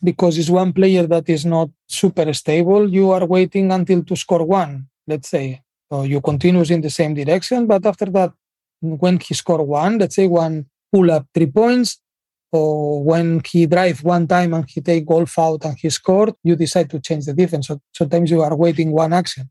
because 0.02 0.36
it's 0.36 0.50
one 0.50 0.72
player 0.72 1.06
that 1.06 1.28
is 1.28 1.44
not 1.44 1.70
super 1.86 2.32
stable, 2.34 2.88
you 2.88 3.12
are 3.12 3.24
waiting 3.24 3.70
until 3.70 4.02
to 4.02 4.16
score 4.16 4.44
one, 4.44 4.88
let's 5.06 5.28
say. 5.28 5.62
So 5.92 6.04
you 6.04 6.22
continue 6.22 6.62
in 6.70 6.80
the 6.80 6.88
same 6.88 7.12
direction, 7.12 7.66
but 7.66 7.84
after 7.84 8.06
that, 8.06 8.32
when 8.80 9.20
he 9.20 9.34
score 9.34 9.62
one, 9.62 9.98
let's 9.98 10.16
say 10.16 10.26
one 10.26 10.64
pull 10.90 11.10
up 11.10 11.26
three 11.34 11.46
points, 11.46 12.00
or 12.50 13.04
when 13.04 13.42
he 13.44 13.66
drive 13.66 14.02
one 14.02 14.26
time 14.26 14.54
and 14.54 14.64
he 14.68 14.80
take 14.80 15.04
golf 15.04 15.38
out 15.38 15.66
and 15.66 15.76
he 15.76 15.90
scored, 15.90 16.32
you 16.44 16.56
decide 16.56 16.88
to 16.88 16.98
change 16.98 17.26
the 17.26 17.34
defense. 17.34 17.68
So 17.68 17.78
sometimes 17.92 18.30
you 18.30 18.40
are 18.40 18.56
waiting 18.56 18.90
one 18.90 19.12
action, 19.12 19.50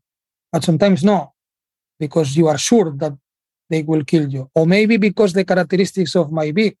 but 0.50 0.64
sometimes 0.64 1.04
no, 1.04 1.32
because 2.00 2.36
you 2.36 2.48
are 2.48 2.58
sure 2.58 2.92
that 2.96 3.12
they 3.70 3.84
will 3.84 4.02
kill 4.04 4.28
you. 4.28 4.50
Or 4.56 4.66
maybe 4.66 4.96
because 4.96 5.32
the 5.34 5.44
characteristics 5.44 6.16
of 6.16 6.32
my 6.32 6.50
big, 6.50 6.76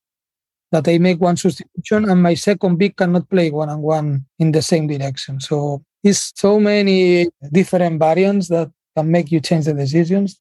that 0.72 0.88
I 0.88 0.98
make 0.98 1.20
one 1.20 1.36
substitution 1.36 2.10
and 2.10 2.20
my 2.20 2.34
second 2.34 2.78
big 2.78 2.96
cannot 2.96 3.30
play 3.30 3.50
one 3.50 3.68
on 3.68 3.80
one 3.80 4.26
in 4.40 4.50
the 4.50 4.62
same 4.62 4.88
direction. 4.88 5.38
So 5.38 5.84
it's 6.02 6.32
so 6.34 6.58
many 6.58 7.28
different 7.52 8.00
variants 8.00 8.48
that 8.48 8.72
can 8.96 9.10
make 9.10 9.30
you 9.30 9.40
change 9.40 9.66
the 9.66 9.74
decisions. 9.74 10.38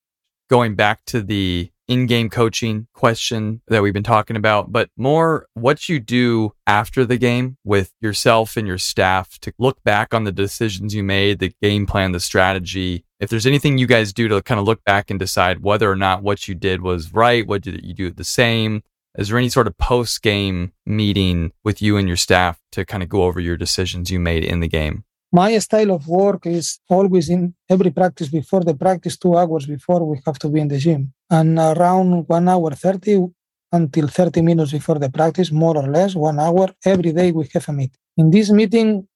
Going 0.50 0.76
back 0.76 1.06
to 1.06 1.22
the 1.22 1.72
in-game 1.88 2.30
coaching 2.30 2.88
question 2.94 3.62
that 3.68 3.82
we've 3.82 3.94
been 3.94 4.04
talking 4.04 4.36
about, 4.36 4.72
but 4.72 4.90
more 4.96 5.46
what 5.56 5.90
you 5.90 6.00
do 6.00 6.54
after 6.66 7.04
the 7.06 7.18
game 7.18 7.58
with 7.66 7.94
yourself 8.00 8.56
and 8.56 8.66
your 8.66 8.78
staff 8.78 9.38
to 9.40 9.52
look 9.60 9.84
back 9.84 10.14
on 10.14 10.24
the 10.24 10.32
decisions 10.32 10.94
you 10.94 11.04
made, 11.04 11.40
the 11.40 11.54
game 11.62 11.86
plan, 11.86 12.12
the 12.12 12.20
strategy. 12.20 13.04
If 13.20 13.30
there's 13.30 13.46
anything 13.46 13.78
you 13.78 13.88
guys 13.88 14.14
do 14.14 14.28
to 14.30 14.42
kind 14.42 14.60
of 14.60 14.66
look 14.66 14.84
back 14.86 15.10
and 15.10 15.20
decide 15.20 15.64
whether 15.64 15.92
or 15.92 15.98
not 15.98 16.24
what 16.24 16.48
you 16.48 16.56
did 16.56 16.82
was 16.82 17.14
right, 17.14 17.46
what 17.46 17.62
did 17.62 17.86
you 17.86 17.94
do 17.94 18.10
the 18.10 18.24
same? 18.24 18.84
Is 19.18 19.28
there 19.28 19.38
any 19.38 19.50
sort 19.50 19.68
of 19.68 19.78
post 19.78 20.22
game 20.22 20.72
meeting 20.86 21.52
with 21.66 21.82
you 21.82 21.98
and 21.98 22.08
your 22.08 22.18
staff 22.18 22.58
to 22.72 22.86
kind 22.86 23.04
of 23.04 23.10
go 23.10 23.24
over 23.24 23.42
your 23.42 23.58
decisions 23.58 24.10
you 24.10 24.20
made 24.20 24.46
in 24.46 24.62
the 24.62 24.70
game? 24.70 25.04
My 25.32 25.58
style 25.60 25.92
of 25.92 26.08
work 26.08 26.46
is 26.46 26.80
always 26.90 27.30
in 27.30 27.54
every 27.70 27.92
practice 27.92 28.28
before 28.28 28.64
the 28.64 28.76
practice 28.76 29.18
two 29.18 29.38
hours 29.38 29.66
before 29.66 30.06
we 30.06 30.20
have 30.26 30.38
to 30.40 30.50
be 30.50 30.60
in 30.60 30.68
the 30.68 30.78
gym. 30.78 31.14
And 31.30 31.58
around 31.58 32.28
one 32.28 32.50
hour 32.50 32.72
30 32.72 33.28
until 33.72 34.08
30 34.08 34.42
minutes 34.42 34.74
before 34.74 35.00
the 35.00 35.10
practice 35.10 35.52
more 35.52 35.78
or 35.78 35.88
less 35.88 36.16
one 36.16 36.40
hour 36.40 36.68
every 36.86 37.14
day 37.14 37.32
we 37.32 37.48
have 37.54 37.70
a 37.70 37.74
meeting. 37.74 37.98
In 38.18 38.30
this 38.30 38.52
meeting 38.52 39.08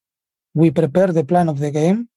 we 0.53 0.71
prepare 0.71 1.07
the 1.07 1.25
plan 1.25 1.49
of 1.49 1.59
the 1.59 1.71
game 1.71 2.07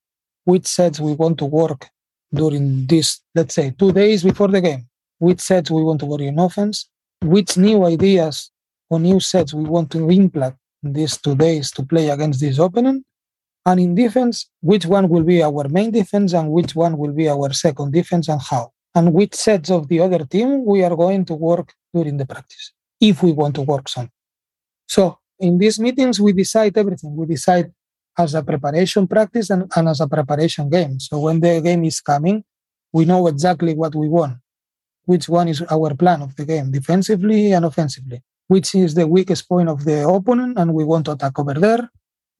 which 0.44 0.66
sets 0.66 1.00
we 1.00 1.14
want 1.14 1.38
to 1.38 1.44
work 1.44 1.88
during 2.32 2.86
this 2.86 3.20
let's 3.34 3.54
say 3.54 3.74
two 3.76 3.90
days 3.90 4.22
before 4.22 4.48
the 4.48 4.60
game 4.60 4.86
which 5.18 5.40
sets 5.40 5.70
we 5.70 5.82
want 5.82 5.98
to 5.98 6.06
work 6.06 6.20
in 6.20 6.38
offense 6.38 6.88
which 7.22 7.56
new 7.56 7.84
ideas 7.84 8.52
or 8.90 9.00
new 9.00 9.18
sets 9.18 9.52
we 9.52 9.64
want 9.64 9.90
to 9.90 10.08
implement 10.10 10.54
these 10.82 11.16
two 11.16 11.34
days 11.34 11.72
to 11.72 11.82
play 11.82 12.10
against 12.10 12.40
this 12.40 12.58
opponent 12.58 13.04
and 13.66 13.80
in 13.80 13.94
defense, 13.94 14.50
which 14.60 14.86
one 14.86 15.08
will 15.08 15.24
be 15.24 15.42
our 15.42 15.68
main 15.68 15.90
defense 15.90 16.32
and 16.32 16.50
which 16.50 16.74
one 16.74 16.96
will 16.96 17.12
be 17.12 17.28
our 17.28 17.52
second 17.52 17.92
defense 17.92 18.28
and 18.28 18.40
how. 18.40 18.72
And 18.94 19.12
which 19.12 19.34
sets 19.34 19.70
of 19.70 19.88
the 19.88 20.00
other 20.00 20.24
team 20.24 20.64
we 20.64 20.82
are 20.82 20.96
going 20.96 21.24
to 21.26 21.34
work 21.34 21.74
during 21.94 22.16
the 22.16 22.26
practice, 22.26 22.72
if 23.00 23.22
we 23.22 23.32
want 23.32 23.54
to 23.56 23.62
work 23.62 23.88
some. 23.88 24.10
So 24.88 25.18
in 25.38 25.58
these 25.58 25.78
meetings, 25.78 26.20
we 26.20 26.32
decide 26.32 26.76
everything. 26.76 27.14
We 27.14 27.26
decide 27.26 27.72
as 28.16 28.34
a 28.34 28.42
preparation 28.42 29.06
practice 29.06 29.50
and, 29.50 29.70
and 29.76 29.88
as 29.88 30.00
a 30.00 30.08
preparation 30.08 30.68
game. 30.68 30.98
So 30.98 31.20
when 31.20 31.40
the 31.40 31.60
game 31.60 31.84
is 31.84 32.00
coming, 32.00 32.44
we 32.92 33.04
know 33.04 33.26
exactly 33.28 33.74
what 33.74 33.94
we 33.94 34.08
want, 34.08 34.38
which 35.04 35.28
one 35.28 35.48
is 35.48 35.62
our 35.70 35.94
plan 35.94 36.22
of 36.22 36.34
the 36.36 36.44
game, 36.44 36.70
defensively 36.70 37.52
and 37.52 37.64
offensively, 37.64 38.22
which 38.48 38.74
is 38.74 38.94
the 38.94 39.06
weakest 39.06 39.48
point 39.48 39.68
of 39.68 39.84
the 39.84 40.08
opponent, 40.08 40.58
and 40.58 40.74
we 40.74 40.84
want 40.84 41.04
to 41.04 41.12
attack 41.12 41.38
over 41.38 41.54
there. 41.54 41.88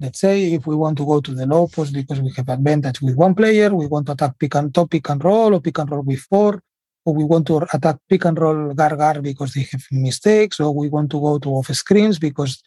Let's 0.01 0.21
say 0.21 0.53
if 0.53 0.65
we 0.67 0.77
want 0.77 0.97
to 0.99 1.05
go 1.05 1.21
to 1.21 1.35
the 1.35 1.45
low 1.45 1.67
post 1.67 1.93
because 1.93 2.21
we 2.21 2.31
have 2.37 2.49
advantage 2.49 3.03
with 3.03 3.17
one 3.17 3.35
player, 3.35 3.75
we 3.75 3.89
want 3.89 4.07
to 4.07 4.13
attack 4.13 4.39
pick 4.39 4.55
and 4.55 4.73
top 4.73 4.91
pick 4.91 5.09
and 5.09 5.23
roll 5.25 5.55
or 5.55 5.61
pick 5.61 5.77
and 5.79 5.91
roll 5.91 6.03
with 6.03 6.21
four, 6.21 6.63
or 7.05 7.15
we 7.15 7.25
want 7.25 7.49
to 7.49 7.67
attack 7.73 7.97
pick 8.09 8.25
and 8.25 8.39
roll 8.39 8.73
guard 8.75 9.23
because 9.25 9.55
they 9.55 9.63
have 9.63 9.83
mistakes, 9.91 10.61
or 10.61 10.73
we 10.73 10.89
want 10.89 11.11
to 11.11 11.21
go 11.21 11.39
to 11.41 11.49
off 11.49 11.67
screens 11.75 12.19
because 12.19 12.63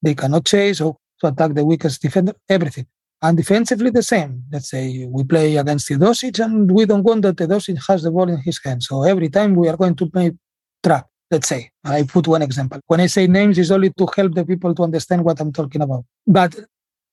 they 0.00 0.14
cannot 0.14 0.44
chase, 0.44 0.80
or 0.80 0.96
to 1.20 1.26
attack 1.26 1.54
the 1.54 1.64
weakest 1.64 2.00
defender, 2.02 2.34
everything. 2.48 2.86
And 3.20 3.36
defensively, 3.36 3.90
the 3.90 4.02
same. 4.02 4.44
Let's 4.52 4.70
say 4.70 5.06
we 5.10 5.24
play 5.24 5.56
against 5.56 5.88
Teodosic 5.88 6.38
and 6.44 6.70
we 6.70 6.84
don't 6.84 7.02
want 7.02 7.22
that 7.22 7.36
Teodosic 7.36 7.84
has 7.88 8.04
the 8.04 8.12
ball 8.12 8.28
in 8.28 8.38
his 8.38 8.60
hand. 8.62 8.84
So 8.84 9.02
every 9.02 9.28
time 9.28 9.56
we 9.56 9.68
are 9.68 9.76
going 9.76 9.96
to 9.96 10.08
play 10.08 10.32
trap. 10.84 11.08
Let's 11.30 11.48
say 11.48 11.70
I 11.82 12.04
put 12.04 12.28
one 12.28 12.42
example. 12.42 12.78
When 12.86 13.00
I 13.00 13.06
say 13.06 13.26
names, 13.26 13.58
it's 13.58 13.72
only 13.72 13.90
to 13.90 14.06
help 14.14 14.34
the 14.34 14.44
people 14.44 14.72
to 14.76 14.82
understand 14.84 15.24
what 15.24 15.40
I'm 15.40 15.52
talking 15.52 15.82
about. 15.82 16.04
But 16.24 16.54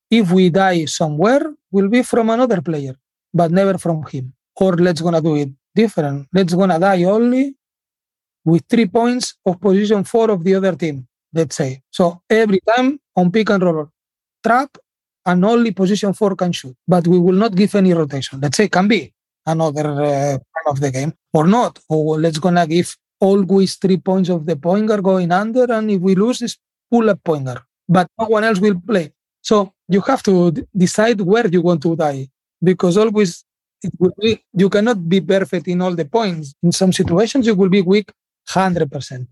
if 0.09 0.31
we 0.31 0.49
die 0.49 0.85
somewhere, 0.85 1.53
will 1.71 1.89
be 1.89 2.03
from 2.03 2.29
another 2.29 2.61
player, 2.61 2.95
but 3.33 3.51
never 3.51 3.77
from 3.77 4.05
him. 4.07 4.33
Or 4.55 4.75
let's 4.77 5.01
gonna 5.01 5.21
do 5.21 5.35
it 5.35 5.49
different. 5.75 6.27
Let's 6.33 6.53
gonna 6.53 6.79
die 6.79 7.03
only 7.03 7.55
with 8.45 8.63
three 8.69 8.85
points 8.87 9.35
of 9.45 9.59
position 9.59 10.03
four 10.03 10.29
of 10.31 10.43
the 10.43 10.55
other 10.55 10.75
team. 10.75 11.07
Let's 11.33 11.55
say 11.55 11.81
so 11.89 12.21
every 12.29 12.59
time 12.67 12.99
on 13.15 13.31
pick 13.31 13.49
and 13.49 13.63
roll 13.63 13.89
trap 14.45 14.77
and 15.25 15.43
only 15.45 15.71
position 15.71 16.13
four 16.13 16.35
can 16.35 16.51
shoot, 16.51 16.75
but 16.87 17.07
we 17.07 17.17
will 17.17 17.33
not 17.35 17.55
give 17.55 17.73
any 17.75 17.93
rotation. 17.93 18.39
Let's 18.39 18.57
say 18.57 18.67
can 18.67 18.87
be 18.87 19.13
another 19.45 19.89
uh, 20.01 20.37
of 20.67 20.79
the 20.79 20.91
game 20.91 21.13
or 21.33 21.47
not. 21.47 21.79
Or 21.89 22.19
let's 22.19 22.37
gonna 22.37 22.67
give 22.67 22.95
always 23.19 23.75
three 23.75 23.97
points 23.97 24.29
of 24.29 24.45
the 24.45 24.55
point 24.55 24.87
guard 24.87 25.03
going 25.03 25.31
under, 25.31 25.71
and 25.71 25.89
if 25.89 26.01
we 26.01 26.13
lose, 26.13 26.41
it's 26.41 26.57
pull 26.91 27.09
up 27.09 27.23
point 27.23 27.45
guard, 27.45 27.61
but 27.87 28.07
no 28.19 28.27
one 28.27 28.43
else 28.43 28.59
will 28.59 28.79
play. 28.79 29.11
So 29.43 29.73
you 29.89 30.01
have 30.01 30.23
to 30.23 30.51
d- 30.51 30.63
decide 30.85 31.21
where 31.21 31.47
you 31.47 31.61
want 31.61 31.83
to 31.83 31.95
die 31.97 32.29
because 32.63 32.97
always 32.97 33.45
it 33.83 33.93
will 33.99 34.13
be 34.19 34.43
you 34.53 34.69
cannot 34.69 34.99
be 35.09 35.21
perfect 35.21 35.67
in 35.67 35.81
all 35.83 35.95
the 35.95 36.05
points. 36.05 36.55
In 36.63 36.71
some 36.71 36.93
situations, 36.93 37.45
you 37.47 37.55
will 37.55 37.69
be 37.69 37.81
weak 37.81 38.11
hundred 38.47 38.91
percent. 38.91 39.27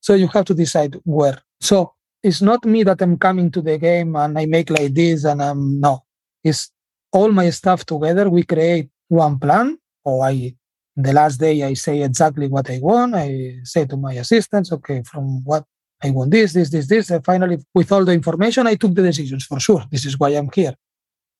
So 0.00 0.14
you 0.14 0.28
have 0.28 0.46
to 0.46 0.54
decide 0.54 0.96
where. 1.04 1.38
So 1.60 1.94
it's 2.22 2.42
not 2.42 2.64
me 2.64 2.84
that 2.84 3.02
I'm 3.02 3.18
coming 3.18 3.50
to 3.52 3.62
the 3.62 3.78
game 3.78 4.16
and 4.16 4.38
I 4.38 4.46
make 4.46 4.70
like 4.70 4.94
this 4.94 5.24
and 5.24 5.42
I'm 5.42 5.80
no. 5.80 6.04
It's 6.44 6.70
all 7.12 7.30
my 7.32 7.50
stuff 7.50 7.84
together. 7.84 8.30
We 8.30 8.44
create 8.44 8.90
one 9.08 9.38
plan. 9.38 9.78
Or 10.04 10.24
I 10.24 10.54
the 10.96 11.12
last 11.12 11.38
day 11.38 11.62
I 11.64 11.74
say 11.74 12.02
exactly 12.02 12.48
what 12.48 12.70
I 12.70 12.78
want. 12.80 13.14
I 13.14 13.56
say 13.64 13.86
to 13.86 13.96
my 13.96 14.14
assistants, 14.14 14.72
okay, 14.72 15.02
from 15.02 15.44
what 15.44 15.64
I 16.02 16.10
want 16.10 16.30
this, 16.30 16.52
this, 16.52 16.70
this, 16.70 16.86
this. 16.86 17.10
And 17.10 17.24
finally, 17.24 17.58
with 17.74 17.90
all 17.90 18.04
the 18.04 18.12
information, 18.12 18.66
I 18.66 18.76
took 18.76 18.94
the 18.94 19.02
decisions 19.02 19.44
for 19.44 19.58
sure. 19.58 19.84
This 19.90 20.06
is 20.06 20.18
why 20.18 20.30
I'm 20.30 20.48
here. 20.54 20.74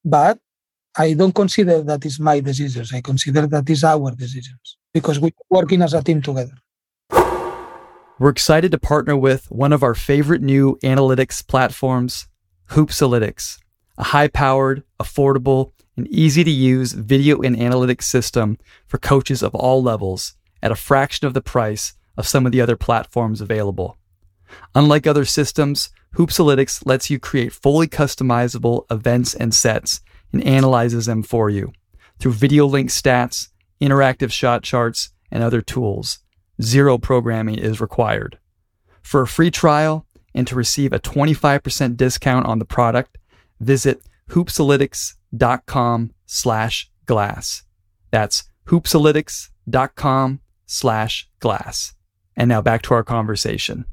But 0.04 0.38
I 0.96 1.12
don't 1.14 1.34
consider 1.34 1.82
that 1.82 2.04
is 2.04 2.18
my 2.18 2.40
decisions. 2.40 2.92
I 2.92 3.00
consider 3.00 3.46
that 3.46 3.70
is 3.70 3.84
our 3.84 4.10
decisions 4.10 4.76
because 4.92 5.20
we're 5.20 5.30
working 5.48 5.82
as 5.82 5.94
a 5.94 6.02
team 6.02 6.22
together. 6.22 6.54
We're 8.18 8.30
excited 8.30 8.72
to 8.72 8.78
partner 8.78 9.16
with 9.16 9.48
one 9.48 9.72
of 9.72 9.84
our 9.84 9.94
favorite 9.94 10.42
new 10.42 10.76
analytics 10.82 11.46
platforms, 11.46 12.26
Hoopsalytics, 12.70 13.58
a 13.96 14.04
high 14.04 14.26
powered, 14.26 14.82
affordable, 15.00 15.72
and 15.96 16.08
easy 16.08 16.42
to 16.42 16.50
use 16.50 16.92
video 16.94 17.40
and 17.42 17.56
analytics 17.56 18.02
system 18.02 18.58
for 18.88 18.98
coaches 18.98 19.40
of 19.42 19.54
all 19.54 19.82
levels 19.82 20.34
at 20.60 20.72
a 20.72 20.76
fraction 20.76 21.28
of 21.28 21.34
the 21.34 21.40
price 21.40 21.92
of 22.16 22.26
some 22.26 22.44
of 22.44 22.50
the 22.50 22.60
other 22.60 22.76
platforms 22.76 23.40
available. 23.40 23.98
Unlike 24.74 25.06
other 25.06 25.24
systems, 25.24 25.90
Hoopsalytics 26.16 26.86
lets 26.86 27.10
you 27.10 27.18
create 27.18 27.52
fully 27.52 27.86
customizable 27.86 28.84
events 28.90 29.34
and 29.34 29.54
sets 29.54 30.00
and 30.32 30.42
analyzes 30.44 31.06
them 31.06 31.22
for 31.22 31.50
you 31.50 31.72
through 32.18 32.32
video 32.32 32.66
link 32.66 32.90
stats, 32.90 33.48
interactive 33.80 34.32
shot 34.32 34.62
charts, 34.62 35.10
and 35.30 35.42
other 35.42 35.60
tools. 35.60 36.18
Zero 36.60 36.98
programming 36.98 37.58
is 37.58 37.80
required. 37.80 38.38
For 39.02 39.22
a 39.22 39.26
free 39.26 39.50
trial 39.50 40.06
and 40.34 40.46
to 40.46 40.56
receive 40.56 40.92
a 40.92 40.98
25% 40.98 41.96
discount 41.96 42.46
on 42.46 42.58
the 42.58 42.64
product, 42.64 43.18
visit 43.60 44.02
hoopsalytics.com 44.30 46.12
slash 46.26 46.90
glass. 47.06 47.62
That's 48.10 48.44
hoopsalytics.com 48.66 50.40
slash 50.66 51.28
glass. 51.40 51.94
And 52.36 52.48
now 52.48 52.60
back 52.60 52.82
to 52.82 52.94
our 52.94 53.02
conversation. 53.02 53.84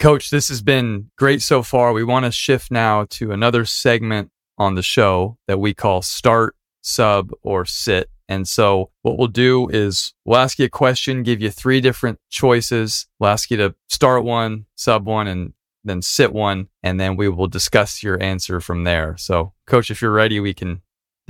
Coach, 0.00 0.30
this 0.30 0.48
has 0.48 0.62
been 0.62 1.10
great 1.18 1.42
so 1.42 1.62
far. 1.62 1.92
We 1.92 2.04
want 2.04 2.24
to 2.24 2.32
shift 2.32 2.70
now 2.70 3.04
to 3.10 3.32
another 3.32 3.66
segment 3.66 4.30
on 4.56 4.74
the 4.74 4.82
show 4.82 5.36
that 5.46 5.60
we 5.60 5.74
call 5.74 6.00
start, 6.00 6.56
sub, 6.80 7.32
or 7.42 7.66
sit. 7.66 8.08
And 8.26 8.48
so 8.48 8.92
what 9.02 9.18
we'll 9.18 9.28
do 9.28 9.68
is 9.68 10.14
we'll 10.24 10.38
ask 10.38 10.58
you 10.58 10.64
a 10.64 10.70
question, 10.70 11.22
give 11.22 11.42
you 11.42 11.50
three 11.50 11.82
different 11.82 12.18
choices. 12.30 13.08
We'll 13.18 13.28
ask 13.28 13.50
you 13.50 13.58
to 13.58 13.74
start 13.90 14.24
one, 14.24 14.64
sub 14.74 15.04
one, 15.04 15.26
and 15.26 15.52
then 15.84 16.00
sit 16.00 16.32
one, 16.32 16.68
and 16.82 16.98
then 16.98 17.14
we 17.16 17.28
will 17.28 17.46
discuss 17.46 18.02
your 18.02 18.22
answer 18.22 18.58
from 18.58 18.84
there. 18.84 19.18
So, 19.18 19.52
coach, 19.66 19.90
if 19.90 20.00
you're 20.00 20.10
ready, 20.10 20.40
we 20.40 20.54
can 20.54 20.80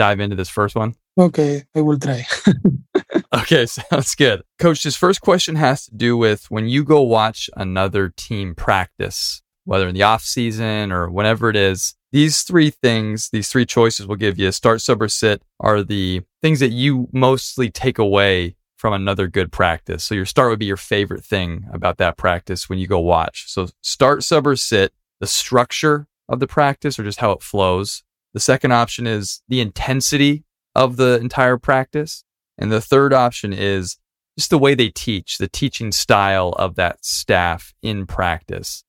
dive 0.01 0.21
into 0.21 0.37
this 0.37 0.49
first 0.49 0.75
one. 0.75 0.95
Okay, 1.19 1.65
I 1.75 1.81
will 1.81 1.99
try. 1.99 2.27
Okay, 3.33 3.67
sounds 3.91 4.15
good. 4.15 4.43
Coach, 4.59 4.83
this 4.83 4.97
first 4.97 5.21
question 5.21 5.57
has 5.57 5.87
to 5.87 5.95
do 5.95 6.17
with 6.17 6.51
when 6.51 6.69
you 6.69 6.85
go 6.85 7.03
watch 7.03 7.49
another 7.57 8.09
team 8.09 8.55
practice, 8.55 9.43
whether 9.65 9.89
in 9.89 9.95
the 9.95 10.03
off 10.03 10.23
season 10.23 10.93
or 10.93 11.11
whenever 11.11 11.49
it 11.51 11.57
is. 11.57 11.95
These 12.13 12.43
three 12.43 12.71
things, 12.71 13.31
these 13.31 13.49
three 13.49 13.65
choices 13.65 14.05
will 14.05 14.17
give 14.17 14.37
you 14.37 14.51
start, 14.51 14.81
sub, 14.81 15.01
or 15.01 15.09
sit 15.09 15.43
are 15.61 15.85
the 15.85 16.23
things 16.43 16.59
that 16.59 16.71
you 16.71 17.09
mostly 17.13 17.71
take 17.71 17.99
away 17.99 18.57
from 18.77 18.93
another 18.93 19.29
good 19.29 19.53
practice. 19.53 20.03
So 20.03 20.17
your 20.17 20.27
start 20.27 20.51
would 20.51 20.59
be 20.59 20.67
your 20.67 20.77
favorite 20.77 21.25
thing 21.25 21.67
about 21.73 21.99
that 21.99 22.17
practice 22.17 22.69
when 22.69 22.81
you 22.81 22.89
go 22.89 22.99
watch. 22.99 23.45
So 23.47 23.69
start, 23.81 24.25
sub, 24.25 24.47
or 24.47 24.57
sit, 24.57 24.93
the 25.21 25.29
structure 25.29 26.09
of 26.29 26.41
the 26.41 26.49
practice 26.49 26.99
or 26.99 27.05
just 27.05 27.21
how 27.21 27.31
it 27.31 27.43
flows. 27.43 28.03
The 28.35 28.41
second 28.41 28.73
option 28.73 29.07
is 29.07 29.43
the 29.49 29.61
intensity 29.61 30.45
of 30.75 30.97
the 30.97 31.19
entire 31.21 31.59
practice. 31.59 32.25
And 32.57 32.71
the 32.71 32.81
third 32.81 33.13
option 33.13 33.53
is 33.53 33.99
just 34.39 34.51
the 34.51 34.59
way 34.59 34.75
they 34.75 34.89
teach, 34.89 35.39
the 35.39 35.49
teaching 35.49 35.93
style 35.93 36.51
of 36.51 36.77
that 36.77 37.05
staff 37.05 37.73
in 37.83 38.07
practice. 38.07 38.85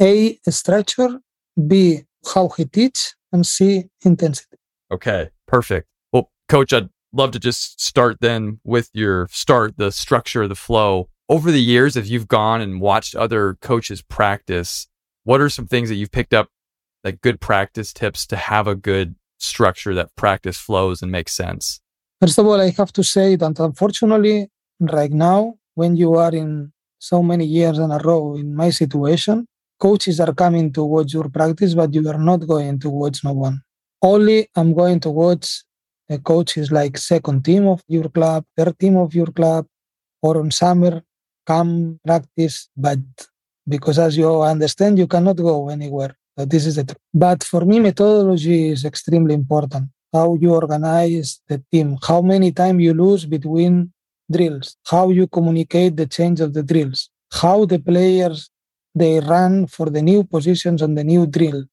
A 0.00 0.38
structure, 0.48 1.20
B 1.66 2.02
how 2.34 2.48
he 2.48 2.64
teach, 2.64 3.14
and 3.32 3.46
C 3.46 3.84
intensity. 4.04 4.56
Okay, 4.90 5.30
perfect. 5.46 5.88
Well, 6.12 6.30
coach, 6.48 6.72
I'd 6.72 6.88
love 7.12 7.30
to 7.32 7.38
just 7.38 7.80
start 7.80 8.18
then 8.20 8.60
with 8.64 8.90
your 8.92 9.28
start, 9.30 9.76
the 9.76 9.90
structure, 9.92 10.48
the 10.48 10.54
flow. 10.54 11.08
Over 11.28 11.50
the 11.50 11.62
years, 11.62 11.96
if 11.96 12.08
you've 12.08 12.28
gone 12.28 12.60
and 12.60 12.80
watched 12.80 13.16
other 13.16 13.56
coaches 13.60 14.02
practice, 14.02 14.86
what 15.24 15.40
are 15.40 15.48
some 15.48 15.66
things 15.66 15.88
that 15.88 15.96
you've 15.96 16.12
picked 16.12 16.34
up, 16.34 16.48
like 17.06 17.20
good 17.26 17.40
practice 17.40 17.92
tips 17.92 18.26
to 18.26 18.36
have 18.50 18.66
a 18.66 18.74
good 18.74 19.14
structure 19.38 19.94
that 19.94 20.08
practice 20.16 20.58
flows 20.66 21.02
and 21.02 21.10
makes 21.18 21.32
sense? 21.32 21.80
First 22.20 22.38
of 22.38 22.46
all, 22.46 22.60
I 22.60 22.70
have 22.80 22.92
to 22.98 23.04
say 23.04 23.36
that 23.36 23.60
unfortunately, 23.68 24.38
right 24.80 25.12
now, 25.12 25.54
when 25.74 25.92
you 25.96 26.14
are 26.24 26.34
in 26.34 26.72
so 26.98 27.22
many 27.22 27.46
years 27.58 27.78
in 27.78 27.90
a 27.92 27.98
row 27.98 28.34
in 28.36 28.48
my 28.62 28.70
situation, 28.70 29.46
coaches 29.78 30.18
are 30.24 30.34
coming 30.34 30.72
to 30.72 30.82
watch 30.82 31.12
your 31.12 31.28
practice, 31.28 31.74
but 31.74 31.94
you 31.94 32.08
are 32.08 32.22
not 32.30 32.40
going 32.52 32.78
to 32.80 32.90
watch 32.90 33.22
no 33.22 33.32
one. 33.32 33.62
Only 34.02 34.48
I'm 34.56 34.74
going 34.74 35.00
to 35.00 35.10
watch 35.10 35.62
uh, 36.10 36.14
a 36.14 36.18
coach 36.18 36.56
is 36.56 36.72
like 36.72 36.98
second 36.98 37.44
team 37.44 37.66
of 37.66 37.82
your 37.88 38.08
club, 38.08 38.44
third 38.56 38.78
team 38.78 38.96
of 38.96 39.14
your 39.14 39.30
club, 39.38 39.66
or 40.22 40.38
on 40.38 40.50
summer 40.50 41.02
come 41.46 42.00
practice. 42.04 42.68
But 42.76 43.00
because 43.68 43.98
as 43.98 44.16
you 44.16 44.42
understand, 44.42 44.98
you 44.98 45.06
cannot 45.06 45.36
go 45.36 45.68
anywhere. 45.68 46.16
This 46.36 46.66
is 46.66 46.76
the 46.76 46.84
truth. 46.84 46.98
But 47.14 47.42
for 47.42 47.64
me, 47.64 47.80
methodology 47.80 48.68
is 48.68 48.84
extremely 48.84 49.34
important. 49.34 49.88
How 50.12 50.34
you 50.34 50.54
organize 50.54 51.40
the 51.48 51.62
team, 51.72 51.98
how 52.06 52.20
many 52.22 52.52
times 52.52 52.82
you 52.82 52.94
lose 52.94 53.24
between 53.26 53.92
drills, 54.30 54.76
how 54.86 55.10
you 55.10 55.26
communicate 55.26 55.96
the 55.96 56.06
change 56.06 56.40
of 56.40 56.52
the 56.52 56.62
drills, 56.62 57.10
how 57.32 57.64
the 57.64 57.78
players 57.78 58.50
they 58.94 59.20
run 59.20 59.66
for 59.66 59.90
the 59.90 60.02
new 60.02 60.24
positions 60.24 60.82
on 60.82 60.94
the 60.94 61.04
new 61.04 61.26
drill, 61.26 61.64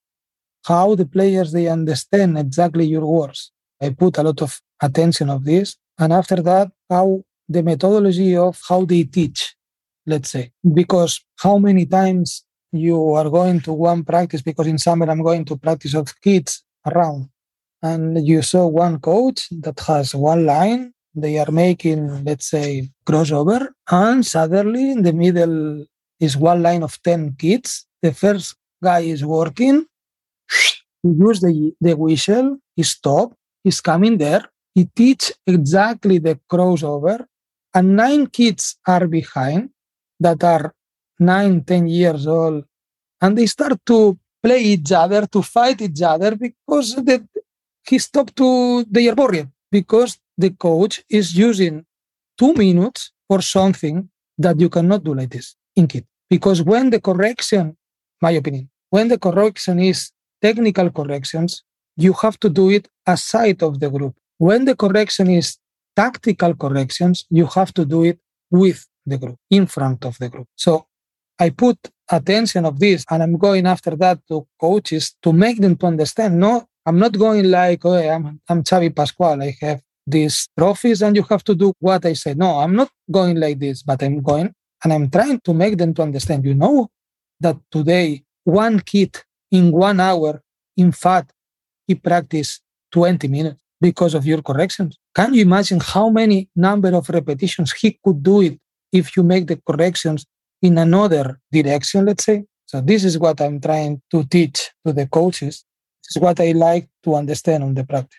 how 0.65 0.95
the 0.95 1.05
players 1.05 1.51
they 1.51 1.67
understand 1.67 2.37
exactly 2.37 2.85
your 2.85 3.05
words. 3.05 3.51
I 3.81 3.89
put 3.89 4.17
a 4.17 4.23
lot 4.23 4.41
of 4.41 4.61
attention 4.81 5.29
of 5.29 5.45
this. 5.45 5.75
And 5.97 6.11
after 6.13 6.41
that, 6.41 6.71
how 6.89 7.23
the 7.47 7.63
methodology 7.63 8.35
of 8.35 8.59
how 8.67 8.85
they 8.85 9.03
teach, 9.03 9.55
let's 10.05 10.29
say, 10.31 10.51
because 10.73 11.23
how 11.37 11.57
many 11.57 11.85
times 11.85 12.45
you 12.73 13.13
are 13.13 13.29
going 13.29 13.61
to 13.61 13.73
one 13.73 14.03
practice, 14.03 14.41
because 14.41 14.67
in 14.67 14.77
summer 14.77 15.09
I'm 15.09 15.21
going 15.21 15.45
to 15.45 15.57
practice 15.57 15.93
of 15.93 16.19
kids 16.21 16.63
around. 16.85 17.29
And 17.81 18.25
you 18.25 18.41
saw 18.41 18.67
one 18.67 18.99
coach 18.99 19.47
that 19.51 19.79
has 19.81 20.15
one 20.15 20.45
line. 20.45 20.93
They 21.15 21.37
are 21.37 21.51
making, 21.51 22.25
let's 22.25 22.49
say, 22.49 22.89
crossover, 23.05 23.69
and 23.91 24.25
suddenly 24.25 24.91
in 24.91 25.03
the 25.03 25.13
middle 25.13 25.85
is 26.19 26.35
one 26.35 26.63
line 26.63 26.81
of 26.81 26.99
10 27.03 27.35
kids. 27.37 27.85
The 28.01 28.13
first 28.13 28.55
guy 28.81 29.01
is 29.01 29.23
working, 29.23 29.85
he 31.03 31.09
use 31.09 31.39
the, 31.41 31.73
the 31.79 31.95
whistle, 31.95 32.57
he 32.75 32.83
stop, 32.83 33.33
he's 33.63 33.79
coming 33.79 34.17
there, 34.17 34.45
he 34.73 34.85
teach 34.85 35.31
exactly 35.45 36.17
the 36.17 36.39
crossover, 36.51 37.25
and 37.73 37.95
nine 37.95 38.27
kids 38.27 38.77
are 38.87 39.07
behind 39.07 39.69
that 40.19 40.43
are 40.43 40.73
nine, 41.25 41.63
10 41.63 41.87
years 41.87 42.27
old, 42.27 42.63
and 43.21 43.37
they 43.37 43.45
start 43.45 43.79
to 43.85 44.17
play 44.41 44.61
each 44.61 44.91
other, 44.91 45.25
to 45.27 45.41
fight 45.41 45.81
each 45.81 46.01
other 46.01 46.35
because 46.35 46.95
the, 46.95 47.25
he 47.87 47.97
stopped 47.97 48.35
to 48.35 48.83
they 48.89 49.07
are 49.09 49.15
because 49.71 50.17
the 50.37 50.51
coach 50.51 51.03
is 51.09 51.35
using 51.35 51.85
two 52.37 52.53
minutes 52.53 53.11
for 53.27 53.41
something 53.41 54.09
that 54.37 54.59
you 54.59 54.69
cannot 54.69 55.03
do 55.03 55.13
like 55.13 55.29
this 55.29 55.55
in 55.75 55.87
kid. 55.87 56.05
Because 56.29 56.61
when 56.61 56.89
the 56.89 56.99
correction, 56.99 57.77
my 58.21 58.31
opinion, 58.31 58.69
when 58.89 59.07
the 59.07 59.17
correction 59.17 59.79
is 59.79 60.11
technical 60.41 60.89
corrections, 60.91 61.63
you 61.95 62.13
have 62.13 62.39
to 62.39 62.49
do 62.49 62.69
it 62.69 62.87
aside 63.05 63.61
of 63.63 63.79
the 63.79 63.89
group. 63.89 64.15
When 64.37 64.65
the 64.65 64.75
correction 64.75 65.29
is 65.29 65.57
tactical 65.95 66.55
corrections, 66.55 67.25
you 67.29 67.45
have 67.47 67.73
to 67.75 67.85
do 67.85 68.03
it 68.03 68.19
with 68.49 68.85
the 69.05 69.17
group, 69.17 69.37
in 69.49 69.67
front 69.67 70.05
of 70.05 70.17
the 70.17 70.29
group. 70.29 70.47
So 70.55 70.87
I 71.39 71.49
put 71.49 71.77
attention 72.11 72.65
of 72.65 72.79
this 72.79 73.05
and 73.09 73.23
I'm 73.23 73.37
going 73.37 73.65
after 73.65 73.95
that 73.95 74.19
to 74.29 74.47
coaches 74.59 75.15
to 75.23 75.33
make 75.33 75.59
them 75.59 75.75
to 75.77 75.85
understand. 75.87 76.39
No, 76.39 76.67
I'm 76.85 76.99
not 76.99 77.17
going 77.17 77.49
like, 77.49 77.85
oh, 77.85 77.95
I'm, 77.95 78.39
I'm 78.49 78.63
Xavi 78.63 78.95
Pascual. 78.95 79.41
I 79.41 79.55
have 79.61 79.81
these 80.05 80.47
trophies 80.57 81.01
and 81.01 81.15
you 81.15 81.23
have 81.23 81.43
to 81.45 81.55
do 81.55 81.73
what 81.79 82.05
I 82.05 82.13
say. 82.13 82.33
No, 82.33 82.59
I'm 82.59 82.75
not 82.75 82.89
going 83.09 83.39
like 83.39 83.59
this, 83.59 83.83
but 83.83 84.03
I'm 84.03 84.21
going 84.21 84.53
and 84.83 84.93
I'm 84.93 85.09
trying 85.09 85.39
to 85.41 85.53
make 85.53 85.77
them 85.77 85.93
to 85.95 86.01
understand. 86.01 86.45
You 86.45 86.53
know 86.53 86.89
that 87.39 87.57
today 87.71 88.23
one 88.43 88.79
kid 88.81 89.17
in 89.51 89.71
one 89.71 89.99
hour, 89.99 90.41
in 90.77 90.91
fact, 90.91 91.31
he 91.87 91.95
practiced 91.95 92.61
20 92.91 93.27
minutes 93.27 93.57
because 93.79 94.13
of 94.13 94.25
your 94.25 94.41
corrections. 94.41 94.97
Can 95.15 95.33
you 95.33 95.41
imagine 95.41 95.79
how 95.79 96.09
many 96.09 96.49
number 96.55 96.93
of 96.95 97.09
repetitions 97.09 97.73
he 97.73 97.99
could 98.03 98.23
do 98.23 98.41
it 98.41 98.59
if 98.91 99.15
you 99.17 99.23
make 99.23 99.47
the 99.47 99.59
corrections 99.67 100.25
in 100.63 100.77
another 100.77 101.39
direction, 101.51 102.05
let's 102.05 102.23
say? 102.23 102.45
So 102.65 102.81
this 102.81 103.03
is 103.03 103.19
what 103.19 103.39
I'm 103.39 103.59
trying 103.61 104.01
to 104.09 104.23
teach 104.23 104.71
to 104.87 104.93
the 104.93 105.05
coaches. 105.05 105.63
This 106.01 106.15
is 106.15 106.21
what 106.21 106.39
I 106.39 106.53
like 106.53 106.89
to 107.03 107.15
understand 107.15 107.63
on 107.63 107.75
the 107.75 107.83
practice. 107.83 108.17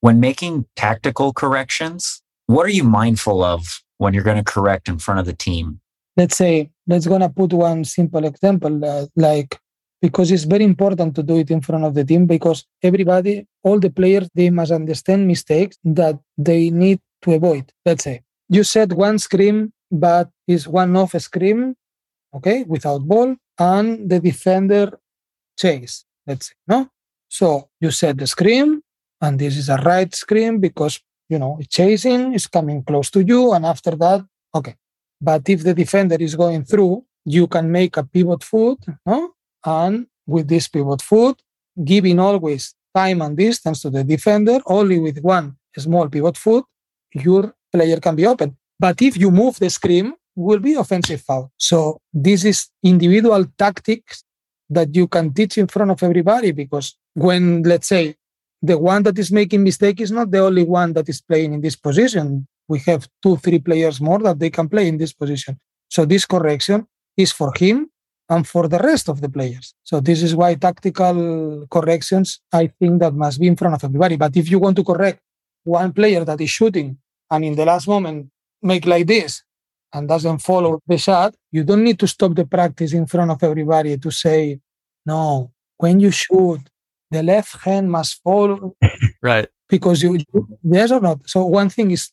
When 0.00 0.18
making 0.18 0.66
tactical 0.74 1.32
corrections, 1.32 2.22
what 2.46 2.66
are 2.66 2.70
you 2.70 2.84
mindful 2.84 3.44
of 3.44 3.82
when 3.98 4.14
you're 4.14 4.24
going 4.24 4.42
to 4.42 4.52
correct 4.52 4.88
in 4.88 4.98
front 4.98 5.20
of 5.20 5.26
the 5.26 5.34
team? 5.34 5.80
Let's 6.16 6.36
say, 6.36 6.70
let's 6.88 7.06
gonna 7.06 7.28
put 7.28 7.52
one 7.52 7.84
simple 7.84 8.24
example, 8.24 8.84
uh, 8.84 9.06
like 9.14 9.56
because 10.02 10.32
it's 10.32 10.44
very 10.44 10.64
important 10.64 11.14
to 11.14 11.22
do 11.22 11.36
it 11.36 11.50
in 11.50 11.60
front 11.60 11.84
of 11.84 11.94
the 11.94 12.04
team 12.04 12.26
because 12.26 12.64
everybody, 12.82 13.46
all 13.62 13.78
the 13.78 13.90
players, 13.90 14.28
they 14.34 14.50
must 14.50 14.72
understand 14.72 15.28
mistakes 15.28 15.76
that 15.84 16.18
they 16.36 16.70
need 16.70 16.98
to 17.22 17.34
avoid. 17.34 17.72
Let's 17.86 18.02
say 18.02 18.22
you 18.48 18.64
said 18.64 18.92
one 18.94 19.18
screen, 19.18 19.72
but 19.90 20.30
is 20.46 20.68
one 20.68 20.96
off 20.96 21.12
screen, 21.20 21.76
okay, 22.34 22.64
without 22.64 23.00
ball, 23.06 23.36
and 23.58 24.08
the 24.08 24.20
defender 24.20 24.98
chase. 25.58 26.04
Let's 26.26 26.48
say 26.48 26.54
no. 26.66 26.88
So 27.28 27.68
you 27.80 27.90
said 27.90 28.18
the 28.18 28.26
screen, 28.26 28.82
and 29.20 29.38
this 29.38 29.56
is 29.56 29.68
a 29.68 29.76
right 29.78 30.14
screen 30.14 30.60
because 30.60 31.00
you 31.28 31.38
know 31.38 31.56
it's 31.60 31.68
chasing 31.68 32.34
it's 32.34 32.46
coming 32.46 32.82
close 32.82 33.10
to 33.10 33.22
you 33.22 33.52
and 33.52 33.66
after 33.66 33.94
that 33.96 34.24
okay 34.54 34.74
but 35.20 35.48
if 35.48 35.62
the 35.62 35.74
defender 35.74 36.16
is 36.18 36.34
going 36.34 36.64
through 36.64 37.04
you 37.24 37.46
can 37.46 37.70
make 37.70 37.96
a 37.96 38.04
pivot 38.04 38.42
foot 38.42 38.78
no? 39.06 39.32
and 39.64 40.06
with 40.26 40.48
this 40.48 40.68
pivot 40.68 41.02
foot 41.02 41.40
giving 41.84 42.18
always 42.18 42.74
time 42.94 43.22
and 43.22 43.36
distance 43.36 43.82
to 43.82 43.90
the 43.90 44.04
defender 44.04 44.58
only 44.66 44.98
with 44.98 45.18
one 45.18 45.56
small 45.76 46.08
pivot 46.08 46.36
foot 46.36 46.64
your 47.12 47.54
player 47.72 48.00
can 48.00 48.16
be 48.16 48.26
open 48.26 48.56
but 48.78 49.00
if 49.02 49.16
you 49.16 49.30
move 49.30 49.58
the 49.58 49.70
screen 49.70 50.12
will 50.36 50.58
be 50.58 50.74
offensive 50.74 51.20
foul 51.20 51.50
so 51.56 52.00
this 52.12 52.44
is 52.44 52.68
individual 52.82 53.44
tactics 53.56 54.24
that 54.70 54.94
you 54.94 55.08
can 55.08 55.32
teach 55.32 55.58
in 55.58 55.66
front 55.66 55.90
of 55.90 56.02
everybody 56.02 56.52
because 56.52 56.96
when 57.14 57.62
let's 57.62 57.88
say 57.88 58.14
the 58.62 58.76
one 58.76 59.02
that 59.04 59.18
is 59.18 59.30
making 59.30 59.62
mistake 59.62 60.00
is 60.00 60.10
not 60.10 60.30
the 60.30 60.38
only 60.38 60.64
one 60.64 60.92
that 60.92 61.08
is 61.08 61.20
playing 61.20 61.52
in 61.52 61.60
this 61.60 61.76
position. 61.76 62.46
We 62.66 62.80
have 62.80 63.08
two, 63.22 63.36
three 63.36 63.58
players 63.60 64.00
more 64.00 64.18
that 64.20 64.38
they 64.38 64.50
can 64.50 64.68
play 64.68 64.88
in 64.88 64.98
this 64.98 65.12
position. 65.12 65.58
So 65.88 66.04
this 66.04 66.26
correction 66.26 66.86
is 67.16 67.32
for 67.32 67.52
him 67.56 67.90
and 68.28 68.46
for 68.46 68.68
the 68.68 68.78
rest 68.78 69.08
of 69.08 69.20
the 69.20 69.28
players. 69.28 69.74
So 69.84 70.00
this 70.00 70.22
is 70.22 70.34
why 70.34 70.54
tactical 70.54 71.66
corrections, 71.70 72.40
I 72.52 72.66
think 72.78 73.00
that 73.00 73.14
must 73.14 73.40
be 73.40 73.46
in 73.46 73.56
front 73.56 73.74
of 73.74 73.84
everybody. 73.84 74.16
But 74.16 74.36
if 74.36 74.50
you 74.50 74.58
want 74.58 74.76
to 74.76 74.84
correct 74.84 75.20
one 75.64 75.92
player 75.92 76.24
that 76.24 76.40
is 76.40 76.50
shooting 76.50 76.98
and 77.30 77.44
in 77.44 77.54
the 77.54 77.64
last 77.64 77.88
moment 77.88 78.28
make 78.62 78.86
like 78.86 79.06
this 79.06 79.42
and 79.92 80.08
doesn't 80.08 80.38
follow 80.38 80.80
the 80.86 80.98
shot, 80.98 81.34
you 81.50 81.64
don't 81.64 81.84
need 81.84 81.98
to 81.98 82.06
stop 82.06 82.34
the 82.34 82.44
practice 82.46 82.92
in 82.92 83.06
front 83.06 83.30
of 83.30 83.42
everybody 83.42 83.96
to 83.98 84.10
say, 84.10 84.60
no, 85.06 85.50
when 85.78 86.00
you 86.00 86.10
shoot, 86.10 86.60
the 87.10 87.22
left 87.22 87.56
hand 87.64 87.90
must 87.90 88.22
follow 88.22 88.76
right. 89.22 89.48
because 89.68 90.02
you 90.02 90.18
yes 90.62 90.90
or 90.90 91.00
not 91.00 91.18
so 91.26 91.44
one 91.46 91.70
thing 91.70 91.90
is 91.90 92.10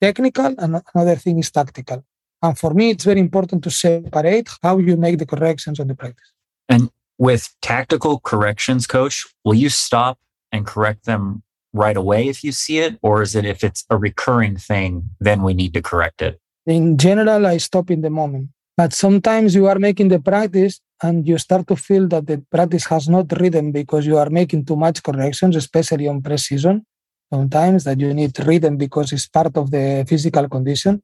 technical 0.00 0.54
and 0.58 0.82
another 0.94 1.16
thing 1.16 1.38
is 1.38 1.50
tactical. 1.50 2.04
And 2.42 2.58
for 2.58 2.74
me 2.74 2.90
it's 2.90 3.04
very 3.04 3.20
important 3.20 3.64
to 3.64 3.70
separate 3.70 4.50
how 4.62 4.78
you 4.78 4.96
make 4.96 5.18
the 5.18 5.26
corrections 5.26 5.80
on 5.80 5.88
the 5.88 5.94
practice. 5.94 6.32
And 6.68 6.90
with 7.16 7.54
tactical 7.62 8.20
corrections 8.20 8.86
coach 8.86 9.24
will 9.44 9.54
you 9.54 9.70
stop 9.70 10.18
and 10.52 10.66
correct 10.66 11.06
them 11.06 11.42
right 11.74 11.96
away 11.96 12.28
if 12.28 12.42
you 12.42 12.52
see 12.52 12.78
it 12.78 12.98
or 13.02 13.20
is 13.20 13.34
it 13.34 13.44
if 13.44 13.62
it's 13.62 13.84
a 13.90 13.96
recurring 13.96 14.56
thing 14.56 15.02
then 15.20 15.42
we 15.42 15.52
need 15.52 15.74
to 15.74 15.82
correct 15.82 16.22
it 16.22 16.40
in 16.66 16.96
general 16.96 17.46
i 17.46 17.58
stop 17.58 17.90
in 17.90 18.00
the 18.00 18.10
moment 18.10 18.48
but 18.76 18.92
sometimes 18.92 19.54
you 19.54 19.66
are 19.66 19.78
making 19.78 20.08
the 20.08 20.18
practice 20.18 20.80
and 21.02 21.26
you 21.28 21.38
start 21.38 21.66
to 21.68 21.76
feel 21.76 22.08
that 22.08 22.26
the 22.26 22.38
practice 22.50 22.86
has 22.86 23.08
not 23.08 23.26
rhythm 23.40 23.70
because 23.70 24.04
you 24.06 24.16
are 24.18 24.30
making 24.30 24.64
too 24.64 24.76
much 24.76 25.02
corrections, 25.02 25.54
especially 25.54 26.08
on 26.08 26.22
preseason. 26.22 26.82
Sometimes 27.32 27.84
that 27.84 28.00
you 28.00 28.12
need 28.14 28.38
rhythm 28.46 28.76
because 28.76 29.12
it's 29.12 29.28
part 29.28 29.56
of 29.56 29.70
the 29.70 30.04
physical 30.08 30.48
condition. 30.48 31.02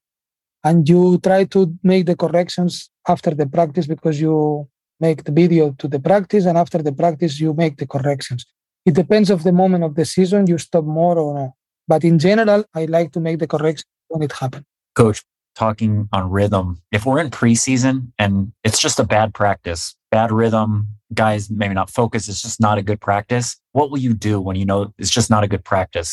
And 0.64 0.88
you 0.88 1.18
try 1.18 1.44
to 1.44 1.72
make 1.82 2.06
the 2.06 2.16
corrections 2.16 2.90
after 3.06 3.32
the 3.34 3.46
practice 3.46 3.86
because 3.86 4.20
you 4.20 4.68
make 4.98 5.24
the 5.24 5.32
video 5.32 5.72
to 5.78 5.88
the 5.88 6.00
practice 6.00 6.44
and 6.46 6.58
after 6.58 6.78
the 6.82 6.92
practice 6.92 7.40
you 7.40 7.54
make 7.54 7.76
the 7.76 7.86
corrections. 7.86 8.46
It 8.86 8.94
depends 8.94 9.30
of 9.30 9.42
the 9.42 9.52
moment 9.52 9.84
of 9.84 9.94
the 9.94 10.04
season, 10.04 10.46
you 10.46 10.58
stop 10.58 10.84
more 10.84 11.18
or 11.18 11.34
no. 11.34 11.54
But 11.86 12.04
in 12.04 12.18
general, 12.18 12.64
I 12.74 12.86
like 12.86 13.12
to 13.12 13.20
make 13.20 13.38
the 13.38 13.46
correction 13.46 13.86
when 14.08 14.22
it 14.22 14.32
happens. 14.32 14.64
Coach, 14.94 15.22
talking 15.54 16.08
on 16.12 16.30
rhythm. 16.30 16.80
If 16.92 17.04
we're 17.04 17.20
in 17.20 17.30
preseason 17.30 18.12
and 18.18 18.52
it's 18.64 18.80
just 18.80 18.98
a 18.98 19.04
bad 19.04 19.34
practice, 19.34 19.94
bad 20.10 20.32
rhythm, 20.32 20.88
guys 21.12 21.50
maybe 21.50 21.74
not 21.74 21.90
focused, 21.90 22.28
it's 22.28 22.42
just 22.42 22.60
not 22.60 22.78
a 22.78 22.82
good 22.82 23.00
practice. 23.00 23.56
What 23.72 23.90
will 23.90 23.98
you 23.98 24.14
do 24.14 24.40
when 24.40 24.56
you 24.56 24.64
know 24.64 24.94
it's 24.98 25.10
just 25.10 25.30
not 25.30 25.44
a 25.44 25.48
good 25.48 25.64
practice? 25.64 26.10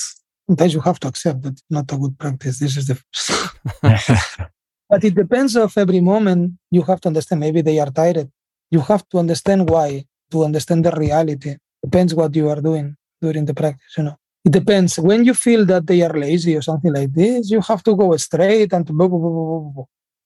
Sometimes 0.48 0.74
you 0.74 0.82
have 0.82 1.00
to 1.02 1.08
accept 1.08 1.42
that 1.44 1.62
not 1.70 1.92
a 1.92 1.98
good 1.98 2.18
practice. 2.18 2.60
This 2.60 2.78
is 2.78 2.88
the 2.88 2.98
but 4.90 5.04
it 5.04 5.16
depends 5.16 5.56
of 5.56 5.78
every 5.78 6.00
moment. 6.00 6.54
You 6.72 6.84
have 6.84 7.02
to 7.02 7.10
understand. 7.10 7.42
Maybe 7.42 7.62
they 7.62 7.80
are 7.80 7.92
tired. 7.92 8.30
You 8.72 8.82
have 8.82 9.08
to 9.10 9.20
understand 9.20 9.70
why. 9.70 10.06
To 10.32 10.44
understand 10.44 10.84
the 10.86 10.92
reality. 10.92 11.56
Depends 11.88 12.12
what 12.20 12.36
you 12.36 12.50
are 12.54 12.62
doing 12.70 12.88
during 13.22 13.46
the 13.50 13.54
practice. 13.62 13.94
You 13.98 14.06
know 14.06 14.18
it 14.48 14.54
depends. 14.62 14.98
When 15.10 15.26
you 15.26 15.34
feel 15.34 15.66
that 15.66 15.88
they 15.88 16.02
are 16.08 16.16
lazy 16.26 16.56
or 16.56 16.62
something 16.62 16.94
like 16.94 17.12
this, 17.14 17.52
you 17.52 17.60
have 17.62 17.84
to 17.84 17.94
go 18.02 18.16
straight 18.16 18.72
and 18.72 18.86
blah, 18.86 19.08
blah, 19.12 19.20
blah, 19.20 19.30
blah, 19.30 19.60
blah. 19.76 19.84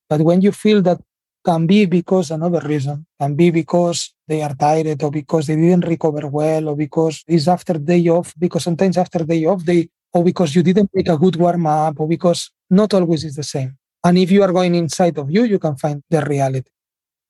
But 0.10 0.21
when 0.21 0.41
you 0.41 0.52
feel 0.52 0.80
that 0.84 1.00
can 1.43 1.65
be 1.65 1.86
because 1.88 2.30
another 2.30 2.62
reason, 2.74 3.08
can 3.19 3.36
be 3.36 3.50
because 3.50 4.13
they 4.28 4.43
are 4.43 4.54
tired 4.54 5.02
or 5.02 5.10
because 5.10 5.47
they 5.47 5.56
didn't 5.56 5.88
recover 5.88 6.28
well 6.28 6.69
or 6.69 6.76
because 6.76 7.24
it's 7.28 7.47
after 7.47 7.76
day 7.80 8.08
off, 8.10 8.34
because 8.38 8.64
sometimes 8.64 8.95
after 8.97 9.24
day 9.26 9.43
off, 9.45 9.66
they 9.66 9.89
or 10.14 10.24
because 10.24 10.55
you 10.55 10.62
didn't 10.62 10.91
make 10.93 11.09
a 11.09 11.18
good 11.18 11.38
warm 11.38 11.66
up 11.66 11.99
or 11.99 12.07
because 12.07 12.51
not 12.70 12.93
always 12.93 13.24
is 13.24 13.36
the 13.36 13.43
same. 13.55 13.76
And 14.03 14.20
if 14.20 14.30
you 14.30 14.43
are 14.43 14.51
going 14.51 14.76
inside 14.76 15.18
of 15.18 15.32
you, 15.32 15.45
you 15.45 15.57
can 15.57 15.78
find 15.78 16.03
the 16.09 16.22
reality. 16.22 16.70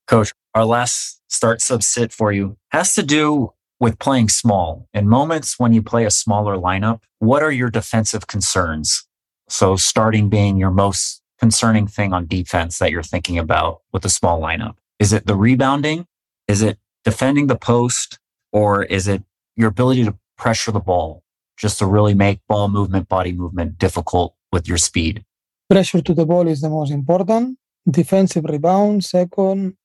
Coach, 0.08 0.34
our 0.56 0.66
last 0.66 1.22
start 1.30 1.62
sub 1.62 1.84
sit 1.84 2.12
for 2.12 2.34
you 2.34 2.58
has 2.70 2.94
to 2.96 3.04
do 3.04 3.54
with 3.82 3.98
playing 3.98 4.30
small. 4.30 4.88
In 4.94 5.10
moments 5.10 5.60
when 5.60 5.74
you 5.74 5.82
play 5.82 6.06
a 6.06 6.12
smaller 6.12 6.56
lineup, 6.56 7.02
what 7.18 7.42
are 7.42 7.52
your 7.52 7.72
defensive 7.72 8.28
concerns? 8.28 9.06
So 9.50 9.76
starting 9.76 10.30
being 10.30 10.56
your 10.56 10.70
most 10.70 11.22
concerning 11.40 11.88
thing 11.88 12.14
on 12.14 12.28
defense 12.28 12.78
that 12.78 12.92
you're 12.92 13.02
thinking 13.02 13.40
about 13.40 13.82
with 13.92 14.06
a 14.06 14.10
small 14.10 14.40
lineup. 14.40 14.76
Is 15.00 15.12
it 15.12 15.26
the 15.26 15.36
rebounding? 15.36 16.06
Is 16.48 16.62
it 16.62 16.78
defending 17.04 17.48
the 17.48 17.56
post? 17.56 18.20
Or 18.54 18.84
is 18.84 19.08
it 19.08 19.24
your 19.56 19.70
ability 19.70 20.06
to 20.06 20.16
pressure 20.38 20.72
the 20.72 20.80
ball 20.80 21.24
just 21.58 21.80
to 21.80 21.88
really 21.88 22.14
make 22.14 22.40
ball 22.48 22.70
movement, 22.70 23.10
body 23.10 23.32
movement 23.32 23.80
difficult 23.80 24.36
with 24.52 24.68
your 24.68 24.78
speed? 24.78 25.26
Pressure 25.68 26.02
to 26.02 26.14
the 26.14 26.26
ball 26.26 26.48
is 26.48 26.62
the 26.62 26.70
most 26.70 26.92
important. 26.92 27.58
Defensive 27.90 28.44
rebound, 28.44 29.04
second, 29.04 29.76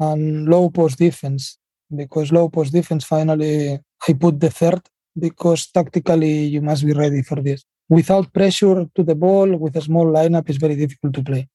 and 0.00 0.48
low 0.48 0.70
post 0.70 0.98
defense. 0.98 1.56
Because 1.94 2.32
low 2.32 2.48
post 2.48 2.72
defense, 2.72 3.04
finally, 3.04 3.78
I 4.08 4.12
put 4.14 4.40
the 4.40 4.50
third 4.50 4.80
because 5.18 5.66
tactically 5.70 6.44
you 6.44 6.60
must 6.60 6.84
be 6.84 6.92
ready 6.92 7.22
for 7.22 7.36
this. 7.36 7.64
Without 7.88 8.32
pressure 8.32 8.86
to 8.94 9.02
the 9.02 9.14
ball, 9.14 9.56
with 9.56 9.76
a 9.76 9.80
small 9.80 10.06
lineup, 10.06 10.48
it's 10.48 10.58
very 10.58 10.76
difficult 10.76 11.14
to 11.14 11.22
play. 11.22 11.48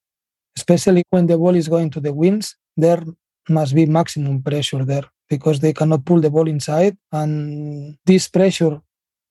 Especially 0.56 1.04
when 1.10 1.26
the 1.26 1.38
ball 1.38 1.56
is 1.56 1.68
going 1.68 1.90
to 1.90 2.00
the 2.00 2.14
wings, 2.14 2.56
there 2.78 3.04
must 3.50 3.74
be 3.74 3.86
maximum 3.86 4.42
pressure 4.42 4.86
there 4.86 5.06
because 5.30 5.60
they 5.60 5.74
cannot 5.74 6.06
pull 6.06 6.22
the 6.22 6.30
ball 6.30 6.48
inside. 6.48 6.98
And 7.12 7.98
this 8.06 8.28
pressure, 8.28 8.82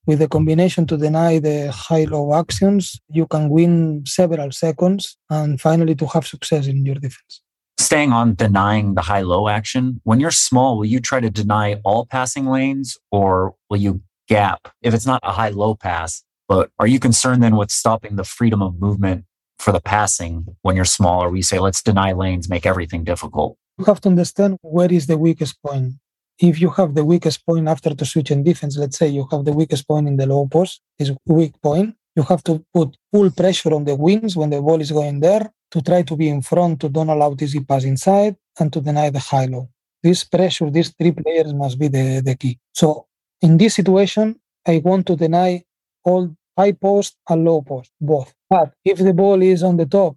with 0.07 0.21
the 0.21 0.29
combination 0.29 0.87
to 0.87 0.97
deny 0.97 1.39
the 1.39 1.71
high 1.71 2.05
low 2.05 2.35
actions, 2.35 3.01
you 3.09 3.27
can 3.27 3.49
win 3.49 4.05
several 4.07 4.51
seconds 4.53 5.17
and 5.31 5.61
finally 5.61 5.95
to 5.97 6.07
have 6.07 6.27
success 6.27 6.67
in 6.67 6.85
your 6.85 6.97
defense. 6.97 7.43
Staying 7.79 8.13
on 8.13 8.35
denying 8.35 8.95
the 8.95 9.03
high 9.03 9.21
low 9.23 9.49
action, 9.49 10.01
when 10.03 10.19
you're 10.19 10.33
small, 10.33 10.77
will 10.77 10.85
you 10.85 11.01
try 11.01 11.21
to 11.21 11.31
deny 11.31 11.77
all 11.85 12.07
passing 12.07 12.47
lanes 12.47 12.99
or 13.13 13.55
will 13.71 13.79
you 13.79 14.03
gap 14.29 14.69
if 14.83 14.93
it's 14.93 15.07
not 15.07 15.21
a 15.23 15.31
high 15.31 15.51
low 15.51 15.77
pass? 15.77 16.25
But 16.49 16.71
are 16.81 16.89
you 16.89 16.99
concerned 16.99 17.43
then 17.43 17.57
with 17.57 17.71
stopping 17.71 18.17
the 18.17 18.25
freedom 18.25 18.63
of 18.63 18.81
movement 18.81 19.25
for 19.61 19.71
the 19.71 19.81
passing 19.81 20.45
when 20.63 20.75
you're 20.75 20.85
small? 20.85 21.23
Or 21.23 21.31
We 21.31 21.41
say, 21.41 21.61
let's 21.61 21.81
deny 21.81 22.13
lanes, 22.13 22.49
make 22.49 22.67
everything 22.67 23.05
difficult. 23.05 23.57
You 23.79 23.85
have 23.85 24.01
to 24.03 24.09
understand 24.09 24.59
where 24.63 24.93
is 24.93 25.07
the 25.07 25.17
weakest 25.17 25.63
point. 25.63 25.95
If 26.41 26.61
you 26.61 26.71
have 26.71 26.95
the 26.95 27.05
weakest 27.05 27.47
point 27.47 27.69
after 27.69 27.95
the 27.95 28.05
switch 28.05 28.31
in 28.33 28.43
defense, 28.43 28.77
let's 28.77 28.99
say 28.99 29.09
you 29.09 29.29
have 29.31 29.45
the 29.45 29.53
weakest 29.53 29.87
point 29.87 30.09
in 30.09 30.17
the 30.17 30.27
low 30.27 30.49
post, 30.49 30.81
is 30.99 31.13
weak 31.27 31.53
point. 31.63 31.95
You 32.19 32.25
have 32.25 32.43
to 32.51 32.65
put 32.75 32.97
full 33.13 33.31
pressure 33.31 33.73
on 33.73 33.85
the 33.85 33.95
wings 33.95 34.35
when 34.37 34.51
the 34.51 34.61
ball 34.61 34.81
is 34.81 34.91
going 34.91 35.21
there 35.21 35.53
to 35.71 35.81
try 35.81 36.03
to 36.03 36.17
be 36.17 36.29
in 36.29 36.43
front 36.43 36.81
to 36.81 36.89
don't 36.89 37.09
allow 37.09 37.37
easy 37.41 37.61
pass 37.61 37.85
inside 37.85 38.35
and 38.59 38.73
to 38.73 38.81
deny 38.81 39.09
the 39.11 39.21
high 39.21 39.45
low. 39.45 39.69
This 40.03 40.25
pressure, 40.25 40.69
these 40.69 40.91
three 40.99 41.13
players 41.13 41.55
must 41.55 41.79
be 41.79 41.87
the, 41.87 42.21
the 42.25 42.35
key. 42.35 42.59
So 42.73 43.07
in 43.41 43.57
this 43.57 43.75
situation, 43.77 44.35
I 44.67 44.79
want 44.79 45.07
to 45.07 45.15
deny 45.15 45.63
all 46.03 46.35
high 46.57 46.73
post 46.73 47.15
and 47.29 47.45
low 47.45 47.63
post, 47.63 47.93
both. 48.01 48.35
But 48.51 48.73
if 48.85 48.99
the 48.99 49.15
ball 49.15 49.41
is 49.41 49.63
on 49.63 49.77
the 49.77 49.87
top 49.87 50.17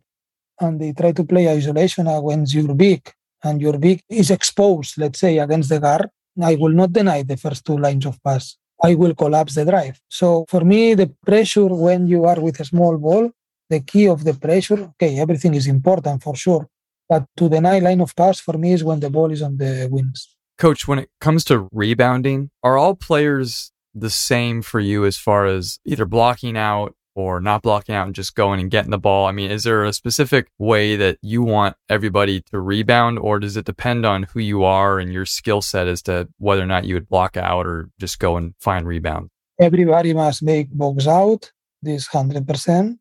and 0.59 0.81
they 0.81 0.93
try 0.93 1.11
to 1.11 1.23
play 1.23 1.49
isolation 1.49 2.07
against 2.07 2.55
your 2.55 2.73
big 2.73 3.11
and 3.43 3.61
your 3.61 3.77
big 3.77 4.01
is 4.09 4.31
exposed, 4.31 4.97
let's 4.97 5.19
say, 5.19 5.37
against 5.37 5.69
the 5.69 5.79
guard, 5.79 6.09
I 6.41 6.55
will 6.55 6.73
not 6.73 6.93
deny 6.93 7.21
the 7.21 7.37
first 7.37 7.63
two 7.63 7.77
lines 7.77 8.07
of 8.07 8.17
pass. 8.23 8.57
I 8.83 8.95
will 8.95 9.13
collapse 9.15 9.55
the 9.55 9.65
drive. 9.65 10.01
So 10.09 10.45
for 10.49 10.61
me, 10.61 10.93
the 10.95 11.13
pressure 11.25 11.67
when 11.67 12.07
you 12.07 12.25
are 12.25 12.39
with 12.39 12.59
a 12.59 12.65
small 12.65 12.97
ball, 12.97 13.31
the 13.69 13.81
key 13.81 14.07
of 14.07 14.23
the 14.23 14.33
pressure, 14.33 14.91
okay, 14.93 15.19
everything 15.19 15.53
is 15.53 15.67
important 15.67 16.23
for 16.23 16.35
sure. 16.35 16.67
But 17.07 17.25
to 17.37 17.49
deny 17.49 17.79
line 17.79 18.01
of 18.01 18.15
pass 18.15 18.39
for 18.39 18.57
me 18.57 18.73
is 18.73 18.83
when 18.83 18.99
the 18.99 19.09
ball 19.09 19.31
is 19.31 19.41
on 19.41 19.57
the 19.57 19.87
wings. 19.91 20.35
Coach, 20.57 20.87
when 20.87 20.99
it 20.99 21.09
comes 21.19 21.43
to 21.45 21.67
rebounding, 21.71 22.51
are 22.63 22.77
all 22.77 22.95
players 22.95 23.71
the 23.93 24.09
same 24.09 24.61
for 24.61 24.79
you 24.79 25.05
as 25.05 25.17
far 25.17 25.45
as 25.45 25.79
either 25.85 26.05
blocking 26.05 26.57
out 26.57 26.95
or 27.15 27.41
not 27.41 27.61
blocking 27.61 27.95
out 27.95 28.05
and 28.05 28.15
just 28.15 28.35
going 28.35 28.59
and 28.59 28.71
getting 28.71 28.91
the 28.91 28.97
ball? 28.97 29.27
I 29.27 29.31
mean, 29.31 29.51
is 29.51 29.63
there 29.63 29.83
a 29.83 29.93
specific 29.93 30.47
way 30.57 30.95
that 30.95 31.17
you 31.21 31.41
want 31.43 31.75
everybody 31.89 32.41
to 32.51 32.59
rebound, 32.59 33.19
or 33.19 33.39
does 33.39 33.57
it 33.57 33.65
depend 33.65 34.05
on 34.05 34.23
who 34.23 34.39
you 34.39 34.63
are 34.63 34.99
and 34.99 35.11
your 35.11 35.25
skill 35.25 35.61
set 35.61 35.87
as 35.87 36.01
to 36.03 36.27
whether 36.37 36.61
or 36.61 36.67
not 36.67 36.85
you 36.85 36.95
would 36.95 37.09
block 37.09 37.37
out 37.37 37.65
or 37.65 37.89
just 37.99 38.19
go 38.19 38.37
and 38.37 38.53
find 38.59 38.87
rebound? 38.87 39.29
Everybody 39.59 40.13
must 40.13 40.43
make 40.43 40.69
box 40.71 41.07
out, 41.07 41.51
this 41.81 42.07
100%. 42.09 42.97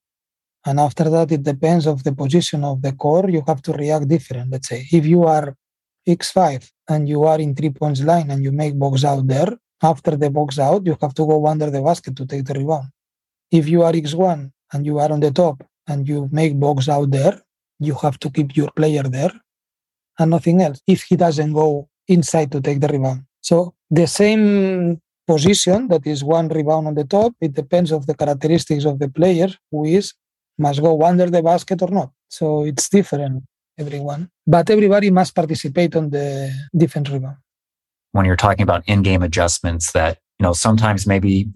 And 0.67 0.79
after 0.79 1.09
that, 1.09 1.33
it 1.33 1.43
depends 1.43 1.87
of 1.87 2.05
the 2.05 2.13
position 2.13 2.65
of 2.65 2.83
the 2.83 2.93
core. 2.93 3.31
You 3.31 3.43
have 3.47 3.63
to 3.63 3.73
react 3.73 4.09
different. 4.09 4.51
Let's 4.51 4.69
say 4.69 4.87
if 4.93 5.07
you 5.07 5.25
are 5.25 5.57
X5 6.07 6.71
and 6.89 7.09
you 7.09 7.25
are 7.25 7.41
in 7.41 7.55
three 7.55 7.71
points 7.71 8.03
line 8.03 8.31
and 8.31 8.43
you 8.43 8.53
make 8.53 8.79
box 8.79 9.05
out 9.05 9.27
there, 9.27 9.57
after 9.83 10.17
the 10.17 10.31
box 10.31 10.59
out, 10.59 10.85
you 10.85 10.97
have 11.01 11.15
to 11.15 11.27
go 11.27 11.47
under 11.47 11.71
the 11.71 11.81
basket 11.81 12.15
to 12.17 12.27
take 12.27 12.45
the 12.45 12.55
rebound. 12.55 12.89
If 13.51 13.69
you 13.69 13.83
are 13.83 13.93
X1 13.93 14.51
and 14.73 14.87
you 14.87 14.99
are 14.99 15.11
on 15.11 15.21
the 15.21 15.31
top 15.31 15.65
and 15.87 16.07
you 16.07 16.29
make 16.31 16.59
box 16.59 16.89
out 16.89 17.11
there, 17.11 17.41
you 17.79 17.95
have 17.95 18.19
to 18.21 18.31
keep 18.31 18.57
your 18.57 18.71
player 18.73 19.03
there 19.03 19.33
and 20.19 20.31
nothing 20.31 20.61
else 20.61 20.81
if 20.87 21.03
he 21.03 21.17
doesn't 21.17 21.53
go 21.53 21.89
inside 22.09 22.53
to 22.53 22.61
take 22.61 22.81
the 22.81 22.89
rebound. 22.89 23.25
So 23.41 23.75
the 23.91 24.07
same 24.07 25.01
position 25.27 25.89
that 25.89 26.07
is 26.07 26.23
one 26.23 26.49
rebound 26.49 26.87
on 26.89 26.95
the 26.95 27.05
top, 27.05 27.33
it 27.41 27.55
depends 27.55 27.91
of 27.93 28.07
the 28.07 28.15
characteristics 28.15 28.85
of 28.85 28.99
the 28.99 29.09
player 29.09 29.49
who 29.71 29.85
is 29.85 30.15
must 30.59 30.81
go 30.81 31.03
under 31.03 31.31
the 31.31 31.43
basket 31.43 31.81
or 31.83 31.89
not. 31.89 32.11
So 32.29 32.65
it's 32.65 32.89
different 32.89 33.45
everyone, 33.79 34.29
but 34.47 34.69
everybody 34.69 35.11
must 35.11 35.35
participate 35.35 35.97
on 35.97 36.11
the 36.11 36.53
defense 36.77 37.09
rebound 37.09 37.37
when 38.13 38.27
you're 38.27 38.37
talking 38.37 38.63
about 38.63 38.83
in-game 38.87 39.23
adjustments 39.23 39.93
that, 39.93 40.19
you 40.39 40.45
know, 40.45 40.53
sometimes 40.53 41.07
maybe 41.07 41.49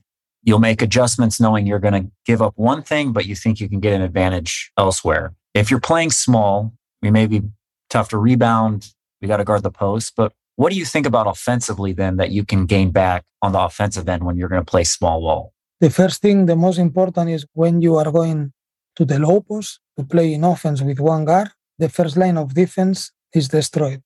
you'll 0.44 0.60
make 0.60 0.82
adjustments 0.82 1.40
knowing 1.40 1.66
you're 1.66 1.78
going 1.78 2.04
to 2.04 2.10
give 2.24 2.40
up 2.40 2.52
one 2.56 2.82
thing, 2.82 3.12
but 3.12 3.26
you 3.26 3.34
think 3.34 3.60
you 3.60 3.68
can 3.68 3.80
get 3.80 3.94
an 3.94 4.02
advantage 4.02 4.70
elsewhere. 4.78 5.34
If 5.54 5.70
you're 5.70 5.80
playing 5.80 6.10
small, 6.10 6.72
we 7.02 7.10
may 7.10 7.26
be 7.26 7.42
tough 7.90 8.10
to 8.10 8.18
rebound. 8.18 8.92
We 9.20 9.28
got 9.28 9.38
to 9.38 9.44
guard 9.44 9.62
the 9.62 9.70
post. 9.70 10.14
But 10.16 10.32
what 10.56 10.70
do 10.70 10.78
you 10.78 10.84
think 10.84 11.06
about 11.06 11.26
offensively 11.26 11.92
then 11.92 12.16
that 12.18 12.30
you 12.30 12.44
can 12.44 12.66
gain 12.66 12.90
back 12.90 13.24
on 13.42 13.52
the 13.52 13.60
offensive 13.60 14.08
end 14.08 14.24
when 14.24 14.36
you're 14.36 14.48
going 14.48 14.64
to 14.64 14.70
play 14.70 14.84
small 14.84 15.20
ball? 15.20 15.52
The 15.80 15.90
first 15.90 16.22
thing, 16.22 16.46
the 16.46 16.56
most 16.56 16.78
important 16.78 17.30
is 17.30 17.46
when 17.54 17.82
you 17.82 17.96
are 17.96 18.10
going 18.10 18.52
to 18.96 19.04
the 19.04 19.18
low 19.18 19.40
post 19.40 19.80
to 19.98 20.04
play 20.04 20.34
in 20.34 20.44
offense 20.44 20.82
with 20.82 21.00
one 21.00 21.24
guard, 21.24 21.48
the 21.78 21.88
first 21.88 22.16
line 22.16 22.36
of 22.36 22.54
defense 22.54 23.10
is 23.34 23.48
destroyed 23.48 24.00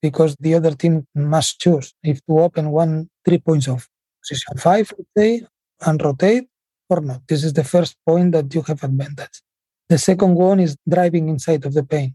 because 0.00 0.34
the 0.40 0.54
other 0.54 0.74
team 0.74 1.06
must 1.14 1.60
choose 1.60 1.94
if 2.02 2.18
to 2.26 2.40
open 2.40 2.70
one 2.70 3.08
three 3.24 3.38
points 3.38 3.68
of 3.68 3.88
position 4.20 4.56
five, 4.58 4.92
say, 5.16 5.42
and 5.86 6.02
rotate 6.02 6.48
or 6.88 7.00
not. 7.00 7.22
This 7.28 7.44
is 7.44 7.52
the 7.52 7.64
first 7.64 7.96
point 8.06 8.32
that 8.32 8.54
you 8.54 8.62
have 8.62 8.82
advantage. 8.84 9.42
The 9.88 9.98
second 9.98 10.34
one 10.34 10.60
is 10.60 10.76
driving 10.88 11.28
inside 11.28 11.64
of 11.66 11.74
the 11.74 11.84
paint. 11.84 12.14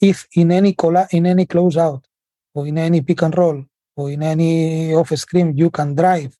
If 0.00 0.26
in 0.34 0.52
any 0.52 0.74
colla- 0.74 1.08
in 1.10 1.26
any 1.26 1.46
closeout 1.46 2.04
or 2.54 2.66
in 2.66 2.78
any 2.78 3.00
pick 3.00 3.22
and 3.22 3.36
roll 3.36 3.64
or 3.96 4.10
in 4.10 4.22
any 4.22 4.94
off 4.94 5.10
screen 5.16 5.56
you 5.56 5.70
can 5.70 5.94
drive 5.94 6.36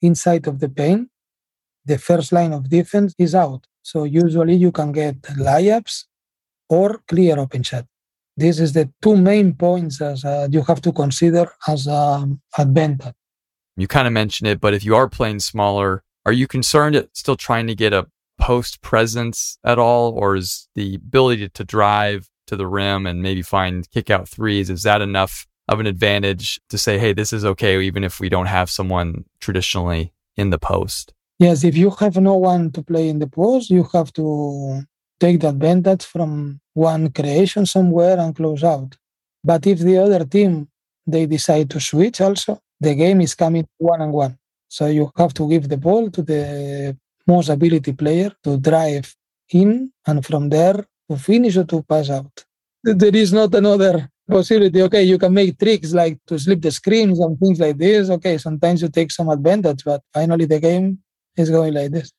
inside 0.00 0.46
of 0.46 0.58
the 0.58 0.68
paint, 0.68 1.08
the 1.84 1.98
first 1.98 2.32
line 2.32 2.52
of 2.52 2.68
defense 2.68 3.14
is 3.18 3.34
out. 3.34 3.66
So 3.82 4.04
usually 4.04 4.54
you 4.54 4.72
can 4.72 4.92
get 4.92 5.20
layups 5.22 6.04
or 6.68 7.00
clear 7.08 7.38
open 7.38 7.62
shot. 7.62 7.86
This 8.36 8.58
is 8.58 8.72
the 8.72 8.90
two 9.02 9.16
main 9.16 9.54
points 9.54 10.00
as 10.00 10.24
uh, 10.24 10.48
you 10.50 10.62
have 10.62 10.80
to 10.82 10.92
consider 10.92 11.46
as 11.68 11.86
um, 11.86 12.40
advantage. 12.56 13.14
You 13.76 13.88
kind 13.88 14.06
of 14.06 14.12
mentioned 14.12 14.48
it, 14.48 14.60
but 14.60 14.74
if 14.74 14.84
you 14.84 14.94
are 14.94 15.08
playing 15.08 15.40
smaller, 15.40 16.02
are 16.26 16.32
you 16.32 16.46
concerned 16.46 16.94
at 16.96 17.16
still 17.16 17.36
trying 17.36 17.66
to 17.66 17.74
get 17.74 17.92
a 17.92 18.06
post 18.38 18.82
presence 18.82 19.58
at 19.64 19.78
all, 19.78 20.12
or 20.12 20.36
is 20.36 20.68
the 20.74 20.96
ability 20.96 21.48
to 21.48 21.64
drive 21.64 22.28
to 22.46 22.56
the 22.56 22.66
rim 22.66 23.06
and 23.06 23.22
maybe 23.22 23.42
find 23.42 23.88
kick 23.90 24.10
out 24.10 24.28
threes 24.28 24.68
is 24.68 24.82
that 24.82 25.00
enough 25.00 25.46
of 25.68 25.80
an 25.80 25.86
advantage 25.86 26.60
to 26.68 26.76
say, 26.76 26.98
hey, 26.98 27.12
this 27.12 27.32
is 27.32 27.44
okay, 27.44 27.80
even 27.80 28.04
if 28.04 28.20
we 28.20 28.28
don't 28.28 28.46
have 28.46 28.68
someone 28.68 29.24
traditionally 29.40 30.12
in 30.36 30.50
the 30.50 30.58
post? 30.58 31.14
Yes, 31.38 31.64
if 31.64 31.76
you 31.76 31.90
have 31.90 32.16
no 32.16 32.34
one 32.34 32.70
to 32.72 32.82
play 32.82 33.08
in 33.08 33.18
the 33.20 33.26
post, 33.26 33.70
you 33.70 33.88
have 33.92 34.12
to 34.14 34.82
take 35.18 35.40
the 35.40 35.48
advantage 35.48 36.04
from 36.04 36.60
one 36.74 37.10
creation 37.10 37.64
somewhere 37.64 38.18
and 38.18 38.34
close 38.34 38.64
out. 38.64 38.96
But 39.44 39.66
if 39.66 39.78
the 39.78 39.98
other 39.98 40.24
team 40.24 40.68
they 41.06 41.26
decide 41.26 41.70
to 41.70 41.80
switch 41.80 42.20
also, 42.20 42.60
the 42.82 42.94
game 42.94 43.20
is 43.20 43.34
coming 43.34 43.66
one 43.78 44.00
on 44.00 44.10
one. 44.12 44.38
So 44.68 44.86
you 44.86 45.10
have 45.16 45.32
to 45.34 45.48
give 45.48 45.68
the 45.68 45.76
ball 45.76 46.10
to 46.10 46.22
the 46.22 46.96
most 47.26 47.48
ability 47.48 47.92
player 47.92 48.32
to 48.42 48.58
drive 48.58 49.14
in 49.50 49.92
and 50.06 50.24
from 50.26 50.48
there 50.48 50.84
to 51.08 51.16
finish 51.16 51.56
or 51.56 51.64
to 51.64 51.82
pass 51.82 52.10
out. 52.10 52.44
There 52.82 53.14
is 53.14 53.32
not 53.32 53.54
another 53.54 54.08
possibility. 54.28 54.82
Okay, 54.82 55.04
you 55.04 55.18
can 55.18 55.32
make 55.32 55.58
tricks 55.58 55.92
like 55.92 56.18
to 56.26 56.38
slip 56.38 56.60
the 56.60 56.72
screens 56.72 57.20
and 57.20 57.38
things 57.38 57.60
like 57.60 57.78
this. 57.78 58.10
Okay, 58.10 58.38
sometimes 58.38 58.82
you 58.82 58.88
take 58.88 59.12
some 59.12 59.28
advantage, 59.28 59.84
but 59.84 60.02
finally 60.12 60.46
the 60.46 60.58
game 60.58 60.98
is 61.36 61.50
going 61.50 61.74
like 61.74 61.92
this. 61.92 62.10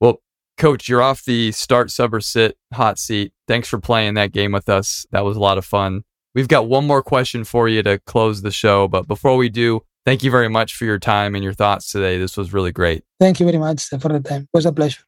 Well, 0.00 0.20
coach, 0.58 0.88
you're 0.88 1.02
off 1.02 1.24
the 1.24 1.52
start, 1.52 1.92
sub, 1.92 2.12
or 2.14 2.20
sit 2.20 2.56
hot 2.72 2.98
seat. 2.98 3.32
Thanks 3.46 3.68
for 3.68 3.78
playing 3.78 4.14
that 4.14 4.32
game 4.32 4.50
with 4.50 4.68
us. 4.68 5.06
That 5.12 5.24
was 5.24 5.36
a 5.36 5.40
lot 5.40 5.58
of 5.58 5.64
fun. 5.64 6.02
We've 6.34 6.48
got 6.48 6.66
one 6.66 6.86
more 6.86 7.02
question 7.02 7.44
for 7.44 7.68
you 7.68 7.82
to 7.82 7.98
close 8.00 8.42
the 8.42 8.50
show. 8.50 8.88
But 8.88 9.06
before 9.06 9.36
we 9.36 9.48
do, 9.48 9.82
thank 10.04 10.22
you 10.22 10.30
very 10.30 10.48
much 10.48 10.74
for 10.74 10.84
your 10.84 10.98
time 10.98 11.34
and 11.34 11.44
your 11.44 11.52
thoughts 11.52 11.90
today. 11.90 12.18
This 12.18 12.36
was 12.36 12.52
really 12.52 12.72
great. 12.72 13.04
Thank 13.20 13.40
you 13.40 13.46
very 13.46 13.58
much 13.58 13.88
for 13.88 14.08
the 14.08 14.20
time. 14.20 14.42
It 14.42 14.48
was 14.54 14.66
a 14.66 14.72
pleasure. 14.72 15.02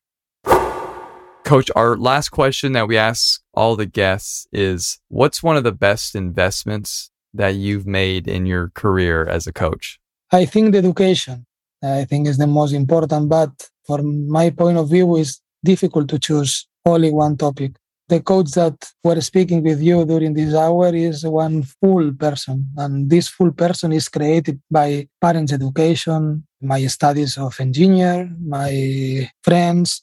Coach, 1.45 1.71
our 1.77 1.97
last 1.97 2.31
question 2.31 2.73
that 2.73 2.89
we 2.89 2.97
ask 2.97 3.43
all 3.53 3.77
the 3.77 3.87
guests 3.87 4.47
is 4.51 4.99
what's 5.09 5.43
one 5.43 5.57
of 5.59 5.65
the 5.65 5.73
best 5.73 6.15
investments 6.15 7.11
that 7.35 7.55
you've 7.55 7.87
made 7.87 8.27
in 8.27 8.47
your 8.47 8.71
career 8.71 9.27
as 9.27 9.47
a 9.47 9.53
coach? 9.53 9.99
I 10.33 10.47
think 10.47 10.73
the 10.73 10.79
education, 10.79 11.45
I 11.83 12.05
think 12.05 12.29
is 12.29 12.39
the 12.39 12.47
most 12.47 12.73
important, 12.73 13.29
but 13.29 13.51
from 13.87 14.29
my 14.29 14.51
point 14.51 14.79
of 14.79 14.89
view 14.89 15.17
is 15.17 15.41
difficult 15.63 16.09
to 16.09 16.19
choose 16.19 16.67
only 16.87 17.11
one 17.11 17.37
topic. 17.37 17.73
The 18.07 18.21
coach 18.21 18.51
that 18.51 18.77
were 19.03 19.19
speaking 19.23 19.63
with 19.63 19.81
you 19.81 20.05
during 20.05 20.35
this 20.35 20.55
hour 20.55 20.95
is 20.95 21.25
one 21.25 21.63
full 21.63 22.13
person, 22.13 22.69
and 22.77 23.09
this 23.09 23.29
full 23.29 23.51
person 23.51 23.95
is 23.95 24.11
created 24.11 24.61
by 24.71 25.09
parents' 25.23 25.55
education, 25.55 26.47
my 26.61 26.85
studies 26.87 27.39
of 27.39 27.59
engineer, 27.59 28.31
my 28.47 29.31
friends, 29.43 30.03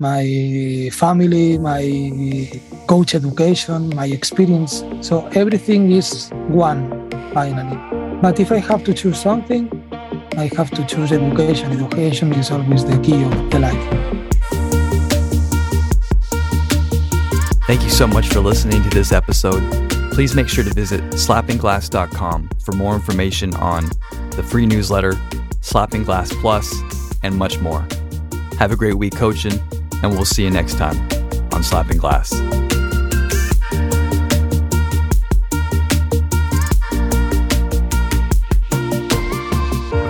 my 0.00 0.90
family, 0.92 1.56
my 1.58 2.50
coach 2.88 3.14
education, 3.14 3.94
my 3.94 4.06
experience. 4.06 4.82
So 5.00 5.28
everything 5.28 5.92
is 5.92 6.30
one 6.48 7.08
finally. 7.32 7.78
But 8.20 8.40
if 8.40 8.50
I 8.50 8.58
have 8.58 8.82
to 8.84 8.92
choose 8.92 9.20
something, 9.20 9.70
I 10.36 10.50
have 10.56 10.72
to 10.72 10.84
choose 10.84 11.12
education. 11.12 11.70
Education 11.70 12.32
is 12.32 12.50
always 12.50 12.84
the 12.84 12.98
key 12.98 13.22
of 13.22 13.50
the 13.52 13.60
life. 13.60 14.35
Thank 17.66 17.82
you 17.82 17.90
so 17.90 18.06
much 18.06 18.28
for 18.28 18.40
listening 18.40 18.82
to 18.84 18.90
this 18.90 19.10
episode. 19.10 19.62
Please 20.12 20.34
make 20.36 20.48
sure 20.48 20.62
to 20.62 20.72
visit 20.72 21.02
slappingglass.com 21.10 22.50
for 22.64 22.72
more 22.72 22.94
information 22.94 23.54
on 23.56 23.90
the 24.30 24.42
free 24.42 24.66
newsletter, 24.66 25.14
Slapping 25.60 26.04
Glass 26.04 26.32
Plus, 26.40 26.72
and 27.24 27.36
much 27.36 27.58
more. 27.58 27.86
Have 28.58 28.70
a 28.70 28.76
great 28.76 28.94
week 28.94 29.16
coaching, 29.16 29.60
and 30.02 30.12
we'll 30.12 30.24
see 30.24 30.44
you 30.44 30.50
next 30.50 30.78
time 30.78 30.96
on 31.52 31.62
Slapping 31.62 31.98
Glass. 31.98 32.32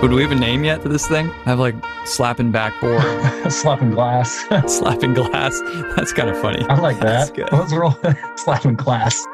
Do 0.01 0.15
we 0.15 0.21
have 0.21 0.31
a 0.31 0.35
name 0.35 0.63
yet 0.63 0.81
to 0.83 0.89
this 0.89 1.07
thing? 1.07 1.29
I 1.45 1.49
have 1.49 1.59
like 1.59 1.75
slapping 2.05 2.51
backboard, 2.51 3.01
slapping 3.51 3.91
glass, 3.91 4.45
slapping 4.67 5.13
glass. 5.13 5.59
That's 5.95 6.13
kind 6.13 6.29
of 6.29 6.37
funny. 6.39 6.63
I 6.69 6.79
like 6.79 6.99
that. 6.99 7.35
Let's 7.51 7.73
roll 7.73 7.97
slapping 8.35 8.75
glass. 8.75 9.25